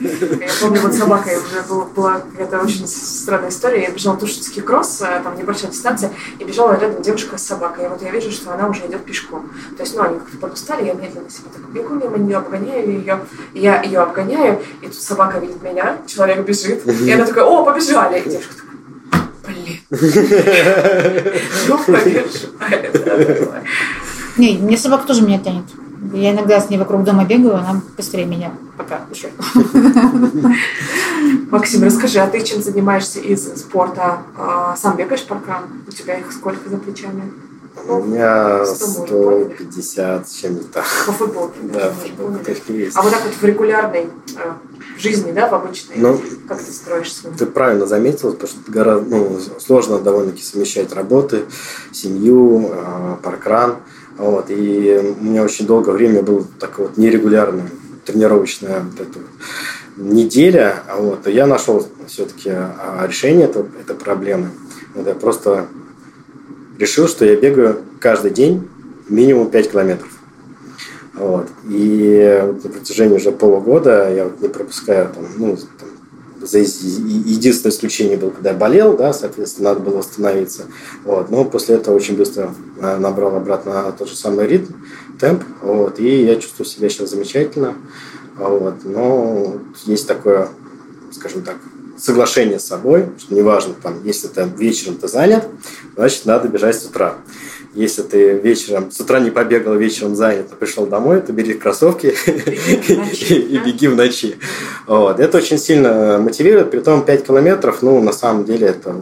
[0.00, 1.62] Я помню, вот собака уже
[1.94, 3.82] была какая-то очень странная история.
[3.82, 7.86] Я бежала Тушинский кросс, э, там небольшая дистанция, и бежала рядом девушка с собакой.
[7.86, 9.50] И вот я вижу, что она уже идет пешком.
[9.76, 13.20] То есть, ну, они как-то подустали, я медленно себе так бегу мимо нее, обгоняю ее,
[13.54, 18.20] я ее обгоняю, и тут собака видит меня, человек бежит, и она такая, о, побежали.
[18.20, 19.78] И девушка такая, блин.
[21.68, 22.90] Ну, побежали.
[24.36, 25.64] Не, мне собака тоже меня тянет.
[26.12, 29.30] Я иногда с ней вокруг дома бегаю, она быстрее меня пока еще.
[31.50, 34.18] Максим, расскажи, а ты чем занимаешься из спорта?
[34.36, 35.64] А, сам бегаешь паркран?
[35.88, 37.32] У тебя их сколько за плечами?
[37.88, 40.84] У меня 150 с чем-то.
[41.06, 41.58] По футболке?
[41.62, 42.96] Да, футболка есть.
[42.96, 44.52] А вот так вот в регулярной э,
[44.98, 47.32] жизни, да, в обычной, ну, как ты строишь свой?
[47.34, 51.44] Ты правильно заметил, потому что гораздо, ну, сложно довольно-таки совмещать работы,
[51.92, 53.76] семью, э, паркран.
[54.18, 57.64] Вот, и у меня очень долгое время был такой вот нерегулярный
[58.06, 59.28] тренировочная вот эта вот
[59.96, 64.50] неделя, вот, и я нашел все-таки а, решение этой, этой проблемы.
[64.94, 65.66] Вот я просто
[66.78, 68.68] решил, что я бегаю каждый день
[69.08, 70.10] минимум 5 километров.
[71.14, 71.48] Вот.
[71.68, 75.88] И на протяжении уже полугода я вот не пропускаю там, ну, там,
[76.46, 80.64] за единственное исключение было, когда я болел, да, соответственно, надо было восстановиться.
[81.04, 81.30] Вот.
[81.30, 84.74] Но после этого очень быстро а, набрал обратно тот же самый ритм,
[85.18, 87.74] темп, вот, и я чувствую себя сейчас замечательно.
[88.36, 88.84] Вот.
[88.84, 90.48] Но есть такое,
[91.12, 91.56] скажем так,
[91.98, 95.44] соглашение с собой, что неважно, там, если ты вечером ты занят,
[95.94, 97.16] значит, надо бежать с утра.
[97.74, 102.06] Если ты вечером, с утра не побегал, вечером занят, а пришел домой, то бери кроссовки
[102.26, 104.36] и беги в ночи.
[104.86, 108.96] Это очень сильно мотивирует, при том 5 километров, ну, на самом деле, это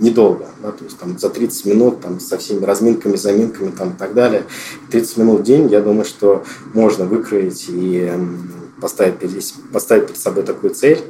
[0.00, 0.46] недолго.
[0.62, 4.44] То есть там за 30 минут, там, со всеми разминками, заминками там, и так далее.
[4.90, 8.10] 30 минут в день, я думаю, что можно выкроить и
[8.82, 11.00] поставить, поставить перед собой такую цель.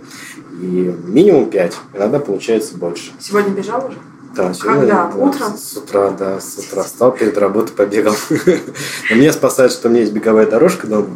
[0.61, 3.13] И минимум 5, иногда получается больше.
[3.19, 3.97] Сегодня бежал уже?
[4.37, 5.13] Да, сегодня, Когда?
[5.13, 5.57] Да, Утром?
[5.57, 8.15] С утра, да, с утра встал перед работой, побегал.
[9.11, 11.09] Но меня спасает, что у меня есть беговая дорожка дома,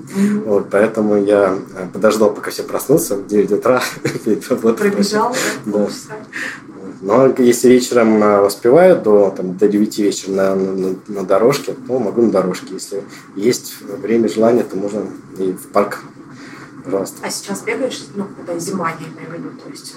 [0.44, 3.82] вот, поэтому я э, подождал, пока все проснутся в 9 утра
[4.24, 4.90] перед работой.
[4.90, 5.34] Пробежал,
[5.64, 5.86] да?
[7.02, 11.98] Но если вечером э, успеваю до, там, до 9 вечера на, на, на дорожке, то
[11.98, 12.74] могу на дорожке.
[12.74, 13.02] Если
[13.34, 15.02] есть время, желание, то можно
[15.38, 16.00] и в парк.
[16.86, 17.16] Пожалуйста.
[17.22, 19.96] А сейчас бегаешь, ну, когда зима, я имею в виду, то есть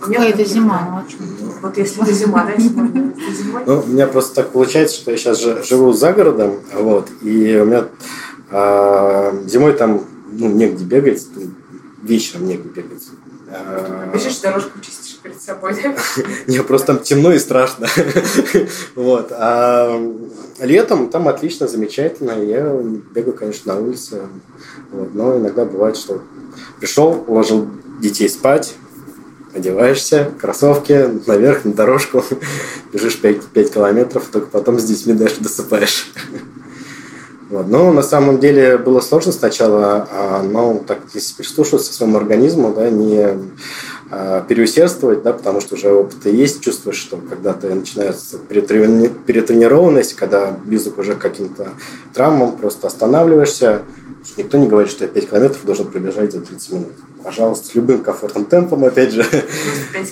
[0.00, 1.26] Какая это зима, ну?
[1.62, 3.62] Вот если это зима, да, зимой.
[3.66, 7.64] Ну, у меня просто так получается, что я сейчас живу за городом, вот, и у
[7.64, 7.88] меня
[8.50, 11.26] а, зимой там ну, негде бегать,
[12.02, 13.02] вечером негде бегать.
[13.48, 15.01] А, Бежишь, дорожку чистишь
[15.42, 15.74] перед собой?
[16.46, 17.88] Не, просто там темно и страшно.
[18.94, 19.28] вот.
[19.32, 20.00] А
[20.60, 22.32] летом там отлично, замечательно.
[22.32, 22.72] Я
[23.14, 24.22] бегаю, конечно, на улице.
[24.90, 25.14] Вот.
[25.14, 26.22] Но иногда бывает, что
[26.78, 27.68] пришел, уложил
[28.00, 28.74] детей спать,
[29.54, 32.24] одеваешься, кроссовки, наверх, на дорожку,
[32.92, 36.12] бежишь 5, 5 километров, только потом с детьми дальше досыпаешь.
[37.50, 37.68] Вот.
[37.68, 42.72] Но на самом деле было сложно сначала, а, но так, если прислушиваться к своему организму,
[42.72, 43.28] да, не
[44.48, 50.98] переусердствовать, да, потому что уже опыт есть, чувствуешь, что когда ты начинается перетренированность, когда близок
[50.98, 51.70] уже к каким-то
[52.12, 53.82] травмам, просто останавливаешься.
[54.36, 58.02] Никто не говорит, что я 5 километров должен пробежать за 30 минут пожалуйста, с любым
[58.02, 59.24] комфортным темпом, опять же.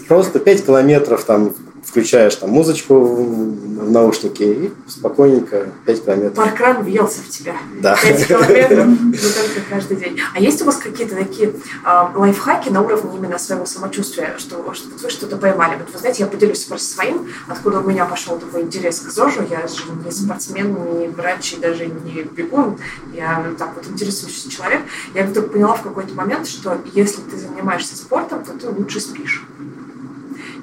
[0.08, 1.54] Просто 5 километров там
[1.84, 6.36] включаешь там музычку в наушники и спокойненько 5 километров.
[6.36, 7.56] Паркран въелся в тебя.
[7.80, 7.96] Да.
[8.00, 10.18] 5 километров, не только каждый день.
[10.34, 14.88] А есть у вас какие-то такие э, лайфхаки на уровне именно своего самочувствия, что, что
[15.02, 15.76] вы что-то поймали?
[15.78, 19.46] Вот вы знаете, я поделюсь просто своим, откуда у меня пошел такой интерес к ЗОЖу.
[19.50, 22.78] Я же не спортсмен, не врач и даже не бегун.
[23.12, 24.82] Я так вот интересующийся человек.
[25.14, 29.44] Я вдруг поняла в какой-то момент, что если ты занимаешься спортом, то ты лучше спишь.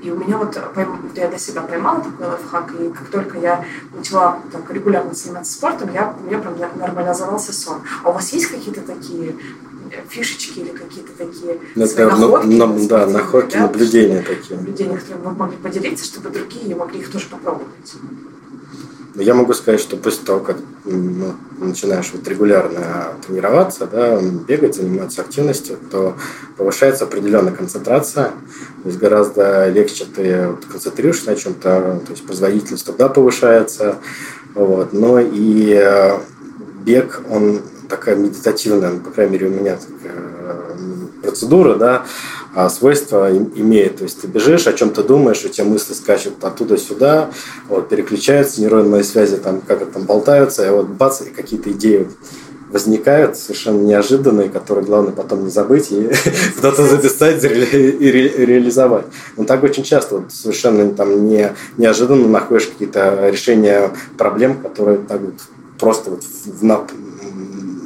[0.08, 0.58] И у меня вот,
[1.16, 5.94] я для себя поймала такой лайфхак, и как только я начала так, регулярно заниматься спортом,
[5.94, 7.82] я, у меня прям нормализовался сон.
[8.06, 9.36] А у вас есть какие-то такие
[9.92, 12.48] э, фишечки или какие-то такие Это, свои находки?
[12.48, 14.56] На, да, находки, да, наблюдения такие.
[14.58, 17.96] Наблюдения, которые вы могли поделиться, чтобы другие могли их тоже попробовать.
[19.20, 25.22] Я могу сказать, что после того, как ну, начинаешь вот регулярно тренироваться, да, бегать, заниматься
[25.22, 26.16] активностью, то
[26.56, 28.26] повышается определенная концентрация.
[28.84, 33.96] То есть гораздо легче ты вот концентрируешься на чем-то, то есть производительность тогда повышается.
[34.54, 34.94] Вот.
[34.94, 36.20] Но и э,
[36.86, 40.24] бег, он такая медитативная, по крайней мере, у меня такая
[41.24, 42.06] процедура, да,
[42.70, 43.98] свойства имеет.
[43.98, 47.30] То есть ты бежишь, о чем ты думаешь, у тебя мысли скачут оттуда сюда,
[47.70, 52.08] вот, переключаются, нейронные связи там как-то там болтаются, и вот бац, и какие-то идеи
[52.72, 56.10] возникают совершенно неожиданные, которые главное потом не забыть и
[56.56, 59.06] куда-то записать и реализовать.
[59.38, 65.22] Но так очень часто вот совершенно там не, неожиданно находишь какие-то решения проблем, которые так
[65.22, 65.36] вот
[65.80, 66.88] просто вот в, в,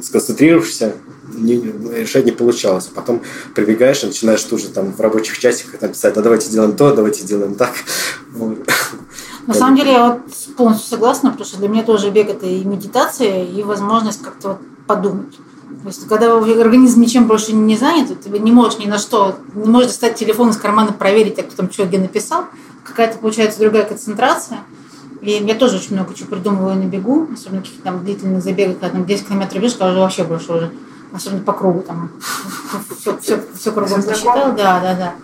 [0.02, 0.94] сконцентрируешься
[1.34, 1.56] не,
[2.00, 2.86] решать не получалось.
[2.94, 3.22] Потом
[3.54, 6.94] прибегаешь и начинаешь тут же там в рабочих часиках там писать, а давайте сделаем то,
[6.94, 7.72] давайте сделаем так.
[9.46, 10.20] На самом деле я вот
[10.56, 14.58] полностью согласна, потому что для меня тоже бег это и медитация, и возможность как-то вот
[14.86, 15.36] подумать.
[15.82, 19.68] То есть, когда организм ничем больше не занят, ты не можешь ни на что, не
[19.68, 22.44] можешь достать телефон из кармана, проверить, а кто там что где написал,
[22.84, 24.60] какая-то получается другая концентрация.
[25.22, 28.90] И я тоже очень много чего придумываю на бегу, особенно какие-то там длительные забеги, когда
[28.90, 30.72] там 10 километров бежишь, когда уже вообще больше уже
[31.12, 32.10] особенно по кругу там
[32.98, 35.14] все, все, все кругом посчитал, да, да, да.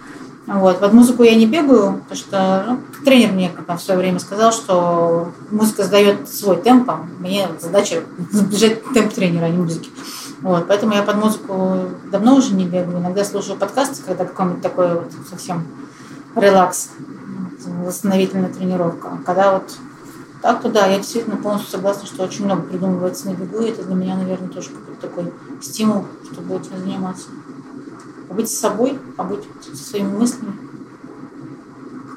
[0.48, 0.80] Вот.
[0.80, 4.50] Под музыку я не бегаю, потому что ну, тренер мне как в свое время сказал,
[4.50, 9.90] что музыка сдает свой темп, а мне задача сбежать темп тренера, а не музыки.
[10.40, 10.66] Вот.
[10.66, 12.98] Поэтому я под музыку давно уже не бегаю.
[12.98, 15.66] Иногда слушаю подкасты, когда какой-нибудь такой вот совсем
[16.34, 16.90] релакс,
[17.84, 19.18] восстановительная тренировка.
[19.26, 19.76] Когда вот
[20.40, 23.94] так-то да, я действительно полностью согласна, что очень много придумывается на бегу, и это для
[23.94, 27.28] меня, наверное, тоже какой-то такой стимул, чтобы этим заниматься.
[28.28, 30.67] Побыть с собой, побыть со своими мыслями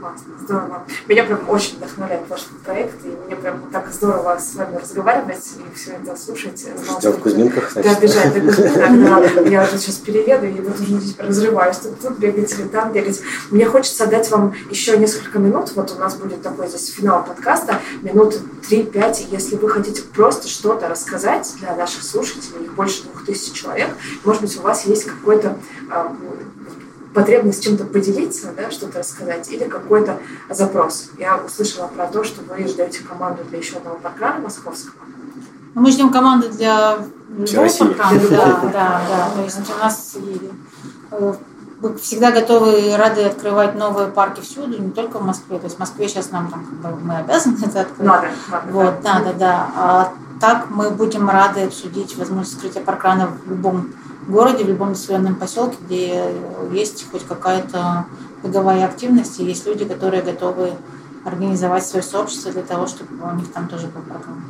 [0.01, 0.83] классно, здорово.
[1.07, 5.75] Меня прям очень вдохновляет ваш проект, и мне прям так здорово с вами разговаривать и
[5.77, 6.59] все это слушать.
[6.59, 7.93] Ждем в Кузьминках, значит.
[7.93, 9.49] Да, бежать до Кузьминок.
[9.49, 13.21] Я уже сейчас перееду, и вот уже разрываюсь, тут, тут бегать или там бегать.
[13.51, 17.79] Мне хочется дать вам еще несколько минут, вот у нас будет такой здесь финал подкаста,
[18.01, 23.53] минут 3-5, если вы хотите просто что-то рассказать для наших слушателей, их больше двух тысяч
[23.53, 23.89] человек,
[24.23, 25.57] может быть, у вас есть какой-то
[25.91, 26.15] а,
[27.13, 30.19] потребность чем-то поделиться, да, что-то рассказать, или какой-то
[30.49, 31.09] запрос.
[31.17, 34.93] Я услышала про то, что вы ждете команду для еще одного программа московского.
[35.73, 36.97] Мы ждем команды для
[37.45, 37.95] Всей России.
[37.97, 39.29] Да, да, да.
[39.35, 40.17] То есть у нас
[41.11, 41.33] э,
[41.81, 45.57] мы всегда готовы и рады открывать новые парки всюду, не только в Москве.
[45.57, 48.07] То есть в Москве сейчас нам там, как бы, мы обязаны это открыть.
[48.07, 49.71] Надо, надо, вот, да, да, да.
[49.75, 53.93] А так мы будем рады обсудить возможность открытия паркрана в любом
[54.31, 56.23] городе, в любом населенном поселке, где
[56.71, 58.05] есть хоть какая-то
[58.43, 60.71] беговая активность, и есть люди, которые готовы
[61.23, 64.41] организовать свое сообщество для того, чтобы у них там тоже был паркран.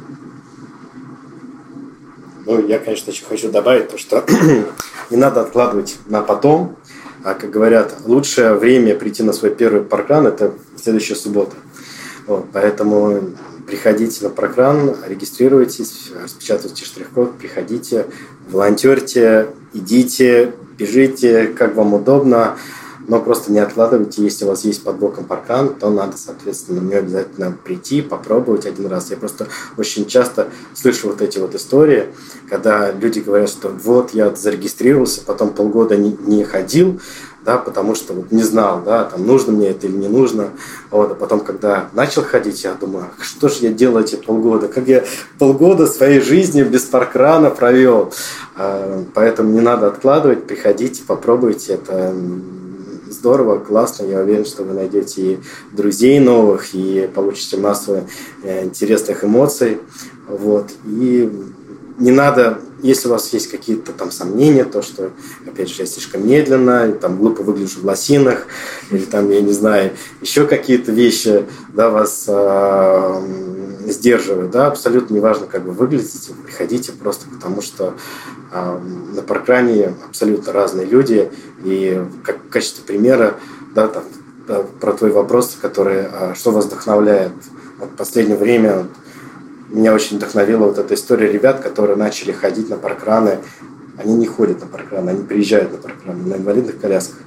[2.46, 4.26] Ну, я, конечно, еще хочу добавить то, что
[5.10, 6.76] не надо откладывать на потом,
[7.24, 11.56] а, как говорят, лучшее время прийти на свой первый паркран– это следующая суббота.
[12.26, 13.32] Вот, поэтому
[13.68, 18.08] приходите на паркран, регистрируйтесь, распечатывайте штрих-код, приходите,
[18.52, 22.58] волонтерьте, идите, бежите, как вам удобно
[23.08, 27.00] но просто не откладывайте, если у вас есть под боком паркан, то надо, соответственно, нее
[27.00, 29.10] обязательно прийти, попробовать один раз.
[29.10, 29.48] Я просто
[29.78, 32.10] очень часто слышу вот эти вот истории,
[32.50, 37.00] когда люди говорят, что вот я зарегистрировался, потом полгода не, не ходил,
[37.44, 40.50] да, потому что вот не знал, да, там нужно мне это или не нужно.
[40.92, 44.88] Вот, а потом, когда начал ходить, я думаю, что же я делал эти полгода, как
[44.88, 45.04] я
[45.40, 48.14] полгода своей жизни без паркрана провел.
[48.56, 52.14] А, поэтому не надо откладывать, приходите, попробуйте, это
[53.12, 54.06] здорово, классно.
[54.06, 55.40] Я уверен, что вы найдете и
[55.72, 58.08] друзей новых, и получите массу
[58.44, 59.80] э, интересных эмоций.
[60.28, 60.70] Вот.
[60.86, 61.30] И
[61.98, 65.12] не надо, если у вас есть какие-то там сомнения, то, что,
[65.46, 68.48] опять же, я слишком медленно, там глупо выгляжу в лосинах,
[68.90, 69.92] или там, я не знаю,
[70.22, 73.22] еще какие-то вещи, да, вас э,
[73.88, 77.94] сдерживают, да, абсолютно неважно, как вы выглядите, приходите просто потому, что
[78.52, 78.80] э,
[79.16, 81.32] на паркране абсолютно разные люди,
[81.64, 83.36] и как в качестве примера,
[83.76, 84.04] да, там,
[84.80, 87.32] про твой вопрос, который, э, что вас вдохновляет.
[87.80, 88.88] В последнее время,
[89.72, 93.40] меня очень вдохновила вот эта история ребят, которые начали ходить на паркраны.
[93.98, 97.20] Они не ходят на паркраны, они приезжают на паркраны на инвалидных колясках.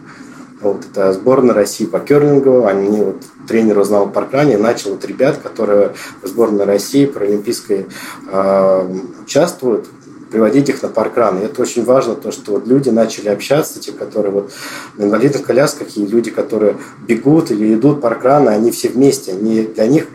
[0.61, 2.65] Вот это сборная России по керлингу.
[2.67, 5.93] Они вот тренер узнал в паркране и начал вот ребят, которые
[6.23, 7.87] в сборной России про олимпийской
[8.31, 9.89] э, участвуют,
[10.31, 11.39] приводить их на паркран.
[11.39, 14.53] И это очень важно, то, что вот люди начали общаться, те, которые вот
[14.97, 16.77] на инвалидных колясках, и люди, которые
[17.07, 19.33] бегут или идут паркраны, они все вместе.
[19.33, 20.09] Они, для них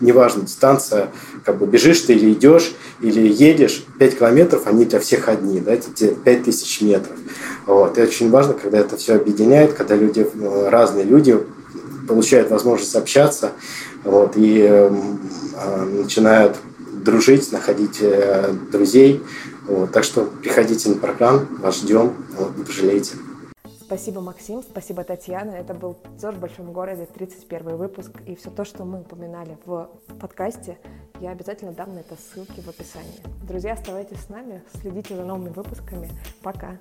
[0.00, 1.10] неважно, дистанция,
[1.44, 5.72] как бы бежишь ты или идешь, или едешь, 5 километров, они для всех одни, да,
[5.74, 7.16] это 5 тысяч метров.
[7.66, 7.98] Вот.
[7.98, 11.38] И очень важно, когда это все объединяет, когда люди, э, разные люди
[12.06, 13.52] получают возможность общаться
[14.04, 14.90] вот, и э,
[16.02, 16.56] начинают
[17.04, 19.22] дружить, находить э, друзей.
[19.66, 19.90] Вот.
[19.92, 23.12] Так что приходите на паркран, вас ждем, вот, не пожалеете.
[23.86, 25.52] Спасибо, Максим, спасибо, Татьяна.
[25.52, 28.10] Это был ЗОЖ в большом городе, 31 выпуск.
[28.26, 29.88] И все то, что мы упоминали в
[30.18, 30.76] подкасте,
[31.20, 33.22] я обязательно дам на это ссылки в описании.
[33.46, 36.10] Друзья, оставайтесь с нами, следите за новыми выпусками.
[36.42, 36.78] Пока!